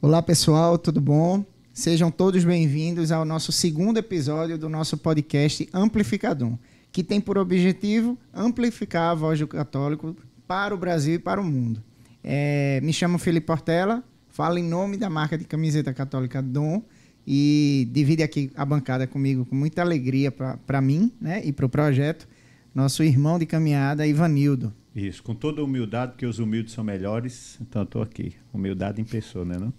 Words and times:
Olá 0.00 0.22
pessoal, 0.22 0.78
tudo 0.78 1.00
bom? 1.00 1.44
Sejam 1.74 2.08
todos 2.08 2.44
bem-vindos 2.44 3.10
ao 3.10 3.24
nosso 3.24 3.50
segundo 3.50 3.96
episódio 3.98 4.56
do 4.56 4.68
nosso 4.68 4.96
podcast 4.96 5.68
Amplificador, 5.72 6.56
que 6.92 7.02
tem 7.02 7.20
por 7.20 7.36
objetivo 7.36 8.16
amplificar 8.32 9.10
a 9.10 9.14
voz 9.14 9.40
do 9.40 9.48
católico 9.48 10.16
para 10.46 10.72
o 10.72 10.78
Brasil 10.78 11.14
e 11.14 11.18
para 11.18 11.40
o 11.40 11.44
mundo. 11.44 11.82
É, 12.22 12.80
me 12.80 12.92
chamo 12.92 13.18
Felipe 13.18 13.48
Portela, 13.48 14.04
falo 14.28 14.56
em 14.58 14.62
nome 14.62 14.96
da 14.96 15.10
marca 15.10 15.36
de 15.36 15.44
camiseta 15.44 15.92
católica 15.92 16.40
Dom 16.40 16.80
e 17.26 17.88
divide 17.90 18.22
aqui 18.22 18.52
a 18.54 18.64
bancada 18.64 19.04
comigo 19.04 19.44
com 19.46 19.56
muita 19.56 19.82
alegria 19.82 20.30
para 20.30 20.80
mim 20.80 21.12
né, 21.20 21.42
e 21.44 21.52
para 21.52 21.66
o 21.66 21.68
projeto, 21.68 22.28
nosso 22.72 23.02
irmão 23.02 23.36
de 23.36 23.46
caminhada, 23.46 24.06
Ivanildo. 24.06 24.72
Isso, 24.98 25.22
com 25.22 25.34
toda 25.34 25.62
humildade, 25.62 26.12
porque 26.12 26.26
os 26.26 26.38
humildes 26.38 26.74
são 26.74 26.82
melhores, 26.82 27.56
então 27.60 27.84
estou 27.84 28.02
aqui. 28.02 28.32
Humildade 28.52 29.00
em 29.00 29.04
pessoa, 29.04 29.44
né? 29.44 29.56
Não? 29.56 29.72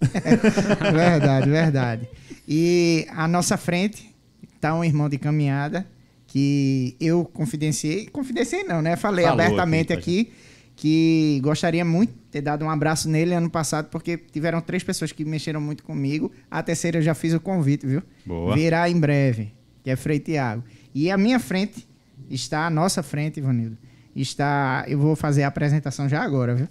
verdade, 0.92 1.50
verdade. 1.50 2.08
E 2.48 3.06
à 3.10 3.28
nossa 3.28 3.56
frente 3.56 4.14
está 4.54 4.74
um 4.74 4.82
irmão 4.82 5.08
de 5.08 5.18
caminhada 5.18 5.86
que 6.26 6.96
eu 6.98 7.24
confidenciei, 7.24 8.06
confidenciei 8.06 8.64
não, 8.64 8.80
né? 8.80 8.96
Falei 8.96 9.26
Falou 9.26 9.40
abertamente 9.40 9.92
aqui, 9.92 10.20
aqui 10.20 10.32
que 10.80 11.40
gostaria 11.42 11.84
muito 11.84 12.10
de 12.10 12.18
ter 12.30 12.40
dado 12.40 12.64
um 12.64 12.70
abraço 12.70 13.06
nele 13.06 13.34
ano 13.34 13.50
passado, 13.50 13.90
porque 13.90 14.16
tiveram 14.16 14.62
três 14.62 14.82
pessoas 14.82 15.12
que 15.12 15.26
mexeram 15.26 15.60
muito 15.60 15.82
comigo. 15.82 16.32
A 16.50 16.62
terceira 16.62 16.96
eu 16.96 17.02
já 17.02 17.12
fiz 17.12 17.34
o 17.34 17.40
convite, 17.40 17.86
viu? 17.86 18.02
Boa. 18.24 18.54
Virá 18.54 18.88
em 18.88 18.98
breve, 18.98 19.52
que 19.84 19.90
é 19.90 19.96
Frei 19.96 20.18
Tiago. 20.18 20.64
E 20.94 21.10
à 21.10 21.18
minha 21.18 21.38
frente 21.38 21.86
está, 22.30 22.66
à 22.66 22.70
nossa 22.70 23.02
frente, 23.02 23.40
Ivanildo, 23.40 23.76
está. 24.22 24.84
Eu 24.86 24.98
vou 24.98 25.16
fazer 25.16 25.42
a 25.42 25.48
apresentação 25.48 26.08
já 26.08 26.22
agora, 26.22 26.54
viu? 26.54 26.68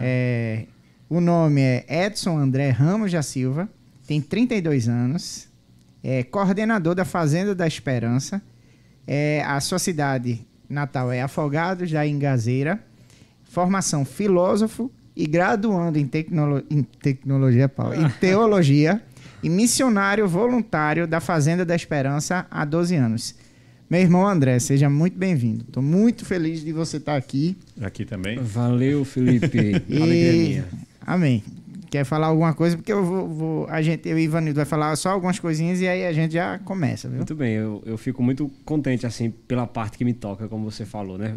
é, 0.00 0.66
o 1.08 1.20
nome 1.20 1.60
é 1.60 2.06
Edson 2.06 2.38
André 2.38 2.70
Ramos 2.70 3.12
da 3.12 3.22
Silva, 3.22 3.68
tem 4.06 4.20
32 4.20 4.88
anos, 4.88 5.48
é 6.02 6.22
coordenador 6.22 6.94
da 6.94 7.04
Fazenda 7.04 7.54
da 7.54 7.66
Esperança. 7.66 8.42
É, 9.06 9.42
a 9.46 9.60
sua 9.60 9.78
cidade 9.78 10.46
natal 10.68 11.12
é 11.12 11.22
Afogados 11.22 11.90
da 11.90 12.06
Engazeira. 12.06 12.80
Formação 13.44 14.04
filósofo 14.04 14.90
e 15.14 15.26
graduando 15.26 15.98
em, 15.98 16.06
tecnolo 16.06 16.62
em 16.68 16.82
tecnologia, 16.82 17.68
Paulo, 17.68 17.94
em 17.94 18.08
teologia 18.18 19.00
e 19.42 19.48
missionário 19.48 20.26
voluntário 20.26 21.06
da 21.06 21.20
Fazenda 21.20 21.64
da 21.64 21.76
Esperança 21.76 22.46
há 22.50 22.64
12 22.64 22.96
anos. 22.96 23.34
Meu 23.94 24.02
irmão 24.02 24.26
André, 24.26 24.58
seja 24.58 24.90
muito 24.90 25.16
bem-vindo. 25.16 25.62
Estou 25.68 25.80
muito 25.80 26.24
feliz 26.24 26.64
de 26.64 26.72
você 26.72 26.96
estar 26.96 27.14
aqui. 27.14 27.56
Aqui 27.80 28.04
também. 28.04 28.36
Valeu, 28.40 29.04
Felipe. 29.04 29.56
e... 29.88 30.02
Alegria 30.02 30.32
minha. 30.32 30.64
Amém. 31.00 31.44
Quer 31.92 32.04
falar 32.04 32.26
alguma 32.26 32.52
coisa? 32.54 32.76
Porque 32.76 32.92
eu 32.92 33.04
vou, 33.04 33.28
vou, 33.28 33.66
a 33.68 33.80
gente, 33.82 34.08
eu 34.08 34.18
e 34.18 34.24
Ivanildo 34.24 34.56
vai 34.56 34.64
falar 34.64 34.96
só 34.96 35.10
algumas 35.10 35.38
coisinhas 35.38 35.80
e 35.80 35.86
aí 35.86 36.04
a 36.04 36.12
gente 36.12 36.34
já 36.34 36.58
começa, 36.58 37.06
viu? 37.06 37.18
Muito 37.18 37.36
bem, 37.36 37.52
eu, 37.52 37.84
eu 37.86 37.96
fico 37.96 38.20
muito 38.20 38.50
contente 38.64 39.06
assim 39.06 39.30
pela 39.30 39.64
parte 39.64 39.96
que 39.96 40.04
me 40.04 40.12
toca, 40.12 40.48
como 40.48 40.68
você 40.68 40.84
falou, 40.84 41.16
né? 41.16 41.36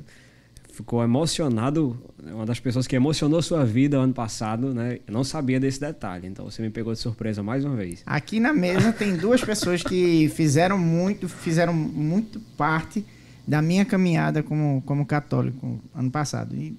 Ficou 0.77 1.03
emocionado, 1.03 1.97
uma 2.23 2.45
das 2.45 2.59
pessoas 2.59 2.85
que 2.85 2.95
emocionou 2.95 3.41
sua 3.41 3.65
vida 3.65 3.97
ano 3.97 4.13
passado, 4.13 4.73
né? 4.75 4.99
Eu 5.07 5.13
não 5.13 5.23
sabia 5.23 5.59
desse 5.59 5.79
detalhe, 5.79 6.27
então 6.27 6.45
você 6.45 6.61
me 6.61 6.69
pegou 6.69 6.93
de 6.93 6.99
surpresa 6.99 7.41
mais 7.41 7.65
uma 7.65 7.75
vez. 7.75 8.03
Aqui 8.05 8.39
na 8.39 8.53
mesa 8.53 8.93
tem 8.93 9.15
duas 9.15 9.43
pessoas 9.43 9.81
que 9.81 10.31
fizeram 10.35 10.77
muito, 10.77 11.27
fizeram 11.27 11.73
muito 11.73 12.39
parte 12.55 13.03
da 13.47 13.59
minha 13.59 13.85
caminhada 13.85 14.43
como, 14.43 14.83
como 14.85 15.03
católico 15.03 15.81
ano 15.95 16.11
passado. 16.11 16.55
E 16.55 16.77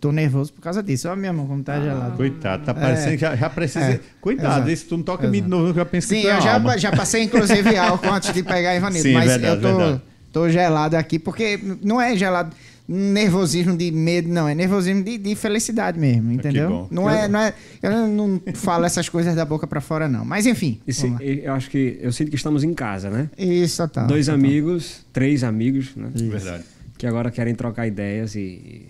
tô 0.00 0.10
nervoso 0.10 0.52
por 0.52 0.60
causa 0.60 0.82
disso. 0.82 1.06
Olha 1.08 1.16
minha 1.16 1.32
mão 1.32 1.46
como 1.46 1.62
tá 1.62 1.74
ah, 1.74 1.80
gelado. 1.80 2.16
Coitado, 2.16 2.64
tá 2.64 2.74
parecendo 2.74 3.10
é, 3.10 3.14
que 3.14 3.20
já, 3.20 3.36
já 3.36 3.48
precisa. 3.48 3.84
É, 3.84 4.00
Cuidado, 4.20 4.68
se 4.74 4.84
tu 4.84 4.96
não 4.96 5.04
toca 5.04 5.28
me 5.28 5.40
de 5.40 5.48
novo, 5.48 5.68
eu 5.68 5.74
já 5.74 5.84
penso 5.84 6.08
Sim, 6.08 6.22
que 6.22 6.26
eu 6.26 6.40
já, 6.40 6.76
já 6.76 6.90
passei 6.90 7.22
inclusive 7.22 7.74
álcool 7.78 8.12
antes 8.12 8.32
de 8.32 8.42
pegar 8.42 8.74
Ivanildo, 8.74 9.08
Sim, 9.08 9.14
mas 9.14 9.30
verdade, 9.30 9.64
eu 9.64 9.76
tô, 9.76 10.00
tô 10.32 10.50
gelado 10.50 10.96
aqui, 10.96 11.20
porque 11.20 11.60
não 11.82 12.00
é 12.00 12.16
gelado 12.16 12.50
nervosismo 12.88 13.76
de 13.76 13.90
medo, 13.90 14.28
não, 14.30 14.48
é 14.48 14.54
nervosismo 14.54 15.04
de, 15.04 15.18
de 15.18 15.34
felicidade 15.34 15.98
mesmo, 15.98 16.32
entendeu? 16.32 16.88
Não 16.90 17.08
é, 17.08 17.28
não 17.28 17.38
é, 17.38 17.52
eu 17.82 18.08
não 18.08 18.40
falo 18.54 18.86
essas 18.86 19.10
coisas 19.10 19.34
da 19.34 19.44
boca 19.44 19.66
para 19.66 19.80
fora 19.80 20.08
não, 20.08 20.24
mas 20.24 20.46
enfim. 20.46 20.80
Esse, 20.86 21.14
eu 21.20 21.52
acho 21.52 21.68
que 21.68 21.98
eu 22.00 22.10
sinto 22.10 22.30
que 22.30 22.36
estamos 22.36 22.64
em 22.64 22.72
casa, 22.72 23.10
né? 23.10 23.28
Isso, 23.36 23.86
tá. 23.88 24.06
Dois 24.06 24.26
tá, 24.26 24.32
amigos, 24.32 25.04
três 25.12 25.44
amigos, 25.44 25.94
né? 25.94 26.10
Isso. 26.14 26.30
Verdade. 26.30 26.64
Que 26.96 27.06
agora 27.06 27.30
querem 27.30 27.54
trocar 27.54 27.86
ideias 27.86 28.34
e 28.34 28.86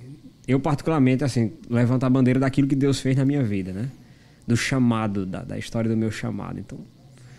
eu 0.47 0.61
particularmente 0.61 1.25
assim 1.25 1.53
levanto 1.69 2.05
a 2.05 2.11
bandeira 2.11 2.39
daquilo 2.39 2.69
que 2.69 2.77
Deus 2.77 3.01
fez 3.01 3.17
na 3.17 3.25
minha 3.25 3.43
vida, 3.43 3.73
né? 3.73 3.89
Do 4.47 4.57
chamado, 4.57 5.27
da, 5.27 5.43
da 5.43 5.59
história 5.59 5.91
do 5.91 5.97
meu 5.97 6.11
chamado. 6.11 6.61
Então 6.61 6.79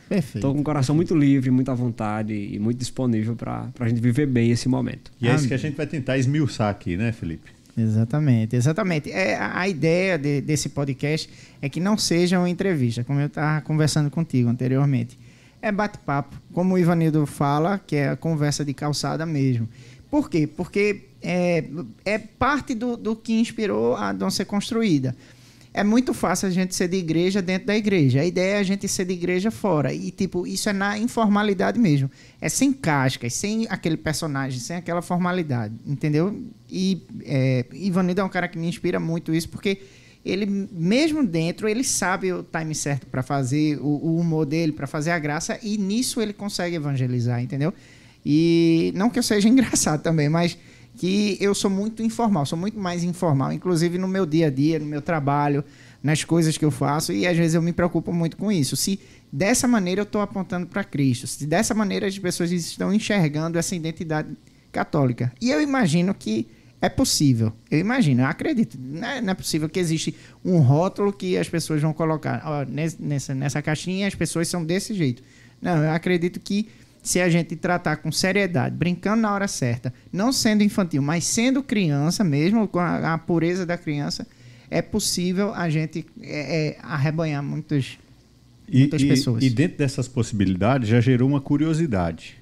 Perfeito. 0.10 0.40
Estou 0.40 0.56
com 0.56 0.62
o 0.62 0.64
coração 0.64 0.96
muito 0.96 1.16
livre, 1.16 1.52
muito 1.52 1.70
à 1.70 1.76
vontade 1.76 2.34
e 2.34 2.58
muito 2.58 2.80
disponível 2.80 3.36
para 3.36 3.70
a 3.80 3.88
gente 3.88 4.02
viver 4.02 4.26
bem 4.26 4.50
esse 4.50 4.68
momento. 4.68 5.12
E 5.22 5.28
é 5.28 5.36
isso 5.36 5.48
que 5.48 5.54
a 5.54 5.58
gente 5.58 5.78
vai 5.78 5.86
tentar 5.86 6.18
esmiuçar 6.18 6.68
aqui, 6.68 6.98
né, 6.98 7.12
Felipe? 7.12 7.52
Exatamente, 7.78 8.56
exatamente. 8.56 9.12
É, 9.12 9.38
a 9.40 9.68
ideia 9.68 10.18
de, 10.18 10.42
desse 10.42 10.70
podcast 10.70 11.30
é 11.62 11.70
que 11.70 11.80
não 11.80 11.96
seja 11.96 12.40
uma 12.40 12.50
entrevista, 12.50 13.04
como 13.04 13.20
eu 13.20 13.28
estava 13.28 13.62
conversando 13.62 14.10
contigo 14.10 14.50
anteriormente. 14.50 15.18
É 15.62 15.72
bate-papo, 15.72 16.36
como 16.54 16.74
o 16.74 16.78
Ivanildo 16.80 17.26
fala, 17.28 17.78
que 17.78 17.96
é 17.96 18.10
a 18.10 18.16
conversa 18.16 18.66
de 18.66 18.74
calçada 18.74 19.28
mesmo. 19.28 19.70
Por 20.10 20.28
quê? 20.28 20.48
Porque 20.48 21.04
é, 21.22 21.66
é 22.04 22.18
parte 22.18 22.74
do, 22.74 22.98
do 22.98 23.16
que 23.16 23.40
inspirou 23.40 23.96
a 23.96 24.12
Dom 24.12 24.32
ser 24.32 24.46
construída 24.46 25.16
é 25.80 25.84
muito 25.84 26.14
fácil 26.14 26.50
a 26.50 26.52
gente 26.52 26.76
ser 26.76 26.90
de 26.90 26.98
igreja 26.98 27.42
dentro 27.42 27.68
da 27.68 27.78
igreja. 27.78 28.20
A 28.20 28.26
ideia 28.26 28.56
é 28.56 28.60
a 28.60 28.64
gente 28.64 28.86
ser 28.86 29.06
de 29.06 29.14
igreja 29.14 29.50
fora. 29.50 29.94
E, 29.94 30.12
tipo, 30.12 30.46
isso 30.46 30.68
é 30.68 30.74
na 30.74 30.98
informalidade 30.98 31.80
mesmo. 31.80 32.12
É 32.42 32.50
sem 32.50 32.74
cascas, 32.74 33.34
sem 33.34 33.66
aquele 33.70 33.96
personagem, 33.96 34.60
sem 34.60 34.76
aquela 34.76 35.02
formalidade, 35.02 35.74
entendeu? 35.86 36.38
E 36.70 37.02
é, 37.24 37.66
Ivanildo 37.72 38.20
é 38.20 38.24
um 38.26 38.30
cara 38.30 38.50
que 38.50 38.58
me 38.58 38.68
inspira 38.68 39.00
muito 39.00 39.34
isso, 39.34 39.48
porque 39.48 39.82
ele, 40.26 40.46
mesmo 40.46 41.26
dentro, 41.26 41.66
ele 41.70 41.86
sabe 41.86 42.34
o 42.34 42.44
time 42.44 42.76
certo 42.76 43.08
para 43.08 43.24
fazer, 43.24 43.80
o, 43.80 43.88
o 43.88 44.20
humor 44.20 44.46
dele, 44.46 44.74
para 44.74 44.86
fazer 44.86 45.12
a 45.12 45.20
graça, 45.20 45.58
e 45.64 45.78
nisso 45.78 46.20
ele 46.20 46.34
consegue 46.34 46.76
evangelizar, 46.76 47.42
entendeu? 47.42 47.74
E 48.26 48.92
não 48.98 49.10
que 49.10 49.18
eu 49.18 49.24
seja 49.24 49.48
engraçado 49.50 50.04
também, 50.04 50.28
mas 50.28 50.58
que 51.00 51.38
eu 51.40 51.56
sou 51.56 51.72
muito 51.72 52.04
informal, 52.04 52.46
sou 52.46 52.60
muito 52.60 52.78
mais 52.78 53.06
informal, 53.06 53.54
inclusive 53.54 53.98
no 53.98 54.06
meu 54.06 54.26
dia 54.26 54.48
a 54.48 54.50
dia, 54.50 54.78
no 54.78 54.86
meu 54.86 55.02
trabalho, 55.02 55.64
nas 56.04 56.26
coisas 56.26 56.58
que 56.58 56.66
eu 56.66 56.70
faço, 56.70 57.14
e 57.14 57.26
às 57.26 57.38
vezes 57.38 57.56
eu 57.56 57.62
me 57.62 57.72
preocupo 57.72 58.12
muito 58.12 58.36
com 58.36 58.52
isso. 58.52 58.76
Se 58.76 59.00
dessa 59.32 59.66
maneira 59.66 60.02
eu 60.02 60.04
estou 60.04 60.20
apontando 60.20 60.68
para 60.68 60.84
Cristo, 60.84 61.26
se 61.26 61.48
dessa 61.48 61.74
maneira 61.74 62.06
as 62.06 62.20
pessoas 62.20 62.52
estão 62.52 62.94
enxergando 62.94 63.58
essa 63.58 63.74
identidade 63.78 64.28
católica. 64.74 65.32
E 65.40 65.50
eu 65.50 65.62
imagino 65.62 66.14
que 66.14 66.46
é 66.82 66.90
possível. 66.90 67.54
Eu 67.72 67.80
imagino, 67.80 68.24
eu 68.24 68.28
acredito. 68.28 68.78
Não 68.78 69.08
é, 69.08 69.22
não 69.22 69.32
é 69.32 69.34
possível 69.36 69.70
que 69.70 69.80
existe 69.80 70.14
um 70.44 70.58
rótulo 70.58 71.14
que 71.14 71.38
as 71.38 71.48
pessoas 71.48 71.82
vão 71.82 71.94
colocar. 71.94 72.42
Ó, 72.44 72.66
nessa, 72.70 73.34
nessa 73.34 73.62
caixinha 73.62 74.06
as 74.06 74.16
pessoas 74.16 74.50
são 74.50 74.66
desse 74.66 74.94
jeito. 74.94 75.24
Não, 75.62 75.82
eu 75.82 75.92
acredito 75.92 76.42
que 76.42 76.68
se 77.10 77.20
a 77.20 77.28
gente 77.28 77.56
tratar 77.56 77.96
com 77.98 78.12
seriedade, 78.12 78.76
brincando 78.76 79.24
na 79.24 79.34
hora 79.34 79.48
certa, 79.48 79.92
não 80.14 80.32
sendo 80.32 80.64
infantil, 80.64 81.02
mas 81.02 81.24
sendo 81.24 81.64
criança 81.64 82.24
mesmo, 82.24 82.68
com 82.68 82.78
a, 82.78 83.16
a 83.16 83.18
pureza 83.18 83.66
da 83.66 83.76
criança, 83.80 84.28
é 84.70 84.80
possível 84.80 85.52
a 85.56 85.72
gente 85.72 86.06
é, 86.22 86.68
é, 86.68 86.78
arrebanhar 86.84 87.42
muitas, 87.42 87.98
e, 88.68 88.82
muitas 88.82 89.02
e, 89.02 89.08
pessoas. 89.08 89.44
E 89.44 89.50
dentro 89.50 89.80
dessas 89.80 90.08
possibilidades 90.08 90.88
já 90.88 91.02
gerou 91.02 91.28
uma 91.28 91.42
curiosidade. 91.42 92.38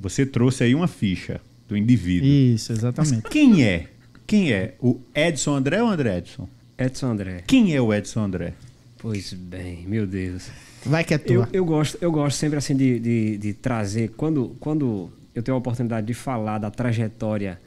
Você 0.00 0.26
trouxe 0.26 0.64
aí 0.64 0.74
uma 0.74 0.88
ficha 0.88 1.40
do 1.68 1.76
indivíduo. 1.76 2.28
Isso, 2.28 2.72
exatamente. 2.72 3.20
Mas 3.22 3.32
quem 3.32 3.62
é? 3.62 3.90
Quem 4.26 4.52
é? 4.52 4.74
O 4.80 4.98
Edson 5.14 5.54
André 5.54 5.80
ou 5.84 5.88
André 5.88 6.18
Edson? 6.18 6.48
Edson 6.76 7.12
André. 7.12 7.44
Quem 7.46 7.76
é 7.76 7.80
o 7.80 7.94
Edson 7.94 8.24
André? 8.24 8.54
Pois 8.98 9.32
bem, 9.32 9.86
meu 9.86 10.04
Deus. 10.04 10.50
Vai 10.84 11.04
que 11.04 11.14
é 11.14 11.18
tua. 11.18 11.48
Eu, 11.52 11.60
eu 11.60 11.64
gosto, 11.64 11.98
eu 12.00 12.10
gosto 12.10 12.36
sempre 12.36 12.58
assim 12.58 12.74
de, 12.74 12.98
de, 12.98 13.38
de, 13.38 13.52
trazer, 13.52 14.10
quando, 14.16 14.56
quando 14.60 15.10
eu 15.34 15.42
tenho 15.42 15.54
a 15.54 15.58
oportunidade 15.58 16.06
de 16.06 16.14
falar 16.14 16.58
da 16.58 16.70
trajetória, 16.70 17.60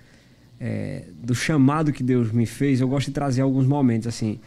é, 0.59 1.03
do 1.21 1.35
chamado 1.35 1.91
que 1.91 2.01
Deus 2.03 2.31
me 2.31 2.45
fez, 2.45 2.81
eu 2.81 2.87
gosto 2.87 3.07
de 3.07 3.13
trazer 3.13 3.41
alguns 3.41 3.67
momentos 3.67 4.07
assim 4.07 4.39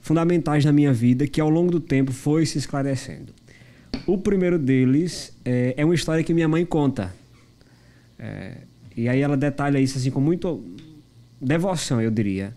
fundamentais 0.00 0.64
na 0.64 0.72
minha 0.72 0.92
vida 0.92 1.26
que 1.26 1.40
ao 1.40 1.50
longo 1.50 1.70
do 1.70 1.80
tempo 1.80 2.12
foi 2.12 2.46
se 2.46 2.58
esclarecendo. 2.58 3.32
O 4.06 4.16
primeiro 4.16 4.58
deles 4.58 5.32
é, 5.44 5.74
é 5.76 5.84
uma 5.84 5.94
história 5.94 6.24
que 6.24 6.32
minha 6.32 6.48
mãe 6.48 6.64
conta. 6.64 7.14
É, 8.18 8.52
e 8.96 9.08
aí 9.08 9.20
ela 9.20 9.36
detalha 9.36 9.78
isso 9.78 9.98
assim 9.98 10.10
com 10.10 10.20
muito 10.20 10.64
devoção, 11.40 12.00
eu 12.00 12.10
diria. 12.10 12.54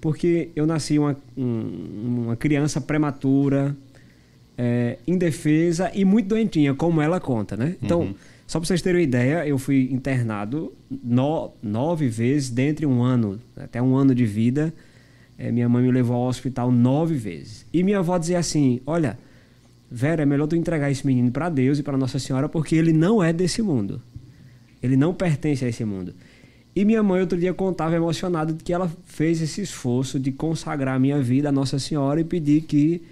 Porque 0.00 0.50
eu 0.54 0.66
nasci 0.66 0.98
uma, 0.98 1.16
um, 1.36 2.24
uma 2.24 2.36
criança 2.36 2.80
prematura, 2.80 3.76
é, 4.58 4.98
indefesa 5.06 5.90
e 5.94 6.04
muito 6.04 6.26
doentinha, 6.26 6.74
como 6.74 7.00
ela 7.00 7.20
conta, 7.20 7.56
né? 7.56 7.76
Então, 7.80 8.00
uhum. 8.00 8.14
só 8.44 8.58
para 8.58 8.66
vocês 8.66 8.82
terem 8.82 9.00
uma 9.00 9.04
ideia, 9.04 9.46
eu 9.46 9.56
fui 9.56 9.88
internado 9.92 10.72
no, 10.90 11.52
nove 11.62 12.08
vezes, 12.08 12.50
dentre 12.50 12.84
um 12.84 13.00
ano, 13.00 13.38
até 13.56 13.80
um 13.80 13.94
ano 13.94 14.12
de 14.12 14.26
vida. 14.26 14.74
é, 15.38 15.52
minha 15.52 15.68
mãe 15.68 15.84
me 15.84 15.92
levou 15.92 16.16
ao 16.16 16.28
hospital 16.28 16.72
nove 16.72 17.14
vezes. 17.14 17.64
E 17.72 17.84
minha 17.84 18.00
avó 18.00 18.18
dizia 18.18 18.40
assim: 18.40 18.80
Olha, 18.84 19.16
Vera, 19.88 20.24
é 20.24 20.26
melhor 20.26 20.48
tu 20.48 20.56
entregar 20.56 20.90
esse 20.90 21.06
menino 21.06 21.30
para 21.30 21.48
Deus 21.48 21.78
e 21.78 21.82
para 21.82 21.96
Nossa 21.96 22.18
Senhora, 22.18 22.48
porque 22.48 22.74
ele 22.74 22.92
não 22.92 23.22
é 23.22 23.32
desse 23.32 23.62
mundo. 23.62 24.02
Ele 24.82 24.96
não 24.96 25.14
pertence 25.14 25.64
a 25.64 25.68
esse 25.68 25.84
mundo. 25.84 26.12
E 26.74 26.84
minha 26.84 27.02
mãe 27.02 27.20
outro 27.20 27.38
dia 27.38 27.54
contava 27.54 27.96
emocionada 27.96 28.52
de 28.52 28.62
que 28.62 28.72
ela 28.72 28.90
fez 29.04 29.40
esse 29.40 29.62
esforço 29.62 30.18
de 30.18 30.30
consagrar 30.30 30.96
a 30.96 30.98
minha 30.98 31.20
vida 31.20 31.48
a 31.48 31.52
Nossa 31.52 31.78
Senhora 31.78 32.20
e 32.20 32.24
pedir 32.24 32.62
que 32.62 33.02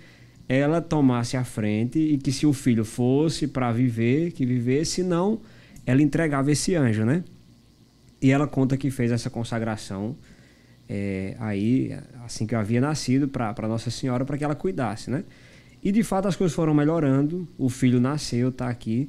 ela 0.48 0.80
tomasse 0.80 1.36
a 1.36 1.44
frente 1.44 1.98
e 1.98 2.18
que 2.18 2.30
se 2.30 2.46
o 2.46 2.52
filho 2.52 2.84
fosse 2.84 3.46
para 3.46 3.72
viver, 3.72 4.32
que 4.32 4.46
vivesse, 4.46 5.02
não, 5.02 5.40
ela 5.84 6.00
entregava 6.02 6.50
esse 6.50 6.74
anjo, 6.74 7.04
né? 7.04 7.24
E 8.20 8.30
ela 8.30 8.46
conta 8.46 8.76
que 8.76 8.90
fez 8.90 9.10
essa 9.10 9.28
consagração 9.28 10.16
é, 10.88 11.36
aí, 11.40 11.96
assim 12.24 12.46
que 12.46 12.54
eu 12.54 12.58
havia 12.58 12.80
nascido, 12.80 13.28
para 13.28 13.68
Nossa 13.68 13.90
Senhora, 13.90 14.24
para 14.24 14.38
que 14.38 14.44
ela 14.44 14.54
cuidasse, 14.54 15.10
né? 15.10 15.24
E 15.82 15.92
de 15.92 16.02
fato 16.02 16.26
as 16.26 16.36
coisas 16.36 16.54
foram 16.54 16.74
melhorando, 16.74 17.46
o 17.58 17.68
filho 17.68 18.00
nasceu, 18.00 18.48
está 18.48 18.68
aqui. 18.68 19.08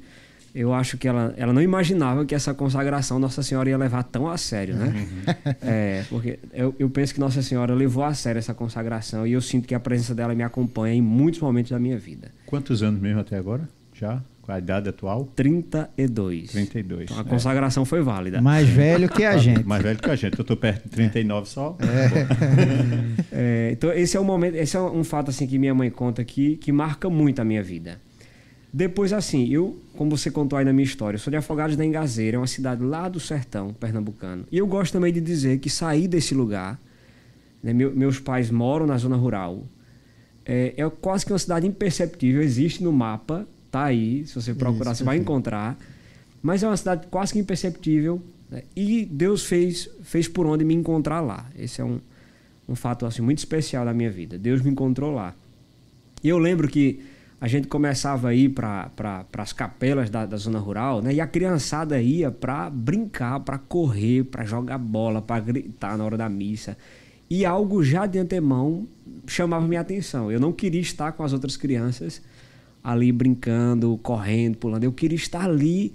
Eu 0.58 0.74
acho 0.74 0.98
que 0.98 1.08
ela, 1.08 1.36
ela 1.38 1.54
não 1.54 1.62
imaginava 1.62 2.26
que 2.26 2.34
essa 2.34 2.52
consagração 2.52 3.20
Nossa 3.20 3.44
Senhora 3.44 3.70
ia 3.70 3.78
levar 3.78 4.02
tão 4.02 4.28
a 4.28 4.38
sério, 4.38 4.76
né? 4.76 4.88
Uhum. 4.88 5.54
É, 5.62 6.04
porque 6.10 6.40
eu, 6.52 6.74
eu 6.80 6.90
penso 6.90 7.14
que 7.14 7.20
Nossa 7.20 7.44
Senhora 7.44 7.76
levou 7.76 8.04
a 8.04 8.14
sério 8.16 8.40
essa 8.40 8.56
consagração 8.56 9.28
e 9.28 9.34
eu 9.34 9.42
sinto 9.42 9.68
que 9.68 9.76
a 9.76 9.80
presença 9.80 10.16
dela 10.16 10.34
me 10.34 10.44
acompanha 10.44 10.96
em 10.96 11.02
muitos 11.02 11.40
momentos 11.40 11.72
da 11.72 11.78
minha 11.78 11.98
vida. 11.98 12.32
Quantos 12.48 12.82
anos 12.82 13.00
mesmo 13.00 13.20
até 13.20 13.38
agora? 13.38 13.70
Já? 13.94 14.22
Com 14.42 14.52
a 14.52 14.58
idade 14.58 14.90
atual? 14.90 15.30
32. 15.36 16.52
32. 16.52 17.04
Então 17.04 17.18
a 17.18 17.22
é. 17.22 17.24
consagração 17.24 17.86
foi 17.86 18.02
válida. 18.02 18.42
Mais 18.42 18.68
velho 18.68 19.08
que 19.10 19.24
a 19.24 19.36
gente. 19.38 19.64
Mais 19.64 19.84
velho 19.84 20.00
que 20.00 20.10
a 20.10 20.16
gente. 20.16 20.40
Eu 20.40 20.42
estou 20.42 20.58
perto 20.58 20.86
de 20.86 20.90
39 20.90 21.50
só. 21.50 21.78
É. 21.82 23.28
é, 23.70 23.70
então 23.74 23.92
esse 23.92 24.18
é 24.18 24.20
um 24.20 24.24
momento, 24.24 24.56
esse 24.56 24.76
é 24.76 24.80
um 24.80 25.04
fato 25.04 25.30
assim 25.30 25.46
que 25.46 25.60
minha 25.60 25.76
mãe 25.76 25.92
conta 25.92 26.22
aqui 26.24 26.58
que 26.58 26.72
marca 26.72 27.10
muito 27.10 27.40
a 27.42 27.46
minha 27.46 27.62
vida. 27.62 28.00
Depois 28.78 29.12
assim, 29.12 29.48
eu, 29.50 29.76
como 29.98 30.16
você 30.16 30.30
contou 30.30 30.60
aí 30.60 30.64
na 30.64 30.72
minha 30.72 30.86
história, 30.86 31.16
eu 31.16 31.20
sou 31.20 31.32
de 31.32 31.38
Afogados 31.38 31.76
da 31.76 31.84
Engazeira, 31.84 32.38
é 32.38 32.40
uma 32.40 32.46
cidade 32.46 32.84
lá 32.84 33.10
do 33.10 33.20
sertão 33.20 33.74
pernambucano. 33.74 34.46
E 34.52 34.58
eu 34.60 34.68
gosto 34.68 34.94
também 34.94 35.12
de 35.12 35.20
dizer 35.20 35.58
que 35.58 35.68
sair 35.68 36.08
desse 36.08 36.36
lugar, 36.36 36.80
né, 37.64 37.74
meu, 37.74 37.92
meus 37.96 38.20
pais 38.20 38.52
moram 38.52 38.86
na 38.86 38.96
zona 38.98 39.16
rural, 39.16 39.64
é, 40.46 40.76
é 40.78 40.90
quase 40.90 41.26
que 41.26 41.34
uma 41.34 41.40
cidade 41.40 41.66
imperceptível, 41.66 42.42
existe 42.44 42.84
no 42.84 42.94
mapa, 42.94 43.48
Tá 43.72 43.86
aí, 43.86 44.26
se 44.26 44.36
você 44.36 44.54
procurar, 44.54 44.92
Isso, 44.92 45.00
você 45.00 45.04
vai 45.04 45.18
encontrar. 45.18 45.78
Mas 46.42 46.64
é 46.64 46.68
uma 46.68 46.78
cidade 46.78 47.08
quase 47.08 47.34
que 47.34 47.40
imperceptível. 47.40 48.22
Né? 48.50 48.64
E 48.76 49.06
Deus 49.06 49.46
fez, 49.46 49.90
fez 50.04 50.28
por 50.28 50.46
onde 50.46 50.64
me 50.64 50.74
encontrar 50.74 51.20
lá. 51.20 51.46
Esse 51.58 51.82
é 51.82 51.84
um, 51.84 52.00
um 52.68 52.76
fato 52.76 53.06
assim, 53.06 53.22
muito 53.22 53.40
especial 53.40 53.84
da 53.84 53.94
minha 53.94 54.10
vida. 54.10 54.38
Deus 54.38 54.62
me 54.62 54.70
encontrou 54.70 55.14
lá. 55.14 55.36
E 56.24 56.30
eu 56.30 56.38
lembro 56.38 56.68
que 56.68 57.02
a 57.40 57.48
gente 57.48 57.68
começava 57.68 58.30
a 58.30 58.34
ir 58.34 58.50
para 58.50 58.90
pra, 58.96 59.26
as 59.38 59.54
capelas 59.54 60.10
da, 60.10 60.26
da, 60.26 60.38
zona 60.38 60.58
rural, 60.58 61.02
né? 61.02 61.14
E 61.14 61.22
a 61.22 61.28
criançada 61.28 62.02
ia 62.02 62.32
para 62.32 62.70
brincar, 62.70 63.40
para 63.42 63.60
correr, 63.60 64.24
para 64.24 64.44
jogar 64.44 64.80
bola, 64.80 65.22
para 65.22 65.40
gritar 65.40 65.98
na 65.98 66.04
hora 66.04 66.18
da 66.18 66.28
missa. 66.28 66.76
E 67.30 67.46
algo 67.46 67.84
já 67.84 68.08
de 68.08 68.18
antemão 68.18 68.88
chamava 69.28 69.68
minha 69.68 69.82
atenção. 69.82 70.32
Eu 70.32 70.40
não 70.40 70.52
queria 70.52 70.82
estar 70.82 71.12
com 71.12 71.24
as 71.24 71.34
outras 71.34 71.56
crianças 71.56 72.22
ali 72.84 73.12
brincando, 73.12 74.00
correndo, 74.02 74.58
pulando. 74.58 74.84
Eu 74.84 74.94
queria 74.94 75.18
estar 75.18 75.44
ali 75.44 75.94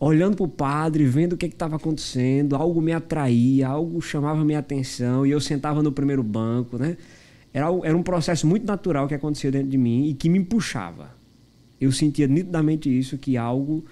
olhando 0.00 0.36
para 0.36 0.44
o 0.44 0.48
padre, 0.48 1.04
vendo 1.04 1.34
o 1.34 1.36
que 1.36 1.46
estava 1.46 1.76
acontecendo, 1.76 2.56
algo 2.56 2.80
me 2.80 2.92
atraía, 2.92 3.68
algo 3.68 4.00
chamava 4.02 4.44
minha 4.44 4.58
atenção 4.58 5.24
e 5.24 5.30
eu 5.30 5.40
sentava 5.40 5.80
no 5.80 5.92
primeiro 5.92 6.24
banco, 6.24 6.76
né? 6.76 6.96
Era, 7.52 7.66
era 7.84 7.96
um 7.96 8.02
processo 8.02 8.46
muito 8.46 8.66
natural 8.66 9.06
que 9.06 9.14
acontecia 9.14 9.50
dentro 9.50 9.68
de 9.68 9.78
mim 9.78 10.08
e 10.08 10.14
que 10.14 10.28
me 10.28 10.42
puxava. 10.42 11.14
Eu 11.80 11.92
sentia 11.92 12.26
nitidamente 12.26 12.88
isso, 12.88 13.18
que 13.18 13.36
algo 13.36 13.84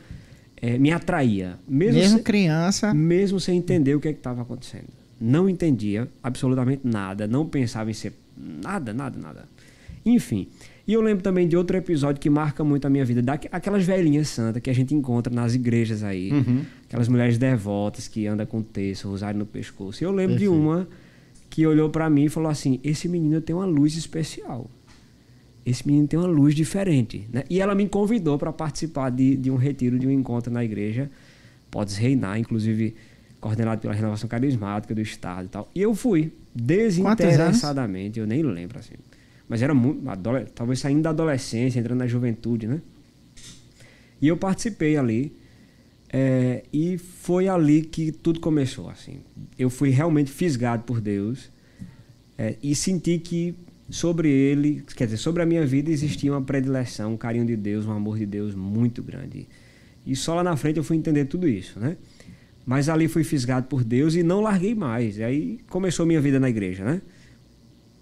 é, 0.56 0.78
me 0.78 0.92
atraía. 0.92 1.58
Mesmo, 1.68 2.00
mesmo 2.00 2.18
criança. 2.20 2.94
Mesmo 2.94 3.40
sem 3.40 3.58
entender 3.58 3.94
o 3.94 4.00
que 4.00 4.08
estava 4.08 4.42
acontecendo. 4.42 4.88
Não 5.20 5.48
entendia 5.48 6.08
absolutamente 6.22 6.82
nada, 6.84 7.26
não 7.26 7.46
pensava 7.46 7.90
em 7.90 7.94
ser 7.94 8.14
nada, 8.36 8.92
nada, 8.92 9.18
nada. 9.18 9.48
Enfim, 10.04 10.48
e 10.86 10.92
eu 10.92 11.00
lembro 11.00 11.22
também 11.22 11.46
de 11.46 11.56
outro 11.56 11.76
episódio 11.76 12.20
que 12.20 12.30
marca 12.30 12.64
muito 12.64 12.86
a 12.86 12.90
minha 12.90 13.04
vida, 13.04 13.22
daquelas 13.22 13.84
velhinhas 13.84 14.28
santas 14.28 14.62
que 14.62 14.70
a 14.70 14.72
gente 14.72 14.94
encontra 14.94 15.32
nas 15.32 15.54
igrejas 15.54 16.02
aí. 16.02 16.32
Uhum. 16.32 16.64
Aquelas 16.88 17.06
mulheres 17.06 17.38
devotas 17.38 18.08
que 18.08 18.26
andam 18.26 18.46
com 18.46 18.62
terço, 18.62 19.08
rosário 19.08 19.38
no 19.38 19.46
pescoço. 19.46 20.02
E 20.02 20.04
eu 20.04 20.10
lembro 20.10 20.36
Perfeito. 20.36 20.52
de 20.52 20.58
uma 20.60 20.88
que 21.60 21.66
olhou 21.66 21.90
para 21.90 22.08
mim 22.08 22.24
e 22.24 22.28
falou 22.30 22.50
assim: 22.50 22.80
Esse 22.82 23.06
menino 23.06 23.38
tem 23.42 23.54
uma 23.54 23.66
luz 23.66 23.94
especial. 23.94 24.70
Esse 25.64 25.86
menino 25.86 26.08
tem 26.08 26.18
uma 26.18 26.26
luz 26.26 26.54
diferente. 26.54 27.28
Né? 27.30 27.44
E 27.50 27.60
ela 27.60 27.74
me 27.74 27.86
convidou 27.86 28.38
para 28.38 28.50
participar 28.50 29.10
de, 29.10 29.36
de 29.36 29.50
um 29.50 29.56
retiro, 29.56 29.98
de 29.98 30.06
um 30.06 30.10
encontro 30.10 30.50
na 30.50 30.64
igreja. 30.64 31.10
Podes 31.70 31.96
reinar, 31.96 32.38
inclusive 32.38 32.94
coordenado 33.38 33.80
pela 33.82 33.92
renovação 33.92 34.26
carismática 34.26 34.94
do 34.94 35.02
Estado 35.02 35.44
e 35.44 35.48
tal. 35.48 35.70
E 35.74 35.82
eu 35.82 35.94
fui, 35.94 36.32
desinteressadamente, 36.54 38.18
eu 38.18 38.26
nem 38.26 38.42
lembro 38.42 38.78
assim. 38.78 38.94
Mas 39.46 39.60
era 39.60 39.74
muito. 39.74 40.02
Talvez 40.54 40.80
saindo 40.80 41.02
da 41.02 41.10
adolescência, 41.10 41.78
entrando 41.78 41.98
na 41.98 42.06
juventude, 42.06 42.66
né? 42.66 42.80
E 44.20 44.28
eu 44.28 44.36
participei 44.38 44.96
ali. 44.96 45.36
É, 46.12 46.64
e 46.72 46.98
foi 46.98 47.48
ali 47.48 47.82
que 47.82 48.10
tudo 48.10 48.40
começou, 48.40 48.90
assim. 48.90 49.20
Eu 49.58 49.70
fui 49.70 49.90
realmente 49.90 50.30
fisgado 50.30 50.82
por 50.82 51.00
Deus. 51.00 51.50
É, 52.36 52.56
e 52.62 52.74
senti 52.74 53.18
que 53.18 53.54
sobre 53.88 54.28
ele, 54.28 54.82
quer 54.96 55.04
dizer, 55.04 55.18
sobre 55.18 55.42
a 55.42 55.46
minha 55.46 55.64
vida 55.66 55.90
existia 55.90 56.32
uma 56.32 56.42
predileção, 56.42 57.14
um 57.14 57.16
carinho 57.16 57.46
de 57.46 57.56
Deus, 57.56 57.86
um 57.86 57.92
amor 57.92 58.18
de 58.18 58.26
Deus 58.26 58.54
muito 58.54 59.02
grande. 59.02 59.46
E 60.06 60.16
só 60.16 60.34
lá 60.34 60.42
na 60.42 60.56
frente 60.56 60.78
eu 60.78 60.84
fui 60.84 60.96
entender 60.96 61.26
tudo 61.26 61.46
isso, 61.46 61.78
né? 61.78 61.96
Mas 62.66 62.88
ali 62.88 63.08
fui 63.08 63.24
fisgado 63.24 63.66
por 63.66 63.84
Deus 63.84 64.14
e 64.14 64.22
não 64.22 64.40
larguei 64.40 64.74
mais. 64.74 65.18
E 65.18 65.24
aí 65.24 65.60
começou 65.68 66.06
minha 66.06 66.20
vida 66.20 66.40
na 66.40 66.48
igreja, 66.48 66.84
né? 66.84 67.02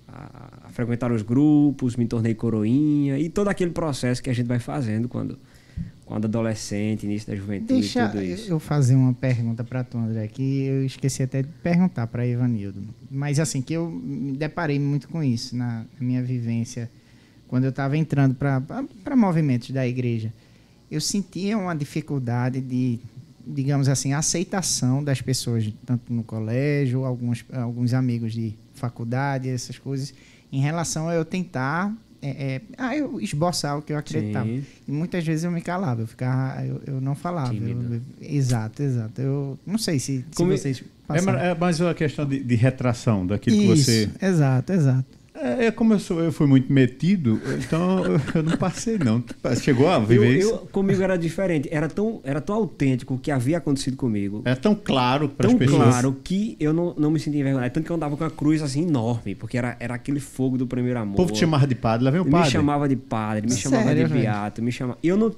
a, 0.09 0.69
frequentar 0.71 1.13
os 1.13 1.23
grupos, 1.23 1.97
me 1.97 2.07
tornei 2.07 2.35
coroinha 2.35 3.19
e 3.19 3.29
todo 3.29 3.49
aquele 3.49 3.71
processo 3.71 4.23
que 4.23 4.31
a 4.31 4.33
gente 4.33 4.47
vai 4.47 4.59
fazendo 4.59 5.09
quando 5.09 5.39
quando 6.09 6.25
adolescente, 6.25 7.05
início 7.05 7.29
da 7.29 7.37
juventude, 7.37 7.81
Deixa 7.81 8.09
tudo 8.09 8.23
isso. 8.23 8.51
eu 8.51 8.59
fazer 8.59 8.95
uma 8.95 9.13
pergunta 9.13 9.63
para 9.63 9.85
tu, 9.85 9.99
André, 9.99 10.27
que 10.27 10.63
eu 10.65 10.87
esqueci 10.87 11.23
até 11.23 11.43
de 11.43 11.49
perguntar 11.63 12.07
para 12.07 12.27
Ivanildo. 12.27 12.83
Mas 13.11 13.39
assim, 13.39 13.61
que 13.61 13.75
eu 13.75 13.91
me 13.91 14.33
deparei 14.33 14.79
muito 14.79 15.07
com 15.07 15.23
isso 15.23 15.55
na 15.55 15.85
minha 16.01 16.23
vivência 16.23 16.91
quando 17.47 17.65
eu 17.65 17.71
estava 17.71 17.95
entrando 17.95 18.35
para 18.35 19.17
movimentos 19.17 19.71
da 19.71 19.87
igreja. 19.87 20.33
Eu 20.91 21.01
sentia 21.03 21.59
uma 21.59 21.75
dificuldade 21.75 22.63
de, 22.63 22.99
digamos 23.47 23.87
assim, 23.87 24.15
aceitação 24.15 25.05
das 25.05 25.21
pessoas, 25.21 25.71
tanto 25.85 26.11
no 26.11 26.25
colégio, 26.25 27.05
alguns, 27.05 27.45
alguns 27.53 27.93
amigos 27.93 28.33
de 28.33 28.55
faculdade, 28.73 29.51
essas 29.51 29.79
coisas, 29.79 30.15
em 30.51 30.61
relação 30.63 31.07
a 31.07 31.15
eu 31.15 31.25
tentar 31.27 31.95
é, 32.21 32.29
é, 32.29 32.61
ah, 32.77 32.97
eu 32.97 33.21
esboçar 33.21 33.79
o 33.79 33.83
que 33.83 33.93
eu 33.93 33.99
acreditava. 33.99 34.47
Sim. 34.47 34.65
E 34.87 34.93
muitas 34.93 35.25
vezes 35.25 35.45
eu 35.45 35.51
me 35.51 35.61
calava, 35.61 36.03
eu 36.03 36.07
ficava, 36.07 36.65
eu, 36.65 36.81
eu 36.87 37.01
não 37.01 37.15
falava. 37.15 37.55
Eu, 37.55 38.01
exato, 38.21 38.83
exato. 38.83 39.21
Eu 39.21 39.59
não 39.67 39.79
sei 39.79 39.99
se, 39.99 40.25
se 40.31 40.45
vocês 40.45 40.83
passaram. 41.07 41.39
É, 41.39 41.51
é 41.51 41.55
mais 41.55 41.81
uma 41.81 41.95
questão 41.95 42.27
de, 42.27 42.43
de 42.43 42.55
retração 42.55 43.27
daquilo 43.27 43.57
Isso, 43.57 43.69
que 43.69 43.77
você. 43.77 44.11
Exato, 44.21 44.73
exato. 44.73 45.18
É, 45.41 45.67
é, 45.67 45.71
como 45.71 45.93
eu, 45.93 45.99
sou, 45.99 46.21
eu 46.21 46.33
fui 46.33 46.47
muito 46.47 46.73
metido, 46.73 47.41
então 47.59 48.03
eu 48.35 48.43
não 48.43 48.57
passei, 48.57 48.99
não. 48.99 49.23
Chegou 49.61 49.89
a 49.89 49.99
viver 49.99 50.27
eu, 50.27 50.39
isso? 50.39 50.51
Eu, 50.51 50.59
comigo 50.73 51.01
era 51.03 51.17
diferente. 51.17 51.69
Era 51.71 51.89
tão, 51.89 52.21
era 52.25 52.41
tão 52.41 52.57
autêntico 52.57 53.15
o 53.15 53.19
que 53.19 53.31
havia 53.31 53.59
acontecido 53.59 53.97
comigo. 53.97 54.43
Era 54.45 54.57
tão 54.57 54.75
claro 54.75 55.29
para 55.29 55.47
as 55.47 55.55
pessoas. 55.55 55.81
Tão 55.81 55.91
claro 55.91 56.17
que 56.25 56.57
eu 56.59 56.73
não, 56.73 56.95
não 56.99 57.11
me 57.11 57.21
sentia 57.21 57.41
envergonhado. 57.41 57.73
Tanto 57.73 57.85
que 57.85 57.91
eu 57.91 57.97
andava 57.97 58.17
com 58.17 58.25
uma 58.25 58.31
cruz 58.31 58.63
assim 58.63 58.83
enorme, 58.83 59.35
porque 59.35 59.57
era, 59.57 59.77
era 59.79 59.95
aquele 59.95 60.21
fogo 60.21 60.59
do 60.59 60.67
primeiro 60.67 60.99
amor. 60.99 61.15
O 61.15 61.17
povo 61.17 61.33
te 61.33 61.39
chamava 61.39 61.67
de 61.67 61.75
padre, 61.75 62.05
lá 62.05 62.11
vem 62.11 62.21
o 62.21 62.25
padre. 62.25 62.47
Me 62.47 62.53
chamava 62.53 62.89
de 62.89 62.97
padre, 62.97 63.43
me 63.43 63.53
Sério, 63.53 63.71
chamava 63.71 63.95
de 63.95 64.05
beato, 64.07 64.63
me 64.63 64.73
chamava... 64.73 64.99
Eu 65.03 65.17
não, 65.17 65.33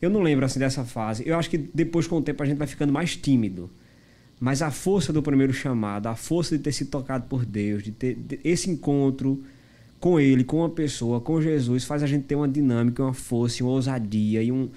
eu 0.00 0.08
não 0.08 0.22
lembro 0.22 0.46
assim 0.46 0.58
dessa 0.58 0.84
fase. 0.84 1.22
Eu 1.26 1.38
acho 1.38 1.50
que 1.50 1.58
depois, 1.58 2.06
com 2.06 2.16
o 2.16 2.22
tempo, 2.22 2.42
a 2.42 2.46
gente 2.46 2.56
vai 2.56 2.66
ficando 2.66 2.92
mais 2.92 3.16
tímido. 3.16 3.70
Mas 4.44 4.60
a 4.60 4.70
força 4.70 5.10
do 5.10 5.22
primeiro 5.22 5.54
chamado, 5.54 6.06
a 6.06 6.14
força 6.14 6.54
de 6.54 6.62
ter 6.62 6.70
sido 6.70 6.90
tocado 6.90 7.24
por 7.30 7.46
Deus, 7.46 7.82
de 7.82 7.90
ter 7.90 8.14
de, 8.14 8.38
esse 8.44 8.68
encontro 8.68 9.42
com 9.98 10.20
ele, 10.20 10.44
com 10.44 10.58
uma 10.58 10.68
pessoa, 10.68 11.18
com 11.18 11.40
Jesus, 11.40 11.84
faz 11.84 12.02
a 12.02 12.06
gente 12.06 12.26
ter 12.26 12.34
uma 12.34 12.46
dinâmica, 12.46 13.02
uma 13.02 13.14
força, 13.14 13.64
uma 13.64 13.72
ousadia 13.72 14.42
e 14.42 14.52
um. 14.52 14.68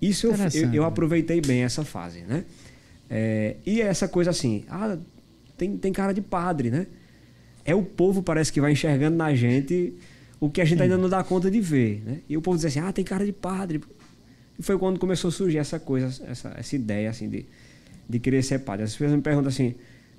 Isso 0.00 0.28
eu, 0.28 0.34
eu, 0.54 0.74
eu 0.74 0.84
aproveitei 0.84 1.40
bem 1.40 1.64
essa 1.64 1.84
fase, 1.84 2.20
né? 2.20 2.44
É, 3.10 3.56
e 3.66 3.80
essa 3.80 4.06
coisa 4.06 4.30
assim, 4.30 4.62
ah, 4.68 4.96
tem, 5.58 5.76
tem 5.76 5.92
cara 5.92 6.12
de 6.12 6.20
padre, 6.20 6.70
né? 6.70 6.86
É 7.64 7.74
o 7.74 7.82
povo, 7.82 8.22
parece 8.22 8.52
que 8.52 8.60
vai 8.60 8.70
enxergando 8.70 9.16
na 9.16 9.34
gente 9.34 9.92
o 10.38 10.48
que 10.48 10.60
a 10.60 10.64
gente 10.64 10.78
Sim. 10.78 10.84
ainda 10.84 10.96
não 10.96 11.08
dá 11.08 11.24
conta 11.24 11.50
de 11.50 11.60
ver, 11.60 12.00
né? 12.06 12.20
E 12.28 12.36
o 12.36 12.40
povo 12.40 12.56
diz 12.56 12.66
assim, 12.66 12.78
ah, 12.78 12.92
tem 12.92 13.04
cara 13.04 13.26
de 13.26 13.32
padre. 13.32 13.80
E 14.56 14.62
foi 14.62 14.78
quando 14.78 15.00
começou 15.00 15.30
a 15.30 15.32
surgir 15.32 15.58
essa 15.58 15.80
coisa, 15.80 16.06
essa, 16.28 16.54
essa 16.56 16.76
ideia, 16.76 17.10
assim, 17.10 17.28
de, 17.28 17.44
de 18.10 18.18
querer 18.18 18.42
ser 18.42 18.58
padre. 18.60 18.84
As 18.84 18.92
pessoas 18.92 19.12
me 19.12 19.22
perguntam 19.22 19.48
assim, 19.48 19.74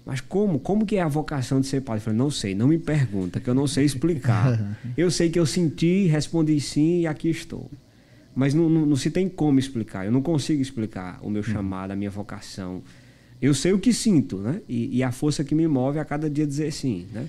Mas 0.06 0.22
como? 0.22 0.60
Como 0.60 0.86
que 0.86 0.96
é 0.96 1.02
a 1.02 1.08
vocação 1.08 1.60
de 1.60 1.68
ser 1.68 1.82
padre? 1.82 2.00
Eu 2.00 2.06
falei, 2.06 2.18
não 2.18 2.32
sei, 2.32 2.56
não 2.56 2.68
me 2.68 2.80
pergunta, 2.80 3.40
que 3.40 3.50
eu 3.50 3.54
não 3.54 3.68
sei 3.68 3.86
explicar. 3.86 4.78
eu 4.98 5.12
sei 5.12 5.30
que 5.30 5.38
eu 5.38 5.46
senti, 5.46 6.08
respondi 6.08 6.60
sim 6.60 7.02
e 7.02 7.08
aqui 7.08 7.30
estou. 7.30 7.70
Mas 8.34 8.54
não, 8.54 8.70
não, 8.70 8.86
não, 8.86 8.96
se 8.96 9.12
tem 9.12 9.28
como 9.28 9.60
explicar. 9.60 10.06
Eu 10.06 10.12
não 10.12 10.22
consigo 10.22 10.62
explicar 10.62 11.20
o 11.22 11.30
meu 11.30 11.44
chamado, 11.44 11.92
a 11.92 11.96
minha 11.96 12.10
vocação. 12.10 12.82
Eu 13.42 13.54
sei 13.54 13.74
o 13.74 13.80
que 13.80 13.92
sinto, 13.92 14.38
né? 14.38 14.62
E, 14.70 14.98
e, 14.98 15.04
a 15.04 15.12
força 15.12 15.44
que 15.44 15.54
me 15.54 15.68
move 15.68 16.00
a 16.00 16.06
cada 16.06 16.30
dia 16.30 16.48
dizer 16.48 16.72
sim, 16.72 17.08
né? 17.12 17.28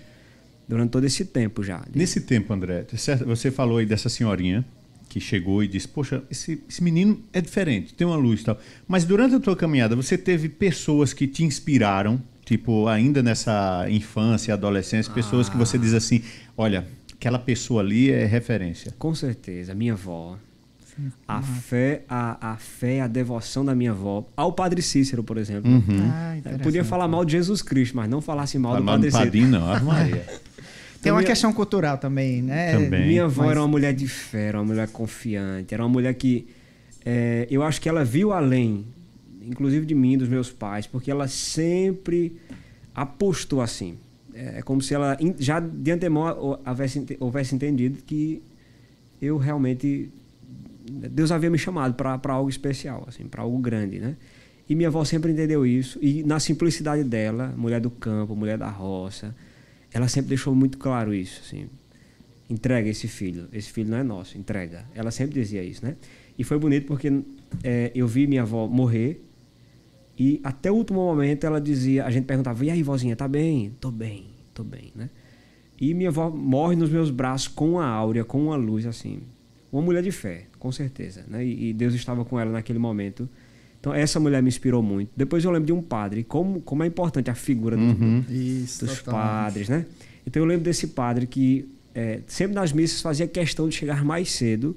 Durante 0.69 0.91
todo 0.91 1.05
esse 1.05 1.25
tempo 1.25 1.65
já. 1.65 1.83
Nesse 1.93 2.21
tempo, 2.21 2.53
André, 2.53 2.87
você 3.27 3.51
falou 3.51 3.79
aí 3.79 3.87
dessa 3.87 4.09
senhorinha 4.09 4.65
que 5.13 5.21
chegou 5.21 5.63
e 5.63 5.69
disse: 5.69 5.87
Poxa, 5.87 6.23
esse, 6.31 6.63
esse 6.67 6.83
menino 6.83 7.21
é 7.35 7.41
diferente, 7.41 7.93
tem 7.93 8.07
uma 8.07 8.17
luz 8.17 8.41
e 8.41 8.45
tal. 8.45 8.59
Mas 8.89 9.05
durante 9.05 9.35
a 9.35 9.41
tua 9.41 9.55
caminhada, 9.55 9.95
você 9.95 10.17
teve 10.17 10.49
pessoas 10.49 11.13
que 11.13 11.27
te 11.27 11.45
inspiraram, 11.45 12.21
tipo, 12.47 12.89
ainda 12.89 13.23
nessa 13.23 13.87
infância, 13.91 14.55
adolescência, 14.55 15.11
ah. 15.13 15.15
pessoas 15.15 15.51
que 15.51 15.57
você 15.57 15.77
diz 15.77 15.93
assim: 15.93 16.23
Olha, 16.57 16.87
aquela 17.13 17.39
pessoa 17.39 17.83
ali 17.83 18.11
é 18.11 18.25
referência. 18.25 18.95
Com 18.99 19.15
certeza, 19.15 19.75
minha 19.75 19.93
avó. 19.93 20.39
A 21.27 21.41
fé, 21.41 22.03
a, 22.07 22.53
a 22.53 22.57
fé, 22.57 23.01
a 23.01 23.07
devoção 23.07 23.65
da 23.65 23.75
minha 23.75 23.93
avó 23.93 24.27
ao 24.37 24.53
Padre 24.53 24.83
Cícero, 24.83 25.25
por 25.25 25.39
exemplo. 25.39 25.71
Uhum. 25.71 26.11
Ah, 26.11 26.37
Podia 26.63 26.85
falar 26.85 27.09
mal 27.09 27.25
de 27.25 27.33
Jesus 27.33 27.63
Cristo, 27.63 27.97
mas 27.97 28.11
não 28.11 28.21
falasse 28.21 28.59
mal 28.59 28.73
Fala 28.73 28.85
do 28.85 28.87
Padre 28.87 29.11
Cícero. 29.11 29.25
Padrinho, 29.25 29.49
não, 29.49 29.85
Maria. 29.85 30.27
Tem 31.03 31.11
uma 31.11 31.19
minha... 31.19 31.29
questão 31.29 31.53
cultural 31.53 31.99
também, 31.99 32.41
né? 32.41 32.73
Também. 32.73 33.09
Minha 33.09 33.25
avó 33.25 33.43
Mas... 33.43 33.51
era 33.51 33.61
uma 33.61 33.69
mulher 33.69 33.93
de 33.93 34.07
fé, 34.07 34.47
era 34.47 34.59
uma 34.59 34.65
mulher 34.65 34.89
confiante, 34.89 35.75
era 35.75 35.83
uma 35.83 35.89
mulher 35.89 36.15
que 36.15 36.47
é, 37.05 37.47
eu 37.51 37.63
acho 37.65 37.81
que 37.81 37.89
ela 37.89 38.05
viu 38.05 38.33
além, 38.33 38.87
inclusive 39.45 39.85
de 39.85 39.97
mim, 39.97 40.17
dos 40.17 40.29
meus 40.29 40.51
pais, 40.53 40.87
porque 40.87 41.11
ela 41.11 41.27
sempre 41.27 42.37
apostou 42.95 43.61
assim. 43.61 43.97
É, 44.33 44.59
é 44.59 44.63
como 44.63 44.81
se 44.81 44.95
ela 44.95 45.19
já 45.41 45.59
de 45.59 45.91
antemão 45.91 46.61
houvesse, 46.65 47.17
houvesse 47.19 47.55
entendido 47.55 47.99
que 48.07 48.41
eu 49.21 49.37
realmente 49.39 50.09
Deus 50.89 51.33
havia 51.33 51.51
me 51.51 51.59
chamado 51.59 51.95
para 51.95 52.33
algo 52.33 52.49
especial, 52.49 53.05
assim, 53.09 53.25
para 53.25 53.43
algo 53.43 53.59
grande, 53.59 53.99
né? 53.99 54.17
E 54.69 54.75
minha 54.75 54.89
avó 54.89 55.05
sempre 55.05 55.33
entendeu 55.33 55.67
isso 55.67 55.99
e 56.01 56.23
na 56.23 56.39
simplicidade 56.39 57.03
dela, 57.03 57.53
mulher 57.57 57.81
do 57.81 57.91
campo, 57.91 58.37
mulher 58.37 58.57
da 58.57 58.69
roça, 58.69 59.35
ela 59.93 60.09
sempre 60.09 60.31
deixou 60.31 60.55
muito 60.55 60.79
claro 60.79 61.15
isso, 61.15 61.41
assim. 61.45 61.69
Entrega 62.49 62.89
esse 62.89 63.09
filho, 63.09 63.49
esse 63.53 63.71
filho 63.71 63.91
não 63.91 63.99
é 63.99 64.03
nosso, 64.03 64.37
entrega. 64.37 64.85
Ela 64.95 65.11
sempre 65.11 65.35
dizia 65.35 65.63
isso, 65.63 65.85
né? 65.85 65.97
E 66.39 66.45
foi 66.45 66.59
bonito 66.59 66.87
porque 66.87 67.11
é, 67.63 67.91
eu 67.95 68.07
vi 68.07 68.27
minha 68.27 68.43
avó 68.43 68.67
morrer 68.67 69.23
e 70.19 70.41
até 70.45 70.71
o 70.71 70.75
último 70.75 71.01
momento 71.01 71.45
ela 71.45 71.61
dizia, 71.61 72.05
a 72.05 72.11
gente 72.11 72.25
perguntava, 72.25 72.65
e 72.65 72.71
aí, 72.71 72.83
vozinha, 72.83 73.17
tá 73.17 73.27
bem? 73.27 73.75
Tô 73.81 73.91
bem, 73.91 74.27
tô 74.55 74.63
bem, 74.63 74.93
né? 74.95 75.11
E 75.81 75.95
minha 75.95 76.11
avó 76.11 76.31
morre 76.31 76.77
nos 76.77 76.91
meus 76.91 77.11
braços 77.11 77.49
com 77.49 77.73
uma 77.73 77.87
áurea, 77.87 78.25
com 78.25 78.41
uma 78.41 78.57
luz, 78.57 78.87
assim. 78.87 79.23
Uma 79.73 79.83
mulher 79.83 80.03
de 80.03 80.13
fé, 80.13 80.47
com 80.59 80.71
certeza, 80.71 81.25
né? 81.27 81.45
E, 81.45 81.71
e 81.71 81.73
Deus 81.73 81.95
estava 81.95 82.25
com 82.25 82.39
ela 82.39 82.53
naquele 82.53 82.79
momento. 82.79 83.29
Então, 83.83 83.93
essa 83.93 84.21
mulher 84.21 84.41
me 84.41 84.49
inspirou 84.49 84.81
muito. 84.81 85.11
Depois 85.17 85.45
eu 85.45 85.51
lembro 85.51 85.67
de 85.67 85.73
um 85.73 85.83
padre, 85.83 86.23
como, 86.23 86.61
como 86.61 86.85
é 86.85 86.87
importante 86.87 87.29
a 87.29 87.35
figura 87.35 87.77
uhum. 87.77 88.21
do, 88.21 88.33
Isso, 88.33 88.87
dos 88.87 89.01
padres, 89.01 89.69
né? 89.69 89.87
Então, 90.25 90.41
eu 90.41 90.47
lembro 90.47 90.63
desse 90.63 90.87
padre 90.87 91.27
que 91.27 91.69
é, 91.93 92.21
sempre 92.29 92.55
nas 92.55 92.73
missas 92.73 93.03
fazia 93.03 93.27
questão 93.27 93.69
de 93.69 93.75
chegar 93.75 94.05
mais 94.05 94.31
cedo 94.31 94.77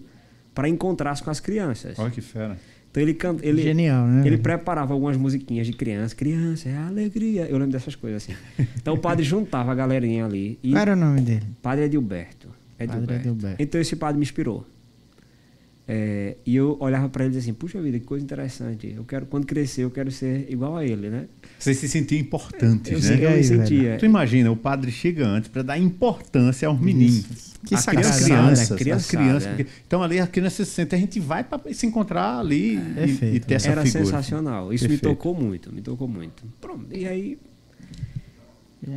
para 0.55 0.67
encontrar-se 0.67 1.21
com 1.21 1.29
as 1.29 1.39
crianças. 1.39 1.99
Olha 1.99 2.09
que 2.09 2.19
fera. 2.19 2.57
Então 2.89 3.03
ele 3.03 3.13
canta, 3.13 3.45
ele, 3.45 3.61
Genial, 3.61 4.07
né? 4.07 4.25
Ele 4.25 4.37
preparava 4.37 4.93
algumas 4.93 5.17
musiquinhas 5.17 5.67
de 5.67 5.73
criança. 5.73 6.15
Criança 6.15 6.69
é 6.69 6.77
alegria. 6.77 7.45
Eu 7.45 7.57
lembro 7.57 7.73
dessas 7.73 7.93
coisas 7.93 8.23
assim. 8.23 8.33
Então 8.81 8.93
o 8.95 8.97
padre 8.97 9.23
juntava 9.23 9.71
a 9.71 9.75
galerinha 9.75 10.25
ali. 10.25 10.57
E 10.63 10.71
Qual 10.71 10.81
era 10.81 10.93
o 10.93 10.95
nome 10.95 11.19
dele? 11.19 11.43
Padre 11.61 11.85
Edilberto. 11.85 12.47
Edilberto. 12.79 13.05
Padre 13.05 13.15
Edilberto. 13.15 13.61
Então 13.61 13.81
esse 13.81 13.97
padre 13.97 14.17
me 14.17 14.23
inspirou. 14.23 14.65
É, 15.87 16.37
e 16.43 16.55
eu 16.55 16.77
olhava 16.79 17.07
para 17.09 17.25
ele 17.25 17.37
assim, 17.37 17.53
puxa 17.53 17.79
vida, 17.79 17.99
que 17.99 18.05
coisa 18.05 18.23
interessante. 18.23 18.93
Eu 18.95 19.03
quero, 19.03 19.27
quando 19.27 19.45
crescer, 19.45 19.83
eu 19.83 19.91
quero 19.91 20.11
ser 20.11 20.47
igual 20.49 20.75
a 20.75 20.83
ele, 20.83 21.09
né? 21.09 21.27
Você 21.59 21.75
se 21.75 21.87
sentia 21.87 22.19
importante, 22.19 22.91
eu, 22.91 22.99
né? 22.99 23.23
Eu 23.23 23.37
me 23.37 23.43
sentia. 23.43 23.97
Tu 23.97 24.05
imagina, 24.05 24.51
o 24.51 24.57
padre 24.57 24.91
chega 24.91 25.27
antes 25.27 25.47
para 25.47 25.61
dar 25.61 25.77
importância 25.77 26.67
aos 26.67 26.79
meninos. 26.79 27.53
Que 27.65 27.75
as 27.75 27.85
crianças, 27.85 28.23
crianças, 28.23 28.77
crianças, 28.77 29.07
crianças 29.07 29.47
porque, 29.47 29.67
Então 29.85 30.03
ali 30.03 30.19
a 30.19 30.27
criança 30.27 30.63
se 30.63 30.71
sente, 30.71 30.93
a 30.93 30.97
gente 30.97 31.19
vai 31.19 31.43
para 31.43 31.73
se 31.73 31.85
encontrar 31.85 32.39
ali 32.39 32.75
e, 32.77 33.35
e, 33.35 33.39
ter 33.39 33.55
essa 33.55 33.69
Era 33.69 33.83
figura. 33.83 34.05
sensacional. 34.05 34.71
Isso 34.73 34.83
Perfeito. 34.83 35.07
me 35.07 35.15
tocou 35.15 35.33
muito, 35.35 35.73
me 35.73 35.81
tocou 35.81 36.07
muito. 36.07 36.43
Pronto, 36.61 36.95
e 36.95 37.07
aí 37.07 37.37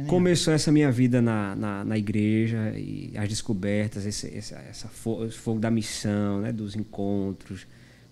Começou 0.06 0.52
essa 0.52 0.70
minha 0.70 0.90
vida 0.90 1.22
na, 1.22 1.56
na, 1.56 1.84
na 1.84 1.98
igreja 1.98 2.72
e 2.76 3.12
as 3.16 3.28
descobertas, 3.28 4.06
esse, 4.06 4.26
esse 4.28 4.54
essa 4.54 4.88
fogo, 4.88 5.58
da 5.58 5.70
missão, 5.70 6.40
né, 6.40 6.52
dos 6.52 6.76
encontros, 6.76 7.66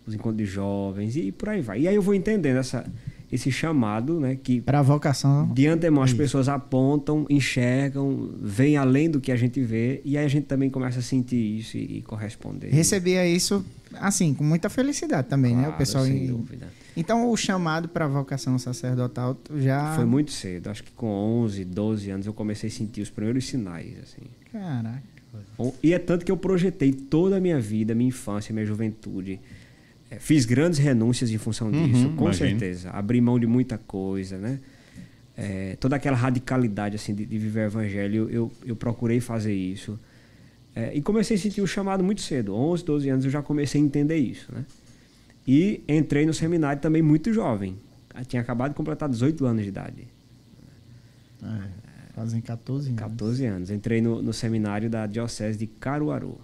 os 0.07 0.15
encontros 0.15 0.39
de 0.39 0.45
jovens 0.47 1.17
e 1.17 1.33
por 1.33 1.49
aí 1.49 1.61
vai. 1.61 1.81
E 1.81 1.89
aí 1.89 1.95
eu 1.95 2.03
vou 2.03 2.15
entendendo 2.15 2.57
essa, 2.57 2.85
esse 3.31 3.51
chamado, 3.51 4.21
né, 4.21 4.37
que 4.41 4.61
para 4.61 4.79
a 4.79 4.83
vocação. 4.83 5.53
De 5.53 5.67
antemão 5.67 6.03
as 6.03 6.13
pessoas 6.13 6.49
apontam, 6.49 7.27
enxergam, 7.29 8.31
vêm 8.41 8.77
além 8.77 9.11
do 9.11 9.21
que 9.21 9.31
a 9.31 9.37
gente 9.37 9.61
vê 9.61 10.01
e 10.05 10.17
aí 10.17 10.25
a 10.25 10.29
gente 10.29 10.47
também 10.47 10.71
começa 10.71 11.01
a 11.01 11.03
sentir 11.03 11.59
isso 11.59 11.77
e, 11.77 11.99
e 11.99 12.03
corresponder. 12.03 12.69
Recebia 12.71 13.27
isso 13.27 13.65
assim 13.95 14.35
com 14.35 14.45
muita 14.45 14.69
felicidade 14.69 15.29
também, 15.29 15.53
claro, 15.53 15.69
né, 15.69 15.75
o 15.75 15.79
pessoal 15.79 16.05
sem 16.05 16.25
em... 16.25 16.27
dúvida. 16.27 16.69
Então, 16.97 17.31
o 17.31 17.37
chamado 17.37 17.89
para 17.89 18.07
a 18.07 18.09
vocação 18.09 18.59
sacerdotal 18.59 19.37
já. 19.57 19.95
Foi 19.95 20.07
muito 20.07 20.33
cedo. 20.33 20.69
Acho 20.69 20.83
que 20.83 20.93
com 20.93 21.07
11, 21.07 21.65
12 21.65 22.11
anos 22.11 22.27
eu 22.27 22.33
comecei 22.33 22.69
a 22.69 22.73
sentir 22.73 23.03
os 23.03 23.11
primeiros 23.11 23.47
sinais. 23.47 23.93
assim. 24.03 24.23
Caraca. 24.51 25.03
E 25.83 25.93
é 25.93 25.99
tanto 25.99 26.25
que 26.25 26.33
eu 26.33 26.37
projetei 26.37 26.93
toda 26.93 27.37
a 27.37 27.41
minha 27.41 27.61
vida, 27.61 27.95
minha 27.95 28.09
infância, 28.09 28.53
minha 28.53 28.65
juventude. 28.65 29.39
É, 30.11 30.19
fiz 30.19 30.45
grandes 30.45 30.79
renúncias 30.79 31.31
em 31.31 31.39
função 31.39 31.69
uhum, 31.69 31.87
disso, 31.87 32.09
com 32.11 32.25
imagine. 32.25 32.51
certeza. 32.51 32.91
Abri 32.91 33.21
mão 33.21 33.39
de 33.39 33.47
muita 33.47 33.77
coisa, 33.77 34.39
né? 34.39 34.59
É, 35.37 35.77
toda 35.79 35.97
aquela 35.97 36.17
radicalidade 36.17 36.97
assim 36.97 37.15
de, 37.15 37.27
de 37.27 37.39
viver 37.39 37.61
o 37.61 37.67
evangelho, 37.67 38.29
eu, 38.31 38.51
eu 38.65 38.75
procurei 38.75 39.21
fazer 39.21 39.53
isso. 39.53 39.99
É, 40.75 40.95
e 40.95 41.03
comecei 41.03 41.37
a 41.37 41.41
sentir 41.41 41.61
o 41.61 41.67
chamado 41.67 42.03
muito 42.03 42.23
cedo. 42.23 42.55
11, 42.55 42.85
12 42.85 43.09
anos 43.09 43.25
eu 43.25 43.31
já 43.31 43.43
comecei 43.43 43.81
a 43.81 43.85
entender 43.85 44.17
isso, 44.17 44.51
né? 44.53 44.65
E 45.47 45.83
entrei 45.87 46.27
no 46.27 46.35
seminário 46.35 46.81
também 46.81 47.03
muito 47.03 47.33
jovem. 47.33 47.77
Eu 48.15 48.25
tinha 48.25 48.43
acabado 48.43 48.71
de 48.71 48.77
completar 48.77 49.09
18 49.09 49.45
anos 49.47 49.63
de 49.63 49.69
idade. 49.69 50.09
É, 51.43 52.13
fazem 52.15 52.41
14 52.41 52.89
anos. 52.89 53.01
14 53.01 53.47
anos. 53.47 53.71
Entrei 53.71 54.01
no, 54.01 54.21
no 54.21 54.33
seminário 54.33 54.91
da 54.91 55.07
Diocese 55.07 55.59
de 55.59 55.67
Caruaru. 55.67 56.41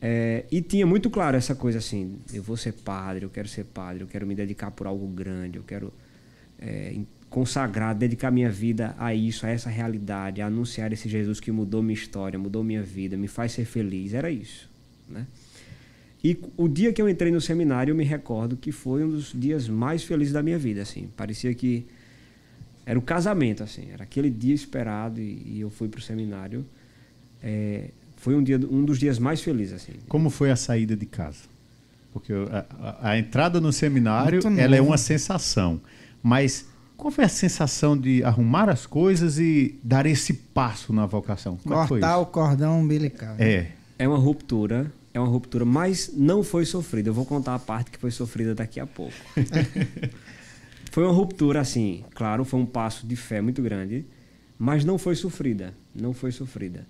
É, 0.00 0.44
e 0.50 0.62
tinha 0.62 0.86
muito 0.86 1.10
claro 1.10 1.36
essa 1.36 1.54
coisa 1.54 1.78
assim: 1.78 2.18
eu 2.32 2.42
vou 2.42 2.56
ser 2.56 2.72
padre, 2.72 3.24
eu 3.24 3.30
quero 3.30 3.48
ser 3.48 3.64
padre, 3.64 4.02
eu 4.02 4.06
quero 4.06 4.26
me 4.26 4.34
dedicar 4.34 4.70
por 4.70 4.86
algo 4.86 5.06
grande, 5.08 5.56
eu 5.56 5.64
quero 5.64 5.92
é, 6.58 6.98
consagrar, 7.28 7.94
dedicar 7.94 8.30
minha 8.30 8.50
vida 8.50 8.94
a 8.98 9.14
isso, 9.14 9.46
a 9.46 9.50
essa 9.50 9.68
realidade, 9.68 10.40
a 10.40 10.46
anunciar 10.46 10.92
esse 10.92 11.08
Jesus 11.08 11.40
que 11.40 11.50
mudou 11.50 11.82
minha 11.82 11.94
história, 11.94 12.38
mudou 12.38 12.62
minha 12.62 12.82
vida, 12.82 13.16
me 13.16 13.28
faz 13.28 13.52
ser 13.52 13.64
feliz. 13.64 14.14
Era 14.14 14.30
isso. 14.30 14.70
Né? 15.08 15.26
E 16.26 16.36
o 16.56 16.66
dia 16.66 16.92
que 16.92 17.00
eu 17.00 17.08
entrei 17.08 17.30
no 17.30 17.40
seminário, 17.40 17.92
eu 17.92 17.94
me 17.94 18.02
recordo 18.02 18.56
que 18.56 18.72
foi 18.72 19.04
um 19.04 19.10
dos 19.10 19.32
dias 19.32 19.68
mais 19.68 20.02
felizes 20.02 20.32
da 20.32 20.42
minha 20.42 20.58
vida, 20.58 20.82
assim. 20.82 21.08
Parecia 21.16 21.54
que 21.54 21.86
era 22.84 22.98
o 22.98 23.02
casamento, 23.02 23.62
assim. 23.62 23.90
Era 23.92 24.02
aquele 24.02 24.28
dia 24.28 24.52
esperado 24.52 25.20
e, 25.20 25.40
e 25.46 25.60
eu 25.60 25.70
fui 25.70 25.86
para 25.86 25.98
o 25.98 26.02
seminário. 26.02 26.66
É, 27.40 27.90
foi 28.16 28.34
um, 28.34 28.42
dia, 28.42 28.56
um 28.68 28.84
dos 28.84 28.98
dias 28.98 29.20
mais 29.20 29.40
felizes, 29.40 29.74
assim. 29.74 29.92
Como 30.08 30.28
foi 30.28 30.50
a 30.50 30.56
saída 30.56 30.96
de 30.96 31.06
casa? 31.06 31.44
Porque 32.12 32.32
a, 32.32 32.66
a, 32.80 33.10
a 33.10 33.18
entrada 33.18 33.60
no 33.60 33.72
seminário, 33.72 34.40
ela 34.58 34.74
é 34.74 34.82
uma 34.82 34.98
sensação. 34.98 35.80
Mas 36.20 36.66
qual 36.96 37.12
foi 37.12 37.22
a 37.22 37.28
sensação 37.28 37.96
de 37.96 38.24
arrumar 38.24 38.68
as 38.68 38.84
coisas 38.84 39.38
e 39.38 39.78
dar 39.80 40.06
esse 40.06 40.32
passo 40.32 40.92
na 40.92 41.06
vocação? 41.06 41.56
Como 41.62 41.72
é 41.72 41.86
Cortar 41.86 42.18
o 42.18 42.26
cordão 42.26 42.80
umbilical. 42.80 43.36
É. 43.38 43.68
É 43.96 44.08
uma 44.08 44.18
ruptura 44.18 44.90
é 45.16 45.20
uma 45.20 45.28
ruptura, 45.28 45.64
mas 45.64 46.12
não 46.14 46.42
foi 46.42 46.66
sofrida. 46.66 47.08
Eu 47.08 47.14
vou 47.14 47.24
contar 47.24 47.54
a 47.54 47.58
parte 47.58 47.90
que 47.90 47.98
foi 47.98 48.10
sofrida 48.10 48.54
daqui 48.54 48.78
a 48.78 48.86
pouco. 48.86 49.14
foi 50.92 51.04
uma 51.04 51.12
ruptura, 51.12 51.58
assim, 51.58 52.04
claro, 52.14 52.44
foi 52.44 52.60
um 52.60 52.66
passo 52.66 53.06
de 53.06 53.16
fé 53.16 53.40
muito 53.40 53.62
grande, 53.62 54.04
mas 54.58 54.84
não 54.84 54.98
foi 54.98 55.14
sofrida. 55.14 55.72
Não 55.94 56.12
foi 56.12 56.30
sofrida. 56.32 56.86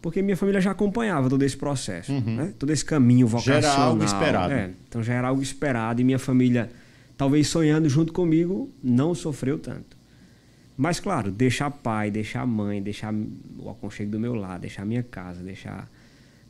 Porque 0.00 0.22
minha 0.22 0.36
família 0.36 0.60
já 0.60 0.70
acompanhava 0.70 1.28
todo 1.28 1.42
esse 1.42 1.56
processo, 1.56 2.12
uhum. 2.12 2.36
né? 2.36 2.54
todo 2.56 2.70
esse 2.70 2.84
caminho 2.84 3.26
vocacional. 3.26 3.62
Já 3.62 3.68
era 3.68 3.82
algo 3.82 4.04
esperado. 4.04 4.52
É, 4.52 4.70
então 4.88 5.02
já 5.02 5.14
era 5.14 5.26
algo 5.26 5.42
esperado 5.42 6.00
e 6.00 6.04
minha 6.04 6.20
família, 6.20 6.70
talvez 7.16 7.48
sonhando 7.48 7.88
junto 7.88 8.12
comigo, 8.12 8.70
não 8.80 9.12
sofreu 9.12 9.58
tanto. 9.58 9.96
Mas, 10.76 11.00
claro, 11.00 11.32
deixar 11.32 11.70
pai, 11.72 12.12
deixar 12.12 12.46
mãe, 12.46 12.80
deixar 12.80 13.12
o 13.58 13.68
aconchego 13.70 14.12
do 14.12 14.20
meu 14.20 14.36
lado, 14.36 14.60
deixar 14.60 14.84
minha 14.84 15.02
casa, 15.02 15.42
deixar 15.42 15.90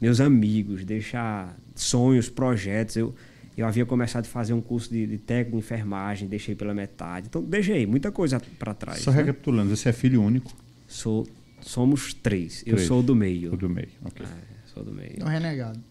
meus 0.00 0.21
amigos, 0.21 0.85
deixar 0.85 1.57
sonhos, 1.75 2.29
projetos. 2.29 2.97
Eu, 2.97 3.15
Eu 3.57 3.67
havia 3.67 3.87
começado 3.87 4.25
a 4.26 4.29
fazer 4.29 4.53
um 4.53 4.61
curso 4.61 4.91
de, 4.91 5.07
de 5.07 5.17
técnico 5.19 5.53
de 5.59 5.65
enfermagem, 5.65 6.29
deixei 6.29 6.55
pela 6.55 6.75
metade. 6.75 7.26
Então, 7.29 7.43
deixei 7.43 7.87
muita 7.87 8.12
coisa 8.12 8.38
para 8.59 8.75
trás. 8.75 9.00
Só 9.00 9.11
né? 9.11 9.19
recapitulando, 9.19 9.75
você 9.75 9.88
é 9.88 9.93
filho 9.93 10.23
único? 10.23 10.53
Sou, 10.87 11.26
somos 11.62 12.12
três. 12.12 12.62
Eu 12.67 12.75
Três. 12.75 12.87
sou 12.87 13.00
o 13.00 13.03
do 13.03 13.15
meio. 13.17 13.55
O 13.55 13.57
do 13.57 13.69
meio, 13.71 13.88
ok. 14.05 14.25
É, 14.26 14.29
sou 14.73 14.85
do 14.85 14.93
meio. 14.93 15.17
Tô 15.19 15.25
renegado. 15.26 15.81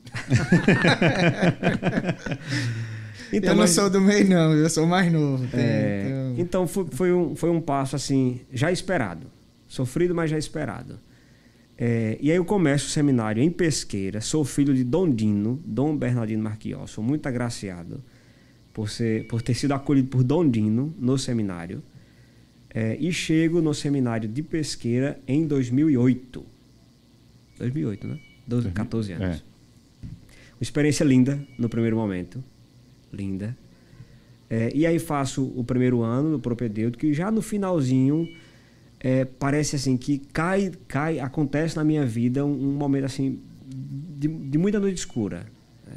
Então, 3.33 3.49
eu 3.51 3.55
não 3.55 3.63
mas- 3.63 3.71
sou 3.71 3.89
do 3.89 3.99
meio, 3.99 4.29
não. 4.29 4.53
Eu 4.53 4.69
sou 4.69 4.85
mais 4.85 5.11
novo. 5.11 5.45
É, 5.53 6.33
Então 6.37 6.67
foi, 6.67 6.85
foi 6.91 7.11
um, 7.11 7.35
foi 7.35 7.49
um 7.49 7.59
passo 7.59 7.95
assim, 7.95 8.39
já 8.53 8.71
esperado. 8.71 9.27
Sofrido, 9.67 10.13
mas 10.13 10.29
já 10.29 10.37
esperado. 10.37 10.99
É, 11.77 12.17
e 12.21 12.31
aí 12.31 12.37
eu 12.37 12.45
começo 12.45 12.87
o 12.87 12.89
seminário 12.89 13.43
em 13.43 13.51
Pesqueira. 13.51 14.21
Sou 14.21 14.45
filho 14.45 14.73
de 14.73 14.83
Dom 14.83 15.09
Dino, 15.09 15.61
Dom 15.65 15.95
Bernardino 15.95 16.41
Marquiol. 16.41 16.87
Sou 16.87 17.03
muito 17.03 17.27
agraciado 17.27 18.01
por, 18.73 18.89
ser, 18.89 19.27
por 19.27 19.41
ter 19.41 19.53
sido 19.53 19.73
acolhido 19.73 20.07
por 20.07 20.23
Dom 20.23 20.49
Dino 20.49 20.93
no 20.97 21.17
seminário. 21.17 21.83
É, 22.69 22.97
e 22.99 23.11
chego 23.11 23.61
no 23.61 23.73
seminário 23.73 24.27
de 24.27 24.41
Pesqueira 24.41 25.19
em 25.27 25.47
2008. 25.47 26.45
2008, 27.57 28.07
né? 28.07 28.19
12, 28.47 28.71
14 28.71 29.13
anos. 29.13 29.37
É. 29.37 29.41
Uma 30.03 30.61
experiência 30.61 31.03
linda 31.03 31.41
no 31.57 31.69
primeiro 31.69 31.95
momento. 31.95 32.43
Linda. 33.11 33.55
É, 34.49 34.71
e 34.75 34.85
aí 34.85 34.99
faço 34.99 35.43
o 35.55 35.63
primeiro 35.63 36.01
ano 36.01 36.29
no 36.29 36.39
propedêutico 36.39 37.05
e 37.05 37.13
já 37.13 37.31
no 37.31 37.41
finalzinho 37.41 38.29
é, 39.07 39.23
parece 39.23 39.75
assim 39.75 39.95
que 39.97 40.17
cai, 40.17 40.71
cai, 40.87 41.19
acontece 41.19 41.75
na 41.75 41.83
minha 41.83 42.03
vida 42.07 42.43
um, 42.43 42.69
um 42.69 42.73
momento 42.73 43.05
assim 43.05 43.39
de, 44.17 44.27
de 44.27 44.57
muita 44.57 44.79
noite 44.79 44.97
escura. 44.97 45.45
né? 45.87 45.93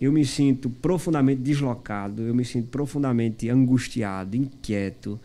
Eu 0.00 0.10
me 0.10 0.26
sinto 0.26 0.68
profundamente 0.68 1.40
deslocado, 1.40 2.22
eu 2.22 2.34
me 2.34 2.44
sinto 2.44 2.66
profundamente 2.66 3.48
angustiado, 3.48 4.36
inquieto, 4.36 5.20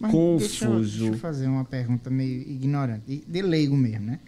Mas 0.00 0.12
Deixa, 0.12 0.64
eu- 0.64 0.70
confuso. 0.70 0.98
deixa 1.00 1.14
eu 1.14 1.18
fazer 1.18 1.46
uma 1.46 1.64
pergunta 1.66 2.08
meio 2.08 2.40
ignorante, 2.40 3.22
de- 3.28 3.42
leigo 3.42 3.76
mesmo, 3.76 4.06
né? 4.06 4.18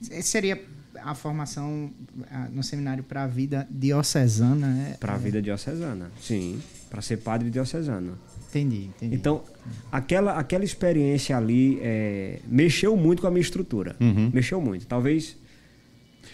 Se- 0.00 0.20
Seria 0.22 0.60
a 1.00 1.14
formação 1.14 1.90
no 2.52 2.62
seminário 2.64 3.04
para 3.04 3.22
a 3.22 3.26
vida 3.28 3.66
diocesana, 3.70 4.66
né? 4.66 4.96
Para 4.98 5.14
a 5.14 5.18
vida 5.18 5.40
diocesana, 5.40 6.10
sim. 6.20 6.60
Para 6.90 7.00
ser 7.00 7.18
padre 7.18 7.50
diocesano. 7.50 8.18
Entendi, 8.54 8.84
entendi. 8.84 9.16
Então, 9.16 9.42
aquela, 9.90 10.38
aquela 10.38 10.64
experiência 10.64 11.36
ali 11.36 11.80
é, 11.82 12.38
mexeu 12.46 12.96
muito 12.96 13.20
com 13.20 13.26
a 13.26 13.30
minha 13.30 13.42
estrutura. 13.42 13.96
Uhum. 14.00 14.30
Mexeu 14.32 14.60
muito. 14.60 14.86
Talvez. 14.86 15.36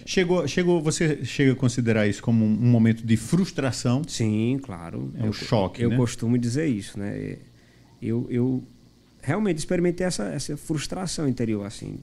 Chegou, 0.05 0.47
chegou, 0.47 0.83
você 0.83 1.25
chega 1.25 1.53
a 1.53 1.57
considerar 1.57 2.07
isso 2.07 2.23
como 2.23 2.45
um, 2.45 2.49
um 2.49 2.71
momento 2.71 3.05
de 3.07 3.17
frustração? 3.17 4.03
Sim, 4.07 4.61
claro. 4.63 5.11
É 5.19 5.23
um 5.23 5.27
eu, 5.27 5.33
choque, 5.33 5.83
Eu 5.83 5.91
né? 5.91 5.97
costumo 5.97 6.37
dizer 6.37 6.67
isso, 6.67 6.99
né? 6.99 7.37
Eu, 8.03 8.27
eu 8.31 8.63
realmente 9.23 9.59
experimentei 9.59 10.07
essa, 10.07 10.25
essa 10.25 10.57
frustração 10.57 11.27
interior, 11.29 11.65
assim. 11.65 11.99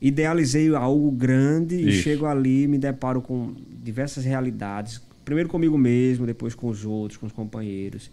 Idealizei 0.00 0.74
algo 0.74 1.10
grande 1.10 1.76
e 1.76 1.88
Isso. 1.88 2.02
chego 2.02 2.26
ali 2.26 2.64
e 2.64 2.68
me 2.68 2.78
deparo 2.78 3.22
com 3.22 3.54
diversas 3.82 4.24
realidades. 4.24 5.00
Primeiro 5.24 5.48
comigo 5.48 5.76
mesmo, 5.78 6.26
depois 6.26 6.54
com 6.54 6.68
os 6.68 6.84
outros, 6.84 7.18
com 7.18 7.26
os 7.26 7.32
companheiros. 7.32 8.10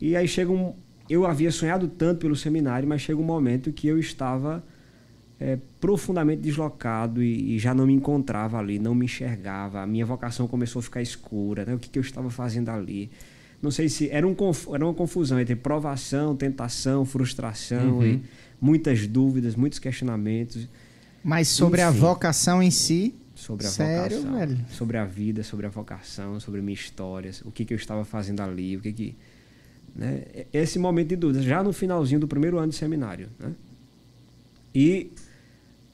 E 0.00 0.16
aí 0.16 0.26
chega 0.28 0.50
um... 0.52 0.74
Eu 1.08 1.24
havia 1.24 1.50
sonhado 1.52 1.86
tanto 1.88 2.20
pelo 2.20 2.34
seminário, 2.34 2.88
mas 2.88 3.00
chega 3.00 3.20
um 3.20 3.24
momento 3.24 3.72
que 3.72 3.86
eu 3.86 3.98
estava 3.98 4.64
é, 5.38 5.56
profundamente 5.80 6.42
deslocado 6.42 7.22
e, 7.22 7.54
e 7.54 7.58
já 7.58 7.72
não 7.74 7.86
me 7.86 7.92
encontrava 7.92 8.58
ali, 8.58 8.78
não 8.78 8.94
me 8.94 9.04
enxergava. 9.04 9.80
A 9.82 9.86
minha 9.86 10.04
vocação 10.04 10.48
começou 10.48 10.80
a 10.80 10.82
ficar 10.82 11.00
escura, 11.02 11.64
né? 11.64 11.74
o 11.74 11.78
que, 11.78 11.88
que 11.88 11.98
eu 11.98 12.02
estava 12.02 12.28
fazendo 12.30 12.70
ali. 12.70 13.10
Não 13.62 13.70
sei 13.70 13.88
se 13.88 14.10
era, 14.10 14.26
um, 14.26 14.34
era 14.74 14.84
uma 14.84 14.94
confusão 14.94 15.38
entre 15.40 15.54
provação, 15.56 16.34
tentação, 16.36 17.04
frustração 17.04 17.98
Uhum. 17.98 18.04
e 18.06 18.22
muitas 18.60 19.06
dúvidas, 19.06 19.54
muitos 19.54 19.78
questionamentos 19.78 20.68
Mas 21.22 21.48
sobre 21.48 21.80
a 21.82 21.90
enfim. 21.90 21.98
vocação 22.00 22.62
em 22.62 22.70
si, 22.70 23.14
sobre 23.34 23.66
a 23.66 23.70
Sério, 23.70 24.18
vocação, 24.18 24.38
velho? 24.38 24.58
sobre 24.70 24.96
a 24.98 25.04
vida, 25.04 25.42
sobre 25.42 25.66
a 25.66 25.68
vocação, 25.68 26.40
sobre 26.40 26.60
minha 26.60 26.74
história, 26.74 27.30
o 27.44 27.50
que, 27.50 27.64
que 27.64 27.72
eu 27.72 27.76
estava 27.76 28.04
fazendo 28.04 28.40
ali, 28.40 28.76
o 28.76 28.80
que 28.80 28.92
que 28.92 29.16
né? 29.96 30.24
esse 30.52 30.78
momento 30.78 31.08
de 31.08 31.16
dúvidas 31.16 31.44
já 31.44 31.62
no 31.62 31.72
finalzinho 31.72 32.20
do 32.20 32.28
primeiro 32.28 32.58
ano 32.58 32.68
de 32.68 32.76
seminário, 32.76 33.28
né? 33.38 33.52
E 34.74 35.10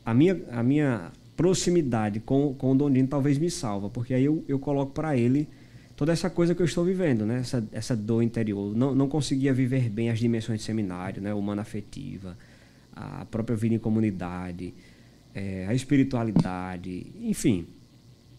a 0.05 0.13
minha 0.13 0.41
a 0.51 0.63
minha 0.63 1.13
proximidade 1.37 2.21
com, 2.21 2.55
com 2.55 2.73
o 2.73 2.75
Dondino 2.75 3.09
talvez 3.09 3.39
me 3.39 3.51
salva, 3.51 3.89
porque 3.89 4.13
aí 4.13 4.25
eu, 4.25 4.45
eu 4.49 4.59
coloco 4.59 4.93
para 4.93 5.17
ele 5.17 5.49
toda 5.97 6.13
essa 6.13 6.29
coisa 6.29 6.55
que 6.55 6.61
eu 6.61 6.67
estou 6.67 6.85
vivendo, 6.85 7.25
né? 7.25 7.39
Essa, 7.39 7.65
essa 7.73 7.97
dor 7.97 8.23
interior. 8.23 8.75
Não, 8.77 8.95
não 8.95 9.09
conseguia 9.09 9.53
viver 9.53 9.89
bem 9.89 10.11
as 10.11 10.19
dimensões 10.19 10.59
de 10.59 10.65
seminário, 10.67 11.23
né? 11.23 11.33
Humana 11.33 11.63
afetiva, 11.63 12.37
a 12.95 13.25
própria 13.25 13.57
vida 13.57 13.77
em 13.77 13.79
comunidade, 13.79 14.75
eh, 15.35 15.65
a 15.69 15.75
espiritualidade, 15.75 17.07
enfim, 17.23 17.67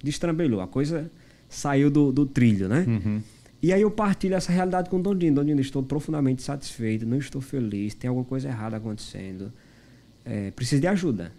destrambelhou. 0.03 0.59
A 0.59 0.67
coisa 0.67 1.09
saiu 1.49 1.89
do, 1.89 2.11
do 2.11 2.25
trilho, 2.25 2.67
né? 2.67 2.83
Uhum. 2.87 3.21
E 3.63 3.71
aí 3.71 3.81
eu 3.81 3.89
partilho 3.89 4.35
essa 4.35 4.51
realidade 4.51 4.89
com 4.89 4.97
o 4.97 5.01
Dondino. 5.01 5.37
Dondino, 5.37 5.61
estou 5.61 5.81
profundamente 5.81 6.43
satisfeito, 6.43 7.05
não 7.05 7.17
estou 7.17 7.39
feliz, 7.41 7.93
tem 7.93 8.09
alguma 8.09 8.25
coisa 8.25 8.49
errada 8.49 8.75
acontecendo. 8.75 9.53
É, 10.25 10.51
preciso 10.51 10.81
de 10.81 10.87
ajuda. 10.87 11.31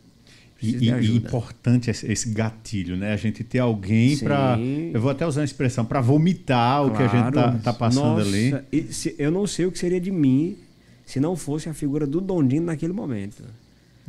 E, 0.62 0.72
Preciso 0.72 0.84
e- 0.96 1.00
de 1.00 1.12
e 1.12 1.16
importante 1.16 1.90
esse, 1.90 2.10
esse 2.10 2.30
gatilho, 2.30 2.96
né? 2.96 3.12
A 3.12 3.16
gente 3.18 3.44
ter 3.44 3.58
alguém 3.58 4.16
para. 4.16 4.56
Eu 4.58 5.00
vou 5.02 5.10
até 5.10 5.26
usar 5.26 5.42
a 5.42 5.44
expressão, 5.44 5.84
para 5.84 6.00
vomitar 6.00 6.86
o 6.86 6.92
que 6.96 7.02
a 7.02 7.08
gente 7.08 7.24
tá, 7.24 7.30
Claro. 7.32 7.58
tá 7.58 7.72
passando 7.74 8.16
Nossa, 8.16 8.26
ali. 8.26 8.54
e 8.72 8.82
se- 8.90 9.14
eu 9.18 9.30
não 9.30 9.46
sei 9.46 9.66
o 9.66 9.72
que 9.72 9.78
seria 9.78 10.00
de 10.00 10.10
mim 10.10 10.56
se 11.04 11.20
não 11.20 11.36
fosse 11.36 11.68
a 11.68 11.74
figura 11.74 12.06
do 12.06 12.20
Dondino 12.22 12.64
naquele 12.66 12.94
momento. 12.94 13.42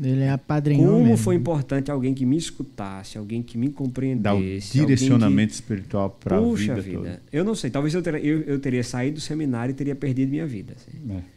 Ele 0.02 0.24
é 0.24 0.36
padrinho 0.38 0.88
Como 0.90 1.00
mesmo. 1.04 1.18
foi 1.18 1.36
importante 1.36 1.90
alguém 1.90 2.14
que 2.14 2.26
me 2.26 2.36
escutasse, 2.38 3.18
alguém 3.18 3.42
que 3.42 3.58
me 3.58 3.68
Dar 3.68 3.72
o 3.74 3.76
compreendesse. 3.76 4.78
direcionamento 4.78 5.54
espiritual 5.54 6.10
que... 6.10 6.24
para 6.26 6.38
a 6.38 6.42
Puxa 6.42 6.76
vida, 6.76 6.82
vida. 6.82 6.98
toda. 6.98 7.22
Eu 7.32 7.44
não 7.46 7.56
sei, 7.56 7.70
talvez 7.70 7.94
eu 7.94 8.02
teria, 8.02 8.20
eu, 8.20 8.42
eu 8.42 8.60
teria 8.60 8.84
saído 8.84 9.16
do 9.16 9.22
seminário 9.22 9.72
e 9.72 9.76
teria 9.76 9.96
perdido 9.96 10.30
minha 10.30 10.46
vida. 10.46 10.76
assim. 10.76 11.00
É. 11.12 11.36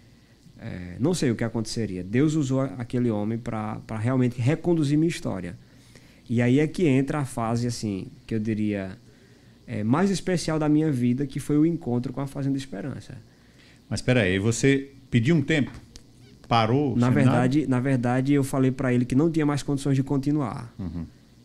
É, 0.61 0.97
não 0.99 1.15
sei 1.15 1.31
o 1.31 1.37
que 1.37 1.45
aconteceria. 1.45 2.03
Deus 2.03 2.35
usou 2.35 2.63
aquele 2.63 3.11
homem 3.11 3.39
para 3.39 3.81
realmente 4.01 4.41
reconduzir 4.41 4.99
minha 4.99 5.09
história. 5.09 5.57
E 6.29 6.43
aí 6.43 6.59
é 6.59 6.67
que 6.67 6.87
entra 6.87 7.19
a 7.21 7.25
fase, 7.25 7.67
assim, 7.67 8.09
que 8.27 8.35
eu 8.35 8.41
diria, 8.41 8.99
é, 9.67 9.85
mais 9.85 10.11
especial 10.11 10.59
da 10.59 10.69
minha 10.69 10.91
vida, 10.91 11.27
que 11.27 11.39
foi 11.39 11.57
o 11.57 11.65
encontro 11.65 12.13
com 12.13 12.21
a 12.21 12.27
Fazenda 12.27 12.59
Esperança. 12.59 13.17
Mas 13.89 14.01
espera 14.01 14.23
aí, 14.23 14.39
você 14.39 14.89
pediu 15.11 15.37
um 15.37 15.43
tempo? 15.43 15.71
Parou? 16.49 16.97
Na 16.97 17.09
seminário? 17.09 17.15
verdade, 17.15 17.67
na 17.69 17.81
verdade, 17.81 18.33
eu 18.33 18.43
falei 18.43 18.71
para 18.73 18.93
ele 18.93 19.05
que 19.05 19.15
não 19.15 19.31
tinha 19.31 19.45
mais 19.45 19.63
condições 19.63 19.95
de 19.95 20.03
continuar. 20.03 20.73
Uhum. 20.79 21.05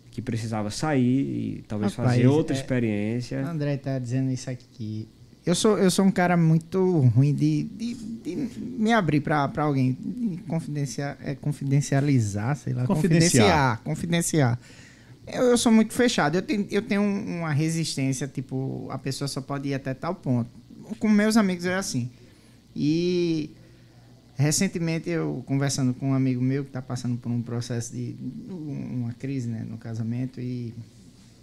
Que 0.09 0.21
precisava 0.21 0.69
sair 0.69 1.57
e 1.59 1.63
talvez 1.67 1.93
Rapaz, 1.95 2.15
fazer 2.15 2.27
outra 2.27 2.55
é- 2.55 2.59
experiência. 2.59 3.45
André 3.45 3.77
tá 3.77 3.99
dizendo 3.99 4.31
isso 4.31 4.49
aqui. 4.49 5.07
Eu 5.45 5.55
sou, 5.55 5.77
eu 5.77 5.91
sou 5.91 6.05
um 6.05 6.11
cara 6.11 6.37
muito 6.37 6.99
ruim 7.15 7.33
de, 7.33 7.63
de, 7.63 7.93
de 7.95 8.49
me 8.61 8.93
abrir 8.93 9.19
para 9.19 9.51
alguém. 9.57 9.97
De 10.01 10.37
confidenciar, 10.47 11.17
é, 11.21 11.35
confidencializar, 11.35 12.55
sei 12.55 12.71
lá. 12.73 12.85
Confidenciar. 12.85 13.81
Confidenciar. 13.83 14.57
Confidenciar. 14.57 14.59
Eu, 15.27 15.43
eu 15.51 15.57
sou 15.57 15.71
muito 15.71 15.91
fechado. 15.93 16.35
Eu 16.35 16.41
tenho, 16.41 16.65
eu 16.71 16.81
tenho 16.81 17.01
um- 17.01 17.39
uma 17.39 17.51
resistência, 17.51 18.25
tipo, 18.27 18.87
a 18.89 18.97
pessoa 18.97 19.27
só 19.27 19.41
pode 19.41 19.67
ir 19.67 19.73
até 19.73 19.93
tal 19.93 20.15
ponto. 20.15 20.49
Com 20.99 21.09
meus 21.09 21.35
amigos 21.35 21.65
é 21.65 21.75
assim. 21.75 22.09
E 22.75 23.49
recentemente 24.43 25.09
eu 25.09 25.43
conversando 25.45 25.93
com 25.93 26.09
um 26.09 26.13
amigo 26.13 26.41
meu 26.41 26.63
que 26.63 26.69
está 26.69 26.81
passando 26.81 27.17
por 27.17 27.31
um 27.31 27.41
processo 27.41 27.93
de 27.93 28.15
uma 28.49 29.13
crise 29.13 29.47
né, 29.47 29.65
no 29.67 29.77
casamento 29.77 30.41
e 30.41 30.73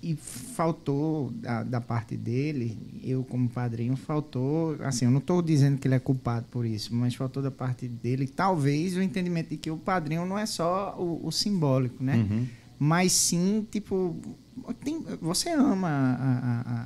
e 0.02 0.16
faltou 0.16 1.30
da, 1.30 1.62
da 1.62 1.80
parte 1.80 2.16
dele, 2.16 2.78
eu 3.04 3.22
como 3.22 3.48
padrinho, 3.48 3.96
faltou, 3.96 4.76
assim, 4.80 5.04
eu 5.04 5.10
não 5.10 5.18
estou 5.18 5.42
dizendo 5.42 5.78
que 5.78 5.86
ele 5.86 5.94
é 5.94 5.98
culpado 5.98 6.46
por 6.50 6.64
isso, 6.64 6.94
mas 6.94 7.14
faltou 7.14 7.42
da 7.42 7.50
parte 7.50 7.86
dele, 7.86 8.26
talvez, 8.26 8.96
o 8.96 9.02
entendimento 9.02 9.50
de 9.50 9.58
que 9.58 9.70
o 9.70 9.76
padrinho 9.76 10.24
não 10.24 10.38
é 10.38 10.46
só 10.46 10.96
o, 10.98 11.26
o 11.26 11.30
simbólico, 11.30 12.02
né? 12.02 12.16
Uhum. 12.16 12.46
Mas 12.78 13.12
sim, 13.12 13.66
tipo, 13.70 14.16
tem- 14.84 15.04
você 15.20 15.50
ama 15.50 15.88
a- 15.88 16.14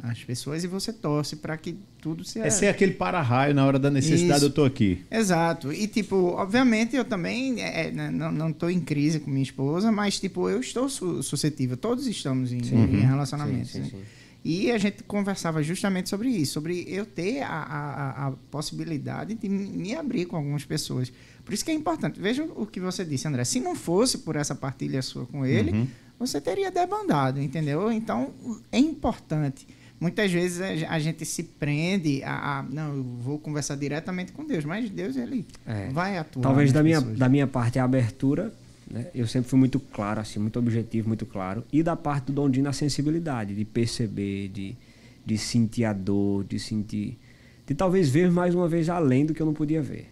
a- 0.02 0.08
a- 0.08 0.10
as 0.10 0.22
pessoas 0.24 0.64
e 0.64 0.66
você 0.66 0.92
torce 0.92 1.36
para 1.36 1.56
que 1.56 1.76
tudo 2.00 2.24
seja... 2.24 2.46
É 2.46 2.50
ser 2.50 2.68
aquele 2.68 2.92
para-raio 2.92 3.54
na 3.54 3.64
hora 3.66 3.78
da 3.78 3.90
necessidade, 3.90 4.38
Isso. 4.38 4.46
eu 4.46 4.50
tô 4.52 4.64
aqui. 4.64 5.04
Exato. 5.10 5.72
E, 5.72 5.86
tipo, 5.86 6.16
obviamente 6.36 6.94
eu 6.96 7.04
também 7.04 7.60
é, 7.60 7.90
né, 7.90 8.10
não, 8.10 8.30
não 8.32 8.52
tô 8.52 8.68
em 8.68 8.80
crise 8.80 9.20
com 9.20 9.30
minha 9.30 9.42
esposa, 9.42 9.90
mas, 9.92 10.18
tipo, 10.20 10.48
eu 10.48 10.60
estou 10.60 10.88
su- 10.88 11.22
suscetível. 11.22 11.76
Todos 11.76 12.06
estamos 12.06 12.52
em, 12.52 12.62
Sim. 12.62 12.76
em 12.84 13.00
relacionamentos. 13.00 13.70
Sim, 13.70 13.84
sim, 13.84 13.96
né? 13.96 14.02
sim. 14.02 14.08
E 14.46 14.70
a 14.70 14.76
gente 14.76 15.02
conversava 15.04 15.62
justamente 15.62 16.10
sobre 16.10 16.28
isso, 16.28 16.52
sobre 16.52 16.84
eu 16.86 17.06
ter 17.06 17.40
a, 17.40 17.48
a, 17.48 18.10
a- 18.26 18.26
a 18.28 18.32
possibilidade 18.50 19.34
de 19.34 19.48
me 19.48 19.94
abrir 19.94 20.26
com 20.26 20.36
algumas 20.36 20.64
pessoas. 20.64 21.10
Por 21.42 21.54
isso 21.54 21.64
que 21.64 21.70
é 21.70 21.74
importante. 21.74 22.20
Veja 22.20 22.44
o 22.56 22.66
que 22.66 22.78
você 22.78 23.04
disse, 23.06 23.26
André. 23.26 23.44
Se 23.44 23.58
não 23.60 23.74
fosse 23.74 24.18
por 24.18 24.36
essa 24.36 24.54
partilha 24.54 25.00
sua 25.00 25.24
com 25.26 25.46
ele, 25.46 25.70
Uhum. 25.72 25.86
Você 26.18 26.40
teria 26.40 26.70
debandado, 26.70 27.40
entendeu? 27.40 27.90
Então, 27.92 28.30
é 28.72 28.78
importante. 28.78 29.66
muitas 30.00 30.30
vezes 30.30 30.60
a, 30.60 30.94
a 30.94 30.98
gente 30.98 31.24
se 31.24 31.42
prende 31.42 32.22
a, 32.24 32.58
a, 32.58 32.62
Não, 32.62 32.96
eu 32.96 33.02
vou 33.20 33.38
conversar 33.38 33.76
diretamente 33.76 34.32
com 34.32 34.44
Deus, 34.46 34.64
mas 34.64 34.88
Deus, 34.90 35.16
ele 35.16 35.46
É. 35.66 35.88
vai 35.90 36.18
atuar. 36.18 36.42
Talvez 36.42 36.72
da 36.72 36.82
minha, 36.82 37.00
pessoas. 37.00 37.18
da 37.18 37.28
minha 37.28 37.46
parte 37.46 37.78
a 37.78 37.84
abertura, 37.84 38.52
né? 38.90 39.06
eu 39.14 39.26
sempre 39.26 39.48
fui 39.50 39.58
muito 39.58 39.80
claro, 39.80 40.20
assim, 40.20 40.38
muito 40.38 40.58
objetivo, 40.58 41.08
muito 41.08 41.24
claro. 41.26 41.64
E 41.72 41.82
da 41.82 41.96
parte 41.96 42.26
do 42.26 42.32
Dondino 42.32 42.68
a 42.68 42.72
sensibilidade, 42.72 43.54
de 43.54 43.64
perceber, 43.64 44.48
de, 44.48 44.76
de 45.24 45.38
sentir 45.38 45.84
a 45.84 45.92
dor, 45.92 46.44
de 46.44 46.58
sentir. 46.58 47.18
de 47.66 47.74
talvez 47.74 48.08
ver 48.10 48.30
mais 48.30 48.54
uma 48.54 48.68
vez 48.68 48.88
além 48.90 49.24
do 49.26 49.32
que 49.34 49.40
eu 49.40 49.46
não 49.46 49.54
podia 49.54 49.80
ver. 49.82 50.10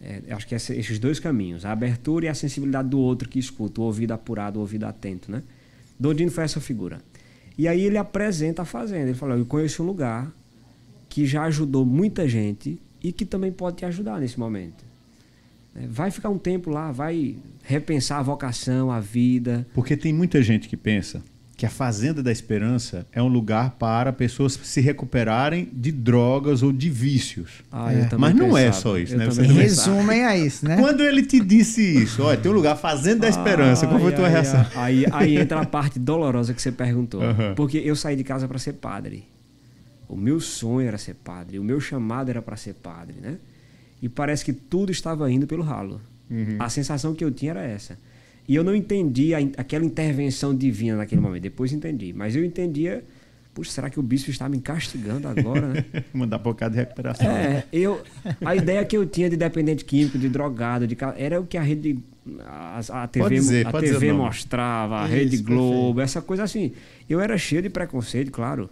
É, 0.00 0.22
acho 0.30 0.46
que 0.46 0.54
esses 0.54 0.98
dois 0.98 1.18
caminhos, 1.18 1.64
a 1.64 1.72
abertura 1.72 2.26
e 2.26 2.28
a 2.28 2.34
sensibilidade 2.34 2.88
do 2.88 2.98
outro 2.98 3.28
que 3.28 3.38
escuta, 3.38 3.80
o 3.80 3.84
ouvido 3.84 4.12
apurado, 4.12 4.58
o 4.58 4.60
ouvido 4.60 4.84
atento, 4.84 5.30
né? 5.30 5.42
Dondino 5.98 6.30
foi 6.30 6.44
essa 6.44 6.60
figura. 6.60 7.00
E 7.56 7.68
aí 7.68 7.82
ele 7.82 7.96
apresenta 7.96 8.62
a 8.62 8.64
fazenda. 8.64 9.08
Ele 9.08 9.14
falou: 9.14 9.38
Eu 9.38 9.46
conheço 9.46 9.82
um 9.82 9.86
lugar 9.86 10.30
que 11.08 11.26
já 11.26 11.44
ajudou 11.44 11.86
muita 11.86 12.28
gente 12.28 12.80
e 13.02 13.12
que 13.12 13.24
também 13.24 13.52
pode 13.52 13.76
te 13.76 13.84
ajudar 13.84 14.20
nesse 14.20 14.38
momento. 14.38 14.84
É, 15.74 15.86
Vai 15.86 16.10
ficar 16.10 16.28
um 16.28 16.38
tempo 16.38 16.70
lá, 16.70 16.90
vai 16.90 17.36
repensar 17.62 18.18
a 18.18 18.22
vocação, 18.22 18.90
a 18.90 19.00
vida. 19.00 19.66
Porque 19.72 19.96
tem 19.96 20.12
muita 20.12 20.42
gente 20.42 20.68
que 20.68 20.76
pensa 20.76 21.22
que 21.56 21.64
a 21.64 21.70
Fazenda 21.70 22.22
da 22.22 22.32
Esperança 22.32 23.06
é 23.12 23.22
um 23.22 23.28
lugar 23.28 23.76
para 23.78 24.12
pessoas 24.12 24.58
se 24.62 24.80
recuperarem 24.80 25.68
de 25.72 25.92
drogas 25.92 26.62
ou 26.62 26.72
de 26.72 26.90
vícios. 26.90 27.62
Ah, 27.70 27.92
É. 27.92 28.08
Mas 28.18 28.34
não 28.34 28.56
é 28.58 28.66
pensava, 28.66 28.82
só 28.82 28.98
isso, 28.98 29.14
eu 29.14 29.18
né? 29.18 29.26
Você-. 29.26 29.42
Resumem 29.42 30.24
a 30.24 30.36
isso, 30.36 30.66
né? 30.66 30.76
Quando 30.76 31.02
ele 31.02 31.22
te 31.24 31.38
disse 31.40 31.80
isso, 31.80 32.22
olha, 32.22 32.36
tem 32.38 32.50
um 32.50 32.54
lugar 32.54 32.76
Fazenda 32.76 33.20
da 33.20 33.28
Esperança, 33.28 33.86
qual 33.86 34.00
foi 34.00 34.12
a 34.12 34.16
tua 34.16 34.26
Ai, 34.26 34.32
reação? 34.32 34.66
Aí, 34.74 35.06
aí 35.12 35.36
entra 35.36 35.60
a 35.60 35.66
parte 35.66 35.98
dolorosa 35.98 36.52
que 36.52 36.60
você 36.60 36.72
perguntou. 36.72 37.22
Aham. 37.22 37.54
Porque 37.54 37.78
eu 37.78 37.94
saí 37.94 38.16
de 38.16 38.24
casa 38.24 38.48
para 38.48 38.58
ser 38.58 38.74
padre. 38.74 39.24
O 40.08 40.16
meu 40.16 40.40
sonho 40.40 40.88
era 40.88 40.98
ser 40.98 41.14
padre. 41.14 41.58
O 41.58 41.64
meu 41.64 41.80
chamado 41.80 42.30
era 42.30 42.42
para 42.42 42.56
ser 42.56 42.74
padre, 42.74 43.16
né? 43.22 43.36
E 44.02 44.08
parece 44.08 44.44
que 44.44 44.52
tudo 44.52 44.92
estava 44.92 45.30
indo 45.30 45.46
pelo 45.46 45.62
ralo. 45.62 46.00
Uhum. 46.30 46.56
A 46.58 46.68
sensação 46.68 47.14
que 47.14 47.24
eu 47.24 47.30
tinha 47.30 47.52
era 47.52 47.62
essa. 47.62 47.96
E 48.46 48.54
eu 48.54 48.64
não 48.64 48.74
entendia 48.74 49.38
a 49.38 49.40
aquela 49.60 49.84
intervenção 49.84 50.54
divina 50.54 50.98
naquele 50.98 51.20
momento. 51.20 51.42
Depois 51.42 51.72
entendi. 51.72 52.12
Mas 52.12 52.36
eu 52.36 52.44
entendia, 52.44 53.02
puxa, 53.54 53.70
será 53.70 53.88
que 53.88 53.98
o 53.98 54.02
bispo 54.02 54.30
está 54.30 54.48
me 54.48 54.60
castigando 54.60 55.26
agora, 55.26 55.68
né? 55.68 55.84
Mandar 56.12 56.38
por 56.38 56.54
causa 56.54 56.74
de 56.74 56.80
recuperação. 56.80 57.30
É, 57.30 57.64
eu, 57.72 58.02
a 58.44 58.54
ideia 58.54 58.84
que 58.84 58.96
eu 58.96 59.06
tinha 59.06 59.30
de 59.30 59.36
dependente 59.36 59.84
químico, 59.84 60.18
de 60.18 60.28
drogado, 60.28 60.86
de, 60.86 60.96
era 61.16 61.40
o 61.40 61.46
que 61.46 61.56
a 61.56 61.62
rede, 61.62 61.98
a, 62.40 62.80
a 63.02 63.08
TV, 63.08 63.34
dizer, 63.36 63.66
a 63.66 63.72
TV 63.72 64.12
mostrava, 64.12 65.02
a 65.02 65.06
Isso, 65.06 65.14
Rede 65.14 65.36
Globo, 65.38 65.96
perfeito. 65.96 66.00
essa 66.00 66.20
coisa 66.20 66.42
assim. 66.42 66.72
Eu 67.08 67.20
era 67.20 67.38
cheio 67.38 67.62
de 67.62 67.70
preconceito, 67.70 68.30
claro. 68.30 68.68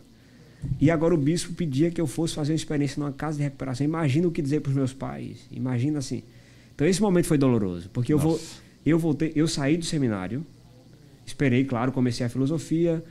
E 0.80 0.90
agora 0.90 1.14
o 1.14 1.16
bispo 1.16 1.52
pedia 1.54 1.90
que 1.90 2.00
eu 2.00 2.06
fosse 2.06 2.34
fazer 2.34 2.52
uma 2.52 2.56
experiência 2.56 3.00
numa 3.00 3.12
casa 3.12 3.36
de 3.36 3.42
recuperação. 3.42 3.84
Imagina 3.84 4.28
o 4.28 4.30
que 4.30 4.42
dizer 4.42 4.60
para 4.60 4.70
os 4.70 4.76
meus 4.76 4.92
pais. 4.92 5.38
Imagina 5.50 5.98
assim. 5.98 6.22
Então 6.74 6.86
esse 6.86 7.00
momento 7.00 7.26
foi 7.26 7.38
doloroso, 7.38 7.90
porque 7.92 8.12
eu 8.12 8.18
vou, 8.18 8.40
eu 8.84 8.98
voltei, 8.98 9.32
eu 9.34 9.46
saí 9.46 9.76
do 9.76 9.84
seminário, 9.84 10.44
esperei, 11.24 11.64
claro, 11.64 11.92
comecei 11.92 12.24
a 12.26 12.28
filosofia, 12.28 13.02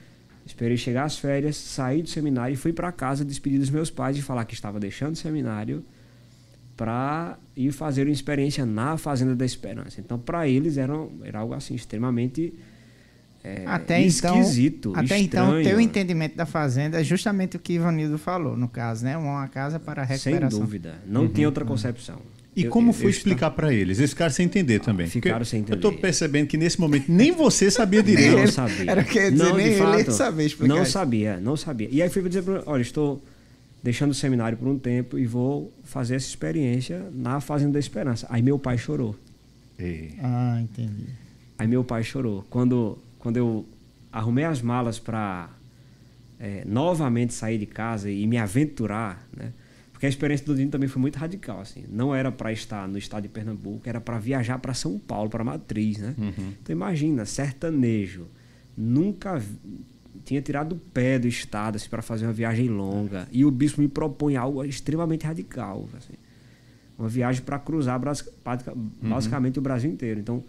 esperei 0.45 0.77
chegar 0.77 1.05
às 1.05 1.17
férias, 1.17 1.55
saí 1.55 2.01
do 2.01 2.09
seminário 2.09 2.53
e 2.53 2.57
fui 2.57 2.73
para 2.73 2.91
casa 2.91 3.23
despedir 3.23 3.59
dos 3.59 3.69
meus 3.69 3.89
pais 3.89 4.17
e 4.17 4.21
falar 4.21 4.45
que 4.45 4.53
estava 4.53 4.79
deixando 4.79 5.13
o 5.13 5.17
seminário 5.17 5.83
para 6.75 7.37
ir 7.55 7.71
fazer 7.71 8.07
uma 8.07 8.13
experiência 8.13 8.65
na 8.65 8.97
Fazenda 8.97 9.35
da 9.35 9.45
Esperança. 9.45 10.01
Então, 10.01 10.17
para 10.17 10.47
eles 10.47 10.77
era, 10.77 10.93
era 11.23 11.39
algo 11.39 11.53
assim 11.53 11.75
extremamente 11.75 12.53
é, 13.43 13.63
até 13.65 14.01
então, 14.01 14.39
esquisito, 14.39 14.93
até 14.95 15.17
então, 15.17 15.45
estranho. 15.45 15.63
teu 15.63 15.81
entendimento 15.81 16.35
da 16.35 16.45
fazenda 16.45 16.99
é 17.01 17.03
justamente 17.03 17.57
o 17.57 17.59
que 17.59 17.73
Ivanildo 17.73 18.17
falou, 18.17 18.55
no 18.55 18.67
caso, 18.67 19.03
né? 19.03 19.17
Uma 19.17 19.47
casa 19.47 19.79
para 19.79 20.05
Sem 20.05 20.33
recuperação. 20.33 20.59
dúvida, 20.59 20.95
não 21.07 21.27
tinha 21.27 21.47
outra 21.47 21.65
concepção. 21.65 22.19
E 22.55 22.63
Eu- 22.63 22.69
como 22.69 22.89
eu- 22.89 22.93
foi 22.93 23.05
eu 23.05 23.09
explicar 23.11 23.51
para 23.51 23.73
eles? 23.73 23.99
Eles 23.99 24.11
ficaram 24.11 24.33
sem 24.33 24.45
entender 24.45 24.79
também. 24.79 25.07
ficaram 25.07 25.37
Porque 25.37 25.49
sem 25.51 25.59
Eu 25.59 25.63
entender. 25.63 25.79
tô 25.81 25.91
percebendo 25.93 26.47
que 26.47 26.57
nesse 26.57 26.79
momento 26.79 27.05
nem 27.09 27.31
você 27.31 27.71
sabia 27.71 27.99
Não 28.03 28.05
direito. 28.05 28.37
Ele- 28.37 28.47
sabia. 28.51 28.91
era 28.91 29.01
o 29.01 29.05
que 29.05 29.17
eu 29.17 29.23
ia 29.23 29.31
dizer, 29.31 29.43
não, 29.43 29.55
nem 29.55 29.65
de 29.67 29.71
ele 29.73 29.79
fato, 29.79 30.11
sabia 30.11 30.45
explicar 30.45 30.73
Não 30.75 30.83
isso. 30.83 30.91
sabia, 30.91 31.39
não 31.39 31.55
sabia. 31.55 31.87
E 31.91 32.01
aí 32.01 32.09
fui 32.09 32.21
dizer, 32.27 32.41
pra 32.43 32.55
ele, 32.55 32.63
olha, 32.65 32.81
estou 32.81 33.21
deixando 33.81 34.11
o 34.11 34.13
seminário 34.13 34.57
por 34.57 34.67
um 34.67 34.77
tempo 34.77 35.17
e 35.17 35.25
vou 35.25 35.71
fazer 35.85 36.15
essa 36.15 36.27
experiência 36.27 37.01
na 37.13 37.39
Fazenda 37.39 37.71
da 37.73 37.79
Esperança. 37.79 38.27
Aí 38.29 38.41
meu 38.41 38.59
pai 38.59 38.77
chorou. 38.77 39.15
É. 39.79 40.09
Ah, 40.21 40.59
entendi. 40.61 41.05
Aí 41.57 41.67
meu 41.67 41.83
pai 41.83 42.03
chorou. 42.03 42.45
Quando, 42.49 42.97
quando 43.17 43.37
eu 43.37 43.65
arrumei 44.11 44.43
as 44.43 44.61
malas 44.61 44.99
para 44.99 45.49
novamente 46.65 47.33
sair 47.33 47.57
de 47.57 47.65
casa 47.65 48.09
e 48.09 48.25
me 48.27 48.37
aventurar, 48.37 49.25
né? 49.35 49.51
Porque 50.01 50.07
a 50.07 50.09
experiência 50.09 50.43
do 50.47 50.55
Dino 50.55 50.71
também 50.71 50.89
foi 50.89 50.99
muito 50.99 51.17
radical, 51.17 51.59
assim. 51.61 51.83
Não 51.87 52.13
era 52.15 52.31
para 52.31 52.51
estar 52.51 52.87
no 52.87 52.97
estado 52.97 53.21
de 53.21 53.29
Pernambuco, 53.29 53.87
era 53.87 54.01
para 54.01 54.17
viajar 54.17 54.57
para 54.57 54.73
São 54.73 54.97
Paulo, 54.97 55.29
para 55.29 55.43
Matriz, 55.43 55.99
né? 55.99 56.15
Então 56.63 56.73
imagina, 56.75 57.23
sertanejo, 57.23 58.25
nunca 58.75 59.39
tinha 60.25 60.41
tirado 60.41 60.73
o 60.73 60.75
pé 60.75 61.19
do 61.19 61.27
estado 61.27 61.75
assim, 61.75 61.87
para 61.87 62.01
fazer 62.01 62.25
uma 62.25 62.33
viagem 62.33 62.67
longa 62.67 63.27
e 63.31 63.45
o 63.45 63.51
bispo 63.51 63.79
me 63.79 63.87
propõe 63.87 64.35
algo 64.35 64.63
extremamente 64.65 65.23
radical, 65.25 65.87
assim 65.95 66.13
uma 66.97 67.07
viagem 67.09 67.41
para 67.43 67.57
cruzar 67.59 67.99
basica- 67.99 68.31
basicamente 69.01 69.57
o 69.57 69.61
Brasil 69.61 69.89
inteiro. 69.91 70.19
Então, 70.19 70.43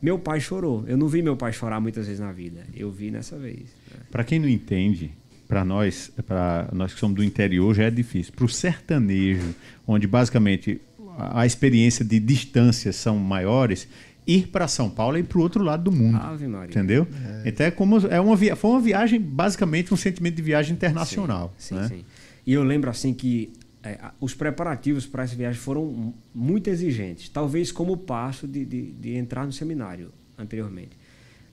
meu 0.00 0.18
pai 0.18 0.40
chorou. 0.40 0.82
Eu 0.86 0.96
não 0.96 1.06
vi 1.06 1.20
meu 1.22 1.36
pai 1.36 1.52
chorar 1.52 1.80
muitas 1.80 2.06
vezes 2.06 2.18
na 2.20 2.32
vida. 2.32 2.64
Eu 2.74 2.90
vi 2.90 3.10
nessa 3.10 3.36
vez. 3.36 3.58
né? 3.90 4.00
Para 4.10 4.24
quem 4.24 4.38
não 4.38 4.48
entende, 4.48 5.10
para 5.48 5.64
nós, 5.64 6.12
para 6.26 6.68
nós 6.72 6.92
que 6.92 7.00
somos 7.00 7.16
do 7.16 7.24
interior 7.24 7.74
já 7.74 7.84
é 7.84 7.90
difícil. 7.90 8.32
Para 8.36 8.44
o 8.44 8.48
sertanejo, 8.48 9.54
onde 9.86 10.06
basicamente 10.06 10.80
a 11.16 11.44
experiência 11.46 12.04
de 12.04 12.20
distâncias 12.20 12.94
são 12.96 13.16
maiores, 13.18 13.88
ir 14.26 14.48
para 14.48 14.68
São 14.68 14.90
Paulo 14.90 15.16
é 15.16 15.20
ir 15.20 15.24
para 15.24 15.38
o 15.38 15.40
outro 15.40 15.64
lado 15.64 15.84
do 15.84 15.92
mundo. 15.92 16.16
Ave 16.18 16.46
Maria. 16.46 16.68
Entendeu? 16.70 17.08
Então 17.46 17.66
é 17.66 17.70
como 17.70 17.98
é 18.06 18.20
uma 18.20 18.36
via, 18.36 18.54
foi 18.54 18.70
uma 18.72 18.80
viagem 18.80 19.18
basicamente 19.20 19.92
um 19.92 19.96
sentimento 19.96 20.34
de 20.36 20.42
viagem 20.42 20.74
internacional, 20.74 21.54
Sim, 21.58 21.74
né? 21.76 21.88
sim. 21.88 22.04
E 22.46 22.52
eu 22.52 22.62
lembro 22.62 22.88
assim 22.90 23.12
que 23.14 23.50
é, 23.82 23.92
a- 24.02 24.12
os 24.20 24.34
preparativos 24.34 25.06
para 25.06 25.22
essa 25.22 25.34
viagem 25.34 25.58
foram 25.60 25.86
mu- 25.86 26.14
muito 26.34 26.68
exigentes. 26.68 27.28
Talvez 27.30 27.72
como 27.72 27.92
o 27.94 27.96
passo 27.96 28.46
de, 28.46 28.64
de, 28.64 28.92
de 28.92 29.14
entrar 29.16 29.46
no 29.46 29.52
seminário 29.52 30.10
anteriormente. 30.36 30.90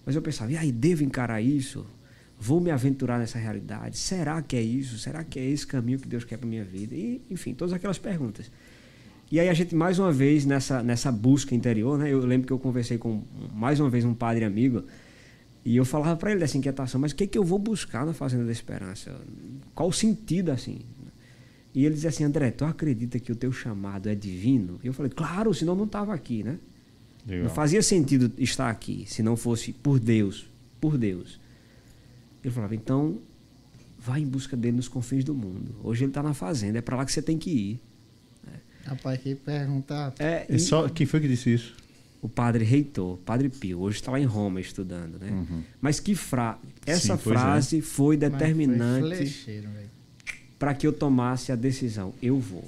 Mas 0.05 0.15
eu 0.15 0.21
pensava, 0.21 0.51
e 0.51 0.57
aí, 0.57 0.71
devo 0.71 1.03
encarar 1.03 1.41
isso? 1.41 1.85
Vou 2.39 2.59
me 2.59 2.69
aventurar 2.69 3.17
nessa 3.17 3.37
realidade? 3.37 3.97
Será 3.97 4.41
que 4.41 4.55
é 4.55 4.61
isso? 4.61 4.97
Será 4.97 5.23
que 5.23 5.39
é 5.39 5.45
esse 5.45 5.65
caminho 5.65 5.99
que 5.99 6.07
Deus 6.07 6.23
quer 6.23 6.37
para 6.37 6.47
minha 6.47 6.63
vida? 6.63 6.93
E, 6.95 7.21
enfim, 7.29 7.53
todas 7.53 7.73
aquelas 7.73 7.97
perguntas. 7.97 8.51
E 9.31 9.39
aí 9.39 9.49
a 9.49 9.53
gente, 9.53 9.73
mais 9.73 9.97
uma 9.97 10.11
vez, 10.11 10.45
nessa, 10.45 10.83
nessa 10.83 11.11
busca 11.11 11.55
interior, 11.55 11.97
né? 11.97 12.11
Eu 12.11 12.19
lembro 12.19 12.45
que 12.45 12.53
eu 12.53 12.59
conversei 12.59 12.97
com, 12.97 13.23
mais 13.53 13.79
uma 13.79 13.89
vez, 13.89 14.05
um 14.05 14.13
padre 14.13 14.45
amigo, 14.45 14.83
e 15.63 15.75
eu 15.77 15.85
falava 15.85 16.15
para 16.15 16.31
ele 16.31 16.39
dessa 16.39 16.57
inquietação, 16.57 17.01
mas 17.01 17.11
o 17.11 17.15
que, 17.15 17.25
que 17.25 17.37
eu 17.37 17.43
vou 17.43 17.57
buscar 17.57 18.05
na 18.05 18.13
Fazenda 18.13 18.45
da 18.45 18.51
Esperança? 18.51 19.19
Qual 19.73 19.89
o 19.89 19.93
sentido, 19.93 20.51
assim? 20.51 20.81
E 21.73 21.85
ele 21.85 21.95
dizia 21.95 22.09
assim, 22.09 22.23
André, 22.23 22.51
tu 22.51 22.63
acredita 22.63 23.19
que 23.19 23.31
o 23.31 23.35
teu 23.35 23.51
chamado 23.51 24.07
é 24.07 24.15
divino? 24.15 24.79
E 24.83 24.87
eu 24.87 24.93
falei, 24.93 25.11
claro, 25.11 25.53
senão 25.53 25.75
não 25.75 25.85
estava 25.85 26.13
aqui, 26.13 26.43
né? 26.43 26.59
Legal. 27.27 27.45
Não 27.45 27.49
fazia 27.49 27.81
sentido 27.81 28.31
estar 28.37 28.69
aqui 28.69 29.05
se 29.07 29.23
não 29.23 29.35
fosse 29.35 29.73
por 29.73 29.99
Deus, 29.99 30.47
por 30.79 30.97
Deus. 30.97 31.39
Ele 32.45 32.53
falava, 32.53 32.75
então, 32.75 33.19
vai 33.99 34.21
em 34.21 34.27
busca 34.27 34.55
dele 34.55 34.77
nos 34.77 34.87
confins 34.87 35.23
do 35.23 35.33
mundo. 35.33 35.75
Hoje 35.83 36.03
ele 36.03 36.11
está 36.11 36.21
na 36.21 36.33
fazenda, 36.33 36.77
é 36.77 36.81
para 36.81 36.95
lá 36.95 37.05
que 37.05 37.11
você 37.11 37.21
tem 37.21 37.37
que 37.37 37.49
ir. 37.49 37.79
Rapaz, 38.85 39.19
que 39.19 39.33
pergunta. 39.33 40.13
É, 40.19 40.45
É 40.47 40.55
e 40.55 40.59
só 40.59 40.87
quem 40.87 41.07
foi 41.07 41.19
que 41.19 41.27
disse 41.27 41.51
isso? 41.51 41.75
o 42.25 42.29
padre 42.29 42.65
reitor, 42.65 43.17
padre 43.17 43.49
Pio, 43.49 43.81
hoje 43.81 43.97
está 43.97 44.11
lá 44.11 44.19
em 44.19 44.25
Roma 44.25 44.59
estudando, 44.59 45.19
né? 45.19 45.45
Mas 45.79 45.99
que 45.99 46.15
fra... 46.15 46.57
essa 46.83 47.13
Uhum. 47.13 47.19
Sim, 47.19 47.29
é. 47.29 47.33
frase 47.33 47.81
foi 47.81 48.17
Mas 48.17 48.29
foi 48.29 48.39
determinante 48.39 49.45
para 50.57 50.73
que 50.73 50.87
eu 50.87 50.93
tomasse 50.93 51.51
a 51.51 51.55
decisão. 51.55 52.13
Eu 52.21 52.39
vou. 52.39 52.67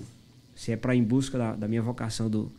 Se 0.55 0.71
é 0.71 0.77
para 0.77 0.93
ir 0.93 0.99
em 0.99 1.03
busca 1.03 1.37
da, 1.37 1.55
da 1.55 1.67
minha 1.67 1.81
vocação, 1.81 2.29
do, 2.29 2.51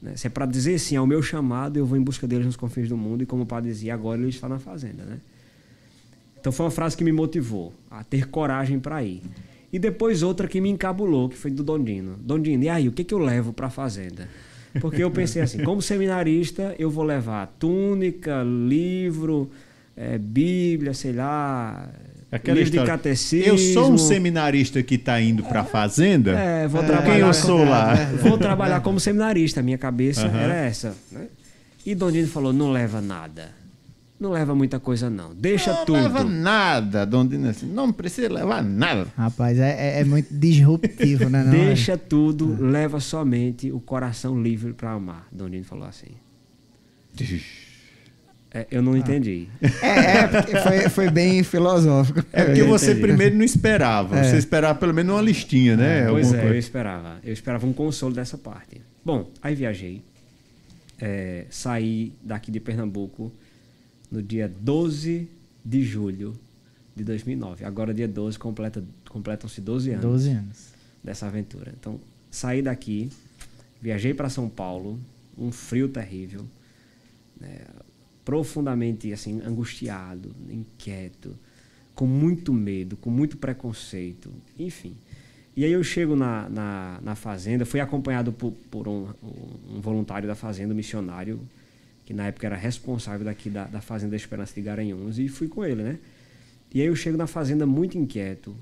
né? 0.00 0.16
se 0.16 0.26
é 0.26 0.30
para 0.30 0.46
dizer 0.46 0.78
sim 0.78 0.96
ao 0.96 1.06
meu 1.06 1.22
chamado, 1.22 1.76
eu 1.76 1.84
vou 1.84 1.98
em 1.98 2.02
busca 2.02 2.26
deles 2.26 2.46
nos 2.46 2.56
confins 2.56 2.88
do 2.88 2.96
mundo. 2.96 3.22
E 3.22 3.26
como 3.26 3.42
o 3.42 3.46
padre 3.46 3.70
dizia, 3.70 3.92
agora 3.92 4.18
ele 4.18 4.30
está 4.30 4.48
na 4.48 4.58
fazenda. 4.58 5.04
Né? 5.04 5.18
Então 6.40 6.52
foi 6.52 6.66
uma 6.66 6.70
frase 6.72 6.96
que 6.96 7.04
me 7.04 7.12
motivou 7.12 7.72
a 7.90 8.02
ter 8.04 8.28
coragem 8.28 8.78
para 8.78 9.02
ir. 9.02 9.22
E 9.72 9.78
depois 9.78 10.22
outra 10.22 10.48
que 10.48 10.60
me 10.60 10.68
encabulou, 10.70 11.28
que 11.28 11.36
foi 11.36 11.50
do 11.50 11.62
Dondino. 11.62 12.16
Dondino, 12.20 12.64
e 12.64 12.68
aí, 12.68 12.88
o 12.88 12.92
que, 12.92 13.04
que 13.04 13.12
eu 13.12 13.18
levo 13.18 13.52
para 13.52 13.66
a 13.66 13.70
fazenda? 13.70 14.28
Porque 14.80 15.02
eu 15.02 15.10
pensei 15.10 15.42
assim, 15.42 15.62
como 15.62 15.82
seminarista, 15.82 16.74
eu 16.78 16.90
vou 16.90 17.04
levar 17.04 17.46
túnica, 17.58 18.42
livro, 18.42 19.50
eh, 19.96 20.18
Bíblia, 20.18 20.94
sei 20.94 21.12
lá, 21.12 21.88
Aquela 22.30 22.56
livro 22.58 22.70
de 22.70 22.76
história. 22.76 22.92
catecismo. 22.96 23.46
Eu 23.46 23.58
sou 23.58 23.90
um 23.92 23.98
seminarista 23.98 24.82
que 24.82 24.94
está 24.96 25.20
indo 25.20 25.42
para 25.42 25.60
a 25.62 25.64
fazenda. 25.64 26.32
É, 26.38 26.68
vou 26.68 26.82
É, 26.82 26.86
trabalhar. 26.86 27.10
Quem 27.12 27.20
eu 27.20 27.34
sou 27.34 27.64
lá? 27.64 27.94
Vou 28.22 28.36
trabalhar 28.38 28.80
como 28.82 29.00
seminarista. 29.00 29.62
Minha 29.62 29.78
cabeça 29.78 30.26
Aham. 30.26 30.38
era 30.38 30.54
essa. 30.54 30.94
Né? 31.10 31.26
E 31.84 31.94
Dondino 31.94 32.28
falou: 32.28 32.52
não 32.52 32.70
leva 32.70 33.00
nada. 33.00 33.50
Não 34.18 34.30
leva 34.32 34.54
muita 34.54 34.80
coisa 34.80 35.08
não. 35.08 35.34
Deixa 35.34 35.72
não 35.72 35.84
tudo. 35.84 36.00
leva 36.00 36.24
nada, 36.24 37.04
Dom 37.06 37.26
Dino. 37.26 37.48
assim, 37.48 37.66
Não 37.66 37.92
precisa 37.92 38.28
levar 38.32 38.62
nada. 38.64 39.06
Rapaz, 39.16 39.58
é, 39.58 39.96
é- 39.98 40.00
é 40.00 40.04
muito 40.04 40.32
disruptivo, 40.34 41.28
né? 41.28 41.44
Não, 41.44 41.50
Deixa 41.52 41.96
tudo, 41.96 42.56
leva 42.60 42.98
somente 43.00 43.70
o 43.70 43.78
coração 43.80 44.42
livre 44.42 44.72
para 44.72 44.92
amar. 44.92 45.28
Dom 45.30 45.48
Dino 45.48 45.64
falou 45.64 45.86
assim. 45.86 46.08
É, 48.52 48.66
eu 48.70 48.80
não 48.80 48.96
entendi. 48.96 49.46
É, 49.60 50.56
é 50.56 50.62
foi, 50.62 50.88
foi 50.88 51.10
bem 51.10 51.42
filosófico. 51.42 52.24
É 52.32 52.44
porque 52.44 52.60
eu 52.62 52.66
você 52.68 52.92
entendi. 52.92 53.00
primeiro 53.02 53.36
não 53.36 53.44
esperava. 53.44 54.18
É. 54.18 54.24
Você 54.24 54.38
esperava 54.38 54.78
pelo 54.78 54.94
menos 54.94 55.14
uma 55.14 55.20
listinha, 55.22 55.76
né? 55.76 56.06
Pois 56.08 56.26
Alguma 56.26 56.36
é, 56.36 56.40
eu 56.40 56.46
coisa. 56.46 56.58
esperava. 56.58 57.16
Eu 57.22 57.32
esperava 57.32 57.66
um 57.66 57.72
consolo 57.74 58.14
dessa 58.14 58.38
parte. 58.38 58.80
Bom, 59.04 59.30
aí 59.42 59.54
viajei. 59.54 60.02
É, 61.00 61.44
saí 61.50 62.12
daqui 62.22 62.50
de 62.50 62.58
Pernambuco 62.58 63.32
no 64.10 64.22
dia 64.22 64.52
12 64.60 65.28
de 65.64 65.82
julho 65.82 66.34
de 66.96 67.04
2009. 67.04 67.64
Agora, 67.64 67.94
dia 67.94 68.08
12, 68.08 68.38
completa, 68.38 68.82
completam-se 69.08 69.60
12 69.60 69.90
anos 69.90 70.02
12 70.02 70.30
anos. 70.30 70.68
dessa 71.02 71.26
aventura. 71.26 71.72
Então, 71.78 72.00
saí 72.30 72.62
daqui, 72.62 73.10
viajei 73.80 74.14
para 74.14 74.28
São 74.28 74.48
Paulo, 74.48 74.98
um 75.36 75.52
frio 75.52 75.88
terrível, 75.88 76.44
né, 77.40 77.60
profundamente 78.24 79.12
assim 79.12 79.40
angustiado, 79.44 80.34
inquieto, 80.50 81.34
com 81.94 82.06
muito 82.06 82.52
medo, 82.52 82.96
com 82.96 83.10
muito 83.10 83.36
preconceito, 83.36 84.30
enfim. 84.58 84.94
E 85.56 85.64
aí 85.64 85.72
eu 85.72 85.82
chego 85.82 86.14
na, 86.14 86.48
na, 86.48 87.00
na 87.02 87.14
fazenda, 87.14 87.66
fui 87.66 87.80
acompanhado 87.80 88.32
por, 88.32 88.52
por 88.70 88.86
um, 88.86 89.08
um 89.68 89.80
voluntário 89.80 90.28
da 90.28 90.34
fazenda, 90.34 90.72
um 90.72 90.76
missionário, 90.76 91.40
que 92.08 92.14
na 92.14 92.28
época 92.28 92.46
era 92.46 92.56
responsável 92.56 93.22
daqui 93.22 93.50
da, 93.50 93.64
da 93.64 93.82
Fazenda 93.82 94.16
Esperança 94.16 94.54
de 94.54 94.62
Garanhuns, 94.62 95.18
e 95.18 95.28
fui 95.28 95.46
com 95.46 95.62
ele, 95.62 95.82
né? 95.82 95.98
E 96.72 96.80
aí 96.80 96.86
eu 96.86 96.96
chego 96.96 97.18
na 97.18 97.26
fazenda 97.26 97.66
muito 97.66 97.98
inquieto, 97.98 98.56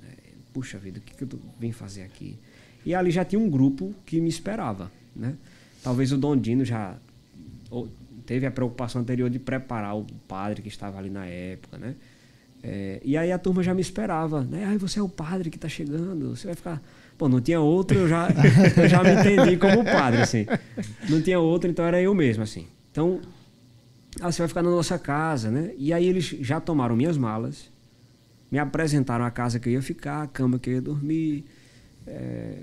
né, 0.00 0.10
puxa 0.52 0.78
vida, 0.78 1.00
o 1.00 1.02
que, 1.02 1.16
que 1.16 1.24
eu 1.24 1.40
vim 1.58 1.72
fazer 1.72 2.02
aqui? 2.02 2.38
E 2.86 2.94
ali 2.94 3.10
já 3.10 3.24
tinha 3.24 3.40
um 3.40 3.50
grupo 3.50 3.92
que 4.06 4.20
me 4.20 4.28
esperava, 4.28 4.88
né? 5.16 5.34
Talvez 5.82 6.12
o 6.12 6.16
Dom 6.16 6.36
Dino 6.36 6.64
já 6.64 6.96
teve 8.24 8.46
a 8.46 8.52
preocupação 8.52 9.02
anterior 9.02 9.28
de 9.28 9.40
preparar 9.40 9.96
o 9.96 10.06
padre 10.28 10.62
que 10.62 10.68
estava 10.68 10.96
ali 10.96 11.10
na 11.10 11.26
época, 11.26 11.78
né? 11.78 11.96
É, 12.62 13.00
e 13.04 13.16
aí 13.16 13.32
a 13.32 13.38
turma 13.38 13.64
já 13.64 13.74
me 13.74 13.80
esperava, 13.80 14.44
né? 14.44 14.64
Ai, 14.64 14.78
você 14.78 15.00
é 15.00 15.02
o 15.02 15.08
padre 15.08 15.50
que 15.50 15.56
está 15.56 15.68
chegando, 15.68 16.36
você 16.36 16.46
vai 16.46 16.54
ficar... 16.54 16.80
Pô, 17.18 17.28
não 17.28 17.40
tinha 17.40 17.60
outro, 17.60 17.98
eu 17.98 18.08
já, 18.08 18.28
eu 18.80 18.88
já 18.88 19.02
me 19.02 19.10
entendi 19.10 19.56
como 19.56 19.84
padre, 19.84 20.22
assim. 20.22 20.46
Não 21.08 21.20
tinha 21.20 21.40
outro, 21.40 21.68
então 21.68 21.84
era 21.84 22.00
eu 22.00 22.14
mesmo, 22.14 22.44
assim. 22.44 22.68
Então, 22.92 23.20
ah, 24.20 24.30
você 24.30 24.42
vai 24.42 24.48
ficar 24.48 24.62
na 24.62 24.70
nossa 24.70 24.98
casa, 24.98 25.50
né? 25.50 25.72
E 25.78 25.92
aí 25.92 26.06
eles 26.06 26.24
já 26.24 26.60
tomaram 26.60 26.94
minhas 26.94 27.16
malas, 27.16 27.70
me 28.50 28.58
apresentaram 28.58 29.24
a 29.24 29.30
casa 29.30 29.58
que 29.58 29.70
eu 29.70 29.72
ia 29.72 29.82
ficar, 29.82 30.22
a 30.22 30.26
cama 30.26 30.58
que 30.58 30.70
eu 30.70 30.74
ia 30.74 30.82
dormir. 30.82 31.44
é, 32.06 32.58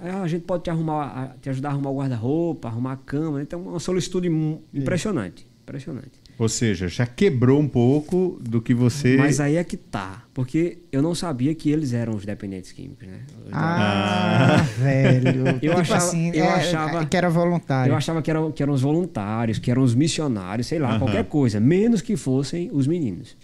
aí, 0.00 0.10
ah, 0.10 0.22
a 0.22 0.28
gente 0.28 0.44
pode 0.44 0.64
te 0.64 0.70
arrumar, 0.70 1.36
te 1.40 1.48
ajudar 1.48 1.68
a 1.68 1.72
arrumar 1.72 1.90
o 1.90 1.96
guarda-roupa, 1.96 2.68
arrumar 2.68 2.92
a 2.92 2.96
cama. 2.96 3.40
Então, 3.40 3.62
uma 3.62 3.78
solicitude 3.78 4.28
impressionante, 4.74 5.46
impressionante. 5.62 6.27
Ou 6.38 6.48
seja, 6.48 6.86
já 6.86 7.04
quebrou 7.04 7.58
um 7.60 7.66
pouco 7.66 8.38
do 8.40 8.62
que 8.62 8.72
você. 8.72 9.16
Mas 9.16 9.40
aí 9.40 9.56
é 9.56 9.64
que 9.64 9.76
tá, 9.76 10.22
porque 10.32 10.78
eu 10.92 11.02
não 11.02 11.12
sabia 11.12 11.52
que 11.52 11.68
eles 11.68 11.92
eram 11.92 12.14
os 12.14 12.24
dependentes 12.24 12.70
químicos, 12.70 13.08
né? 13.08 13.18
Eu, 13.44 13.50
Ah, 13.52 14.64
velho. 14.78 15.48
Eu 15.48 15.58
tipo 15.58 15.72
achava- 15.80 15.96
assim, 16.04 16.30
eu 16.32 16.44
é, 16.44 16.48
achava- 16.54 17.04
que 17.06 17.16
era 17.16 17.28
voluntário. 17.28 17.90
eu 17.90 17.96
achava 17.96 18.22
que 18.22 18.30
eram, 18.30 18.52
que 18.52 18.62
eram 18.62 18.72
os 18.72 18.82
voluntários, 18.82 19.58
que 19.58 19.68
eram 19.70 19.82
os 19.82 19.94
missionários, 19.96 20.68
sei 20.68 20.78
lá, 20.78 20.96
qualquer 20.98 21.24
coisa, 21.24 21.58
menos 21.58 22.00
que 22.02 22.16
fossem 22.16 22.70
os 22.72 22.86
meninos. 22.86 23.36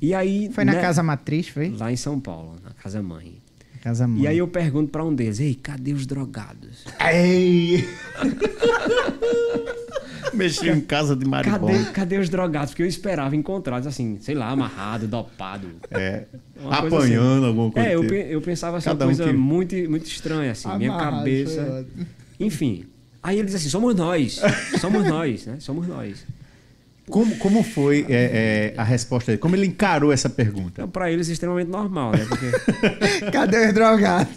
E 0.00 0.14
aí 0.14 0.50
Foi 0.52 0.64
na 0.64 0.72
né, 0.72 0.80
casa 0.80 1.02
matriz, 1.02 1.48
foi? 1.48 1.74
lá 1.78 1.92
em 1.92 1.96
São 1.96 2.18
Paulo, 2.18 2.56
na 2.64 2.70
casa 2.70 3.02
mãe. 3.02 3.34
Casa 3.82 4.08
mãe. 4.08 4.22
E 4.22 4.26
aí 4.26 4.38
eu 4.38 4.48
pergunto 4.48 4.90
pra 4.90 5.04
um 5.04 5.14
deles: 5.14 5.40
"Ei, 5.40 5.54
cadê 5.54 5.92
os 5.92 6.06
drogados? 6.06 6.84
Ei! 7.12 7.86
Mexeu 10.38 10.74
em 10.74 10.80
casa 10.80 11.14
de 11.16 11.24
Cadê, 11.24 11.48
maribondo. 11.50 11.92
cadê 11.92 12.18
os 12.18 12.28
drogados?" 12.28 12.70
Porque 12.70 12.82
eu 12.82 12.86
esperava 12.86 13.34
encontrá-los 13.36 13.86
assim, 13.86 14.18
sei 14.20 14.34
lá, 14.34 14.48
amarrado, 14.50 15.06
dopado. 15.06 15.68
É. 15.90 16.24
Uma 16.60 16.80
coisa 16.82 16.96
Apanhando 16.96 17.36
assim. 17.38 17.46
alguma 17.46 17.70
coisa. 17.70 17.88
É, 17.88 17.94
eu, 17.94 18.00
tipo. 18.02 18.14
eu 18.14 18.40
pensava 18.40 18.76
assim, 18.78 18.86
Cada 18.88 19.04
uma 19.06 19.12
um 19.12 19.16
coisa 19.16 19.30
que- 19.32 19.36
muito, 19.38 19.74
muito 19.90 20.06
estranha, 20.06 20.52
assim. 20.52 20.68
minha 20.76 20.96
cabeça. 20.96 21.86
Enfim. 22.38 22.84
Aí 23.22 23.38
ele 23.38 23.46
diz 23.46 23.54
assim: 23.54 23.68
somos 23.68 23.94
nós. 23.94 24.40
Somos 24.80 25.04
nós, 25.06 25.46
né? 25.46 25.56
Somos 25.60 25.86
nós. 25.86 26.24
Como, 27.06 27.36
como 27.36 27.62
foi 27.62 28.06
é, 28.08 28.72
é, 28.76 28.80
a 28.80 28.82
resposta 28.82 29.30
dele? 29.32 29.38
Como 29.38 29.54
ele 29.54 29.66
encarou 29.66 30.10
essa 30.10 30.30
pergunta? 30.30 30.70
Então, 30.72 30.88
pra 30.88 31.12
eles, 31.12 31.28
extremamente 31.28 31.68
normal, 31.68 32.12
né? 32.12 32.24
Porque... 32.26 32.50
Cadê 33.30 33.66
os 33.66 33.74
drogados? 33.74 34.32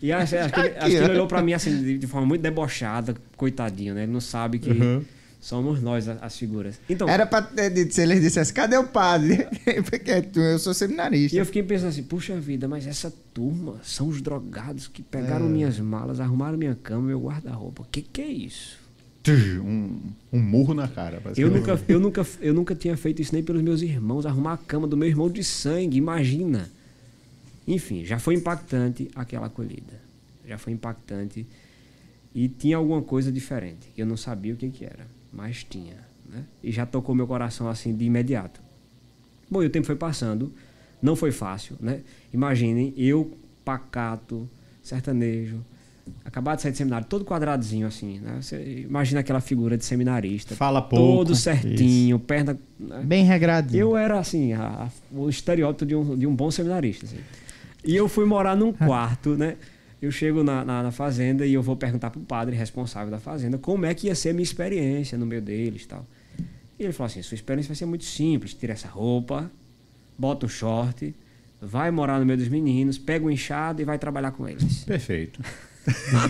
E 0.00 0.12
acho, 0.12 0.36
acho 0.36 0.54
que 0.54 0.60
ele, 0.60 0.68
acho 0.76 0.86
que 0.86 0.94
ele 0.94 1.10
olhou 1.10 1.26
pra 1.26 1.42
mim 1.42 1.52
assim, 1.52 1.76
de, 1.82 1.98
de 1.98 2.06
forma 2.06 2.24
muito 2.24 2.40
debochada, 2.40 3.16
coitadinho, 3.36 3.92
né? 3.94 4.04
Ele 4.04 4.12
não 4.12 4.20
sabe 4.20 4.60
que 4.60 4.70
Uhum. 4.70 5.02
Somos 5.42 5.82
nós 5.82 6.08
as 6.08 6.38
figuras. 6.38 6.78
Então, 6.88 7.06
Era 7.08 7.26
pra 7.26 7.42
ter 7.42 7.68
dito, 7.68 7.92
se 7.92 8.00
eles 8.00 8.20
dissessem, 8.22 8.54
cadê 8.54 8.76
o 8.78 8.86
padre? 8.86 9.46
Porque 9.90 10.22
tu- 10.22 10.40
eu 10.40 10.58
sou 10.58 10.72
seminarista. 10.72 11.36
E 11.36 11.38
eu 11.38 11.44
fiquei 11.44 11.62
pensando 11.62 11.88
assim, 11.88 12.04
puxa 12.04 12.38
vida, 12.40 12.66
mas 12.66 12.86
essa 12.86 13.12
turma 13.34 13.78
são 13.82 14.08
os 14.08 14.22
drogados 14.22 14.86
que 14.86 15.02
pegaram 15.02 15.44
É. 15.46 15.48
minhas 15.50 15.78
malas, 15.80 16.20
arrumaram 16.20 16.56
minha 16.56 16.74
cama, 16.76 17.08
meu 17.08 17.20
guarda-roupa. 17.20 17.84
Que 17.92 18.00
que 18.00 18.22
é 18.22 18.28
isso? 18.28 18.80
Um, 19.28 20.00
um 20.32 20.40
murro 20.40 20.74
na 20.74 20.88
cara. 20.88 21.22
Eu 21.36 21.50
nunca, 21.50 21.78
eu, 21.88 22.00
nunca, 22.00 22.26
eu 22.40 22.54
nunca 22.54 22.74
tinha 22.74 22.96
feito 22.96 23.20
isso 23.22 23.32
nem 23.34 23.42
pelos 23.42 23.62
meus 23.62 23.82
irmãos, 23.82 24.24
arrumar 24.26 24.54
a 24.54 24.56
cama 24.56 24.86
do 24.86 24.96
meu 24.96 25.08
irmão 25.08 25.28
de 25.30 25.44
sangue, 25.44 25.96
imagina. 25.98 26.68
Enfim, 27.66 28.04
já 28.04 28.18
foi 28.18 28.34
impactante 28.34 29.08
aquela 29.14 29.46
acolhida. 29.46 30.00
Já 30.46 30.58
foi 30.58 30.72
impactante. 30.72 31.46
E 32.34 32.48
tinha 32.48 32.76
alguma 32.76 33.02
coisa 33.02 33.30
diferente. 33.30 33.88
Eu 33.96 34.06
não 34.06 34.16
sabia 34.16 34.54
o 34.54 34.56
que, 34.56 34.68
que 34.70 34.84
era, 34.84 35.06
mas 35.32 35.64
tinha. 35.64 35.96
Né? 36.28 36.44
E 36.62 36.70
já 36.70 36.84
tocou 36.86 37.14
meu 37.14 37.26
coração 37.26 37.68
assim 37.68 37.94
de 37.94 38.04
imediato. 38.04 38.60
Bom, 39.50 39.62
e 39.62 39.66
o 39.66 39.70
tempo 39.70 39.86
foi 39.86 39.96
passando. 39.96 40.52
Não 41.00 41.16
foi 41.16 41.32
fácil, 41.32 41.76
né? 41.80 42.00
Imaginem, 42.32 42.94
eu, 42.96 43.36
pacato, 43.64 44.48
sertanejo, 44.82 45.58
acabado 46.24 46.56
de 46.56 46.62
sair 46.62 46.72
de 46.72 46.78
seminário, 46.78 47.06
todo 47.06 47.24
quadradinho 47.24 47.86
assim, 47.86 48.18
né? 48.20 48.38
Você 48.40 48.84
imagina 48.88 49.20
aquela 49.20 49.40
figura 49.40 49.76
de 49.76 49.84
seminarista. 49.84 50.54
Fala 50.54 50.80
pouco. 50.80 51.16
Todo 51.26 51.34
certinho, 51.34 52.18
perna... 52.18 52.58
né? 52.78 53.02
Bem 53.04 53.24
regradinho. 53.24 53.80
Eu 53.80 53.96
era 53.96 54.18
assim, 54.18 54.52
a- 54.52 54.88
a- 54.88 54.90
o 55.16 55.28
estereótipo 55.28 55.84
de 55.86 55.94
um, 55.94 56.16
de 56.16 56.26
um 56.26 56.34
bom 56.34 56.50
seminarista. 56.50 57.04
assim. 57.06 57.18
E 57.84 57.96
eu 57.96 58.08
fui 58.08 58.24
morar 58.24 58.56
num 58.56 58.72
quarto, 58.72 59.36
né? 59.36 59.56
Eu 60.02 60.10
chego 60.10 60.42
na, 60.42 60.64
na, 60.64 60.82
na 60.82 60.90
fazenda 60.90 61.46
e 61.46 61.54
eu 61.54 61.62
vou 61.62 61.76
perguntar 61.76 62.10
pro 62.10 62.20
padre 62.20 62.56
responsável 62.56 63.08
da 63.08 63.20
fazenda 63.20 63.56
como 63.56 63.86
é 63.86 63.94
que 63.94 64.08
ia 64.08 64.16
ser 64.16 64.30
a 64.30 64.32
minha 64.32 64.42
experiência 64.42 65.16
no 65.16 65.24
meio 65.24 65.40
deles 65.40 65.84
e 65.84 65.86
tal. 65.88 66.04
E 66.76 66.82
ele 66.82 66.92
falou 66.92 67.06
assim: 67.06 67.22
sua 67.22 67.36
experiência 67.36 67.68
vai 67.68 67.76
ser 67.76 67.86
muito 67.86 68.04
simples. 68.04 68.52
Tira 68.52 68.72
essa 68.72 68.88
roupa, 68.88 69.48
bota 70.18 70.44
um 70.44 70.48
short, 70.48 71.14
vai 71.60 71.92
morar 71.92 72.18
no 72.18 72.26
meio 72.26 72.36
dos 72.36 72.48
meninos, 72.48 72.98
pega 72.98 73.24
um 73.24 73.30
enxado 73.30 73.80
e 73.80 73.84
vai 73.84 73.96
trabalhar 73.96 74.32
com 74.32 74.48
eles. 74.48 74.82
Perfeito. 74.82 75.40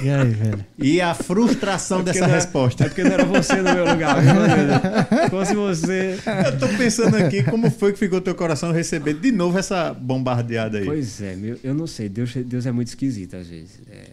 E 0.03 0.09
aí, 0.09 0.31
velho? 0.31 0.65
E 0.79 1.01
a 1.01 1.15
frustração 1.15 2.03
dessa 2.03 2.19
Porque 2.19 2.21
não 2.21 2.35
é- 2.35 2.39
resposta? 2.39 2.85
É 2.85 2.89
porque 2.89 3.05
não 3.05 3.13
era 3.13 3.25
você 3.25 3.57
no 3.57 3.75
meu 3.75 3.87
lugar, 3.87 4.21
viu, 4.23 4.35
Manuel? 4.35 4.81
Se 5.25 5.31
fosse 5.31 5.55
você. 5.55 6.19
Eu 6.47 6.59
tô 6.59 6.69
pensando 6.79 7.17
aqui 7.17 7.43
como 7.43 7.71
foi 7.71 7.93
que 7.93 7.99
ficou 7.99 8.21
teu 8.21 8.35
coração 8.35 8.73
receber 8.73 9.15
de 9.15 9.31
novo 9.31 9.59
essa 9.59 9.93
bombardeada 9.93 10.79
aí. 10.79 10.85
Pois 10.87 11.21
é, 11.21 11.37
meu, 11.37 11.59
eu 11.63 11.75
não 11.75 11.87
sei. 11.87 12.09
Deus, 12.09 12.35
Deus 12.35 12.65
é 12.67 12.73
muito 12.73 12.89
esquisito 12.89 13.37
às 13.37 13.47
vezes. 13.47 13.81
É, 13.91 14.05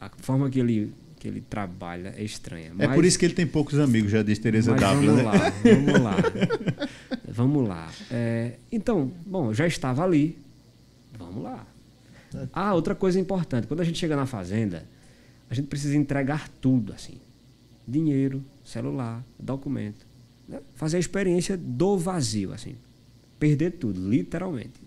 a 0.00 0.10
forma 0.22 0.50
que 0.50 0.58
ele, 0.58 0.92
que 1.18 1.28
ele 1.28 1.40
trabalha 1.40 2.12
é 2.16 2.24
estranha. 2.24 2.72
É 2.78 2.88
por 2.88 3.04
isso 3.04 3.18
que 3.18 3.24
ele 3.24 3.34
tem 3.34 3.46
poucos 3.46 3.78
amigos, 3.78 4.10
já 4.10 4.22
disse 4.22 4.40
Tereza 4.40 4.72
mas 4.72 4.80
W, 4.80 5.06
vamos 5.06 5.22
né? 5.22 5.30
lá, 5.30 5.52
vamos 5.64 6.00
lá. 6.02 6.16
vamos 7.28 7.68
lá. 7.68 7.88
É, 8.10 8.52
então, 8.72 9.12
bom, 9.24 9.54
já 9.54 9.66
estava 9.66 10.02
ali. 10.02 10.36
Vamos 11.16 11.44
lá. 11.44 11.64
Ah, 12.52 12.74
outra 12.74 12.94
coisa 12.94 13.18
importante. 13.18 13.66
Quando 13.66 13.80
a 13.80 13.84
gente 13.84 13.98
chega 13.98 14.16
na 14.16 14.26
fazenda, 14.26 14.84
a 15.48 15.54
gente 15.54 15.66
precisa 15.66 15.96
entregar 15.96 16.48
tudo, 16.60 16.92
assim. 16.92 17.14
Dinheiro, 17.86 18.42
celular, 18.64 19.24
documento. 19.38 20.06
né? 20.48 20.60
Fazer 20.74 20.96
a 20.96 21.00
experiência 21.00 21.56
do 21.56 21.98
vazio, 21.98 22.52
assim. 22.52 22.74
Perder 23.38 23.72
tudo, 23.72 24.08
literalmente. 24.08 24.80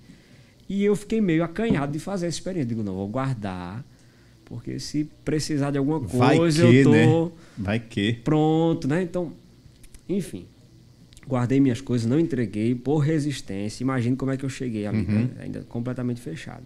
E 0.69 0.83
eu 0.83 0.95
fiquei 0.95 1.19
meio 1.19 1.43
acanhado 1.43 1.91
de 1.91 1.99
fazer 1.99 2.27
essa 2.27 2.37
experiência. 2.37 2.69
Digo, 2.69 2.83
não, 2.83 2.93
vou 2.95 3.07
guardar, 3.07 3.83
porque 4.45 4.79
se 4.79 5.09
precisar 5.25 5.71
de 5.71 5.77
alguma 5.77 5.99
coisa, 5.99 6.67
que, 6.67 6.77
eu 6.77 6.83
tô 6.83 6.91
né? 6.91 7.31
Vai 7.57 7.79
que. 7.79 8.13
pronto, 8.23 8.87
né? 8.87 9.01
Então, 9.01 9.33
enfim, 10.07 10.45
guardei 11.27 11.59
minhas 11.59 11.81
coisas, 11.81 12.07
não 12.07 12.19
entreguei 12.19 12.73
por 12.75 12.99
resistência. 12.99 13.83
Imagine 13.83 14.15
como 14.15 14.31
é 14.31 14.37
que 14.37 14.45
eu 14.45 14.49
cheguei 14.49 14.85
ali, 14.85 15.03
né? 15.03 15.29
ainda 15.39 15.61
completamente 15.63 16.21
fechada. 16.21 16.63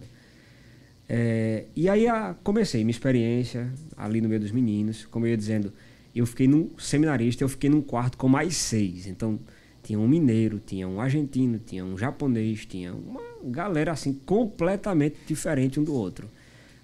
É, 1.08 1.64
e 1.74 1.88
aí 1.88 2.06
a, 2.06 2.34
comecei 2.44 2.84
minha 2.84 2.90
experiência 2.90 3.72
ali 3.96 4.20
no 4.20 4.28
meio 4.28 4.40
dos 4.40 4.50
meninos, 4.50 5.06
como 5.06 5.26
eu 5.26 5.30
ia 5.30 5.36
dizendo, 5.36 5.72
eu 6.14 6.26
fiquei 6.26 6.46
num 6.46 6.70
seminarista, 6.78 7.42
eu 7.42 7.48
fiquei 7.48 7.70
num 7.70 7.80
quarto 7.80 8.18
com 8.18 8.28
mais 8.28 8.56
seis. 8.56 9.06
Então 9.06 9.38
tinha 9.82 9.98
um 9.98 10.06
mineiro, 10.06 10.60
tinha 10.64 10.86
um 10.86 11.00
argentino, 11.00 11.58
tinha 11.58 11.84
um 11.84 11.96
japonês, 11.96 12.66
tinha 12.66 12.92
uma 12.92 13.22
galera 13.44 13.92
assim 13.92 14.12
completamente 14.12 15.16
diferente 15.26 15.80
um 15.80 15.84
do 15.84 15.94
outro. 15.94 16.28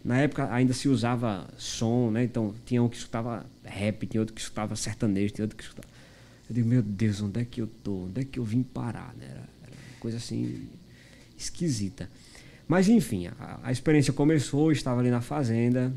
Na 0.02 0.18
época 0.18 0.52
ainda 0.52 0.72
se 0.72 0.88
usava 0.88 1.48
som, 1.56 2.10
né? 2.10 2.24
Então 2.24 2.54
tinha 2.64 2.82
um 2.82 2.88
que 2.88 2.96
escutava 2.96 3.44
rap, 3.62 4.06
tinha 4.06 4.20
outro 4.20 4.34
que 4.34 4.40
escutava 4.40 4.76
sertanejo, 4.76 5.34
tinha 5.34 5.44
outro 5.44 5.56
que 5.56 5.64
escutava. 5.64 5.88
Eu 6.48 6.54
digo, 6.54 6.68
meu 6.68 6.82
Deus, 6.82 7.22
onde 7.22 7.40
é 7.40 7.44
que 7.44 7.60
eu 7.60 7.66
tô? 7.66 8.04
Onde 8.04 8.20
é 8.20 8.24
que 8.24 8.38
eu 8.38 8.44
vim 8.44 8.62
parar? 8.62 9.14
Né? 9.18 9.26
Era, 9.30 9.48
era 9.62 9.72
uma 9.72 10.00
coisa 10.00 10.18
assim 10.18 10.68
esquisita. 11.36 12.08
Mas 12.66 12.88
enfim, 12.88 13.28
a, 13.38 13.60
a 13.62 13.72
experiência 13.72 14.12
começou, 14.12 14.72
estava 14.72 15.00
ali 15.00 15.10
na 15.10 15.20
fazenda, 15.20 15.92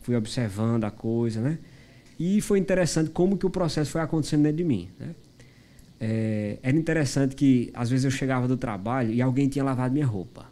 fui 0.00 0.16
observando 0.16 0.84
a 0.84 0.90
coisa, 0.90 1.40
né? 1.40 1.58
E 2.18 2.40
foi 2.40 2.58
interessante 2.58 3.10
como 3.10 3.36
que 3.36 3.46
o 3.46 3.50
processo 3.50 3.90
foi 3.90 4.00
acontecendo 4.00 4.42
dentro 4.42 4.58
de 4.58 4.64
mim, 4.64 4.88
né? 4.98 5.14
É, 6.02 6.58
era 6.62 6.76
interessante 6.76 7.36
que 7.36 7.70
às 7.74 7.90
vezes 7.90 8.06
eu 8.06 8.10
chegava 8.10 8.48
do 8.48 8.56
trabalho 8.56 9.12
e 9.12 9.20
alguém 9.20 9.48
tinha 9.48 9.64
lavado 9.64 9.92
minha 9.92 10.06
roupa. 10.06 10.50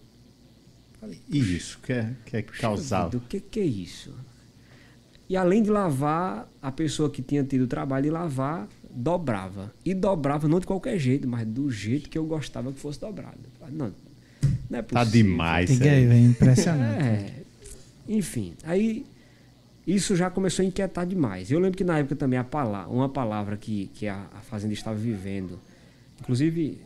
Falei, 1.00 1.18
isso, 1.30 1.78
quer, 1.82 2.16
quer 2.26 2.42
causar. 2.42 3.14
O 3.14 3.20
que, 3.20 3.40
que 3.40 3.60
é 3.60 3.64
isso? 3.64 4.12
E 5.28 5.36
além 5.36 5.62
de 5.62 5.70
lavar, 5.70 6.48
a 6.60 6.72
pessoa 6.72 7.10
que 7.10 7.22
tinha 7.22 7.44
tido 7.44 7.62
o 7.62 7.66
trabalho 7.66 8.04
de 8.04 8.10
lavar 8.10 8.68
dobrava. 8.90 9.72
E 9.84 9.94
dobrava 9.94 10.48
não 10.48 10.58
de 10.58 10.66
qualquer 10.66 10.98
jeito, 10.98 11.28
mas 11.28 11.46
do 11.46 11.70
jeito 11.70 12.08
que 12.08 12.18
eu 12.18 12.24
gostava 12.24 12.72
que 12.72 12.80
fosse 12.80 13.00
dobrado. 13.00 13.38
Não, 13.70 13.92
não 14.68 14.78
é 14.78 14.82
tá 14.82 15.00
possível. 15.00 15.04
Tá 15.04 15.04
demais. 15.04 15.80
É, 15.80 16.04
é 16.04 16.20
impressionante. 16.20 16.98
É, 18.08 18.12
enfim, 18.12 18.54
aí 18.64 19.04
isso 19.86 20.16
já 20.16 20.30
começou 20.30 20.62
a 20.62 20.66
inquietar 20.66 21.06
demais. 21.06 21.50
Eu 21.50 21.58
lembro 21.58 21.76
que 21.76 21.84
na 21.84 21.98
época 21.98 22.16
também 22.16 22.38
a 22.38 22.44
palavra, 22.44 22.90
uma 22.90 23.08
palavra 23.08 23.56
que, 23.56 23.90
que 23.94 24.06
a, 24.06 24.26
a 24.34 24.40
fazenda 24.40 24.72
estava 24.72 24.96
vivendo, 24.96 25.58
inclusive 26.20 26.80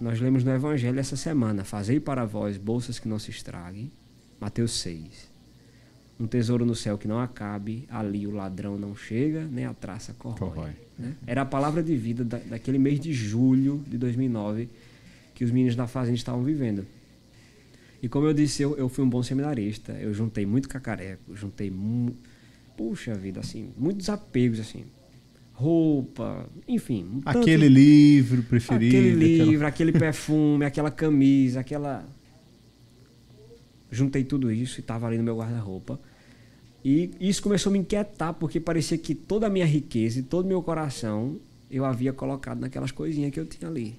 nós 0.00 0.20
lemos 0.20 0.44
no 0.44 0.52
Evangelho 0.52 0.98
essa 0.98 1.16
semana: 1.16 1.64
Fazei 1.64 2.00
para 2.00 2.24
vós 2.24 2.56
bolsas 2.56 2.98
que 2.98 3.08
não 3.08 3.18
se 3.18 3.30
estraguem. 3.30 3.90
Mateus 4.40 4.72
6. 4.80 5.36
Um 6.18 6.26
tesouro 6.26 6.64
no 6.64 6.74
céu 6.74 6.96
que 6.96 7.06
não 7.06 7.20
acabe, 7.20 7.86
ali 7.90 8.26
o 8.26 8.30
ladrão 8.30 8.78
não 8.78 8.96
chega, 8.96 9.44
nem 9.44 9.66
a 9.66 9.74
traça 9.74 10.14
corrói. 10.14 10.50
corrói. 10.50 10.70
Né? 10.98 11.14
Era 11.26 11.42
a 11.42 11.46
palavra 11.46 11.82
de 11.82 11.94
vida 11.94 12.24
da, 12.24 12.38
daquele 12.38 12.78
mês 12.78 12.98
de 12.98 13.12
julho 13.12 13.84
de 13.86 13.98
2009 13.98 14.68
que 15.34 15.44
os 15.44 15.50
meninos 15.50 15.76
da 15.76 15.86
fazenda 15.86 16.16
estavam 16.16 16.42
vivendo. 16.42 16.86
E 18.06 18.08
como 18.08 18.26
eu 18.26 18.32
disse, 18.32 18.62
eu, 18.62 18.76
eu 18.76 18.88
fui 18.88 19.04
um 19.04 19.08
bom 19.08 19.20
seminarista. 19.20 19.92
Eu 19.94 20.14
juntei 20.14 20.46
muito 20.46 20.68
cacareco, 20.68 21.34
juntei. 21.34 21.70
Mu 21.70 22.14
Puxa 22.76 23.14
vida, 23.14 23.40
assim, 23.40 23.70
muitos 23.76 24.08
apegos, 24.08 24.60
assim 24.60 24.84
roupa, 25.56 26.46
enfim. 26.68 27.22
Aquele 27.24 27.64
tanto, 27.64 27.74
livro 27.74 28.42
preferido. 28.42 28.94
Aquele 28.94 29.10
livro, 29.14 29.54
aquela... 29.54 29.68
aquele 29.68 29.92
perfume, 29.92 30.64
aquela 30.66 30.90
camisa, 30.90 31.60
aquela. 31.60 32.06
Juntei 33.90 34.22
tudo 34.22 34.52
isso 34.52 34.78
e 34.78 34.82
estava 34.82 35.06
ali 35.06 35.16
no 35.16 35.24
meu 35.24 35.38
guarda-roupa. 35.38 35.98
E 36.84 37.10
isso 37.18 37.42
começou 37.42 37.70
a 37.70 37.72
me 37.72 37.78
inquietar, 37.78 38.34
porque 38.34 38.60
parecia 38.60 38.98
que 38.98 39.14
toda 39.14 39.46
a 39.46 39.50
minha 39.50 39.64
riqueza 39.64 40.20
e 40.20 40.22
todo 40.22 40.44
o 40.44 40.48
meu 40.48 40.62
coração 40.62 41.40
eu 41.70 41.84
havia 41.84 42.12
colocado 42.12 42.60
naquelas 42.60 42.92
coisinhas 42.92 43.32
que 43.32 43.40
eu 43.40 43.46
tinha 43.46 43.68
ali. 43.68 43.96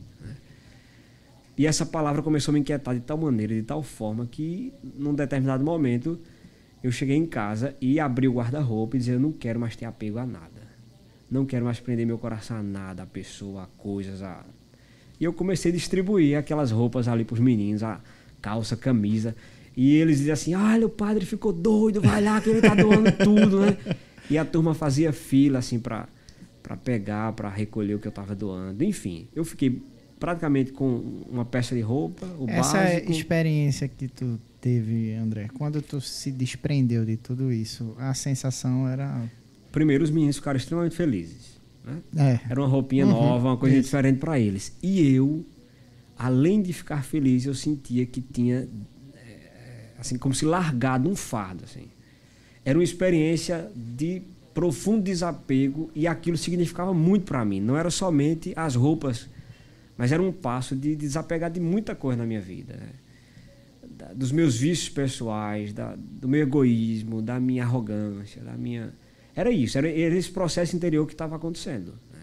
E 1.58 1.66
essa 1.66 1.86
palavra 1.86 2.22
começou 2.22 2.52
a 2.52 2.54
me 2.54 2.60
inquietar 2.60 2.94
de 2.94 3.02
tal 3.02 3.18
maneira, 3.18 3.54
de 3.54 3.64
tal 3.64 3.82
forma, 3.82 4.28
que 4.28 4.72
num 4.96 5.14
determinado 5.14 5.64
momento 5.64 6.20
eu 6.84 6.92
cheguei 6.92 7.16
em 7.16 7.26
casa 7.26 7.76
e 7.82 8.00
abri 8.00 8.28
o 8.28 8.34
guarda-roupa 8.34 8.96
e 8.96 9.00
dizia: 9.00 9.16
Eu 9.16 9.20
não 9.20 9.32
quero 9.32 9.60
mais 9.60 9.76
ter 9.76 9.86
apego 9.86 10.20
a 10.20 10.26
nada. 10.26 10.68
Não 11.30 11.46
quero 11.46 11.66
mais 11.66 11.80
prender 11.80 12.06
meu 12.06 12.18
coração 12.18 12.58
a 12.58 12.64
nada, 12.64 13.04
a 13.04 13.06
pessoa, 13.08 13.64
a 13.64 13.66
coisas. 13.66 14.22
A... 14.22 14.46
E 15.20 15.24
eu 15.24 15.34
comecei 15.34 15.72
a 15.72 15.76
distribuir 15.76 16.38
aquelas 16.38 16.70
roupas 16.70 17.08
ali 17.08 17.26
para 17.26 17.34
os 17.34 17.40
meninos, 17.40 17.82
a 17.82 18.00
calça, 18.40 18.78
camisa. 18.78 19.36
E 19.76 19.96
eles 19.96 20.20
diziam 20.20 20.34
assim: 20.34 20.54
olha, 20.54 20.86
o 20.86 20.90
padre 20.90 21.26
ficou 21.26 21.52
doido, 21.52 22.00
vai 22.00 22.24
lá 22.24 22.40
que 22.40 22.50
ele 22.50 22.60
está 22.60 22.76
doando 22.76 23.12
tudo, 23.12 23.62
né? 23.62 23.78
E 24.30 24.38
a 24.38 24.46
turma 24.46 24.76
fazia 24.76 25.12
fila 25.12 25.58
assim 25.58 25.80
para 25.80 26.08
pegar, 26.84 27.34
para 27.34 27.50
recolher 27.50 27.96
o 27.96 28.00
que 28.00 28.08
eu 28.08 28.12
estava 28.12 28.36
doando. 28.36 28.84
Enfim, 28.84 29.28
eu 29.36 29.44
fiquei 29.44 29.82
praticamente 30.20 30.72
com 30.72 31.24
uma 31.30 31.46
peça 31.46 31.76
de 31.76 31.82
roupa, 31.82 32.26
o 32.40 32.50
Essa 32.50 32.78
básico. 32.78 33.12
experiência 33.12 33.88
que 33.88 34.08
tu 34.08 34.40
teve, 34.60 35.14
André, 35.14 35.50
quando 35.58 35.82
tu 35.82 36.02
se 36.02 36.32
desprendeu 36.32 37.06
de 37.06 37.18
tudo 37.18 37.52
isso, 37.52 37.96
a 38.00 38.14
sensação 38.14 38.88
era 38.88 39.30
primeiro 39.72 40.04
os 40.04 40.10
meninos 40.10 40.38
ficaram 40.38 40.58
extremamente 40.58 40.96
felizes. 40.96 41.60
Né? 41.84 42.02
É. 42.18 42.40
Era 42.50 42.60
uma 42.60 42.68
roupinha 42.68 43.06
uhum, 43.06 43.12
nova, 43.12 43.50
uma 43.50 43.58
coisa 43.58 43.76
isso. 43.76 43.86
diferente 43.86 44.20
para 44.20 44.40
eles. 44.40 44.76
E 44.82 45.08
eu, 45.14 45.46
além 46.18 46.62
de 46.62 46.74
ficar 46.74 47.04
feliz, 47.04 47.46
eu 47.46 47.54
sentia 47.54 48.06
que 48.06 48.20
tinha, 48.20 48.68
é, 49.16 49.90
assim, 50.00 50.18
como 50.18 50.34
se 50.34 50.46
largado 50.46 51.08
um 51.08 51.16
fardo. 51.16 51.64
Assim. 51.64 51.86
Era 52.66 52.78
uma 52.78 52.84
experiência 52.84 53.72
de 53.76 54.24
profundo 54.54 55.04
desapego 55.04 55.92
e 55.94 56.08
aquilo 56.08 56.36
significava 56.36 56.92
muito 56.92 57.26
para 57.26 57.46
mim. 57.46 57.62
Não 57.62 57.78
era 57.78 57.92
somente 57.92 58.54
as 58.56 58.74
roupas, 58.74 59.30
mas 59.98 60.12
era 60.12 60.22
um 60.22 60.32
passo 60.32 60.76
de 60.76 60.96
desapegar 60.96 61.50
de 61.50 61.60
muita 61.60 61.96
coisa 61.96 62.18
na 62.18 62.26
minha 62.26 62.42
vida. 62.42 62.76
Né? 62.76 62.90
dos 64.14 64.32
meus 64.32 64.56
vícios 64.56 64.90
pessoais, 64.90 65.74
da, 65.74 65.96
do 65.98 66.28
meu 66.28 66.42
egoísmo, 66.42 67.20
da 67.20 67.40
minha 67.40 67.64
arrogância, 67.64 68.44
da 68.44 68.54
minha 68.54 68.94
era 69.38 69.52
isso, 69.52 69.78
era, 69.78 69.88
era 69.88 70.16
esse 70.16 70.32
processo 70.32 70.76
interior 70.76 71.06
que 71.06 71.14
estava 71.14 71.36
acontecendo. 71.36 71.94
Né? 72.12 72.20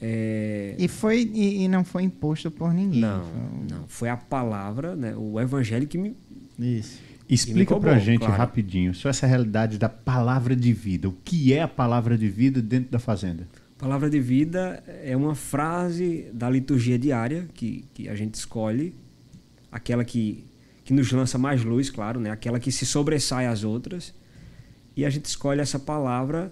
É... 0.00 0.74
E, 0.78 0.88
foi, 0.88 1.30
e, 1.34 1.64
e, 1.64 1.68
não 1.68 1.84
foi 1.84 2.02
imposto 2.02 2.50
por 2.50 2.72
ninguém. 2.72 2.98
Não, 2.98 3.22
foi... 3.22 3.40
não. 3.70 3.86
Foi 3.86 4.08
a 4.08 4.16
palavra, 4.16 4.96
né? 4.96 5.14
o 5.14 5.38
evangelho 5.38 5.86
que 5.86 5.98
me. 5.98 6.16
Isso. 6.58 6.98
Explica 7.28 7.78
para 7.78 7.96
a 7.96 7.98
gente 7.98 8.20
claro. 8.20 8.34
rapidinho 8.34 8.94
só 8.94 9.10
essa 9.10 9.26
realidade 9.26 9.78
da 9.78 9.88
palavra 9.88 10.56
de 10.56 10.72
vida. 10.72 11.08
O 11.08 11.12
que 11.12 11.52
é 11.52 11.60
a 11.60 11.68
palavra 11.68 12.16
de 12.16 12.28
vida 12.28 12.62
dentro 12.62 12.90
da 12.90 12.98
fazenda? 12.98 13.46
Palavra 13.84 14.08
de 14.08 14.18
vida 14.18 14.82
é 15.02 15.14
uma 15.14 15.34
frase 15.34 16.30
da 16.32 16.48
liturgia 16.48 16.98
diária 16.98 17.46
que, 17.52 17.84
que 17.92 18.08
a 18.08 18.14
gente 18.14 18.32
escolhe, 18.32 18.94
aquela 19.70 20.02
que, 20.02 20.46
que 20.82 20.94
nos 20.94 21.12
lança 21.12 21.36
mais 21.36 21.62
luz, 21.62 21.90
claro, 21.90 22.18
né? 22.18 22.30
aquela 22.30 22.58
que 22.58 22.72
se 22.72 22.86
sobressai 22.86 23.46
às 23.46 23.62
outras 23.62 24.14
e 24.96 25.04
a 25.04 25.10
gente 25.10 25.26
escolhe 25.26 25.60
essa 25.60 25.78
palavra 25.78 26.50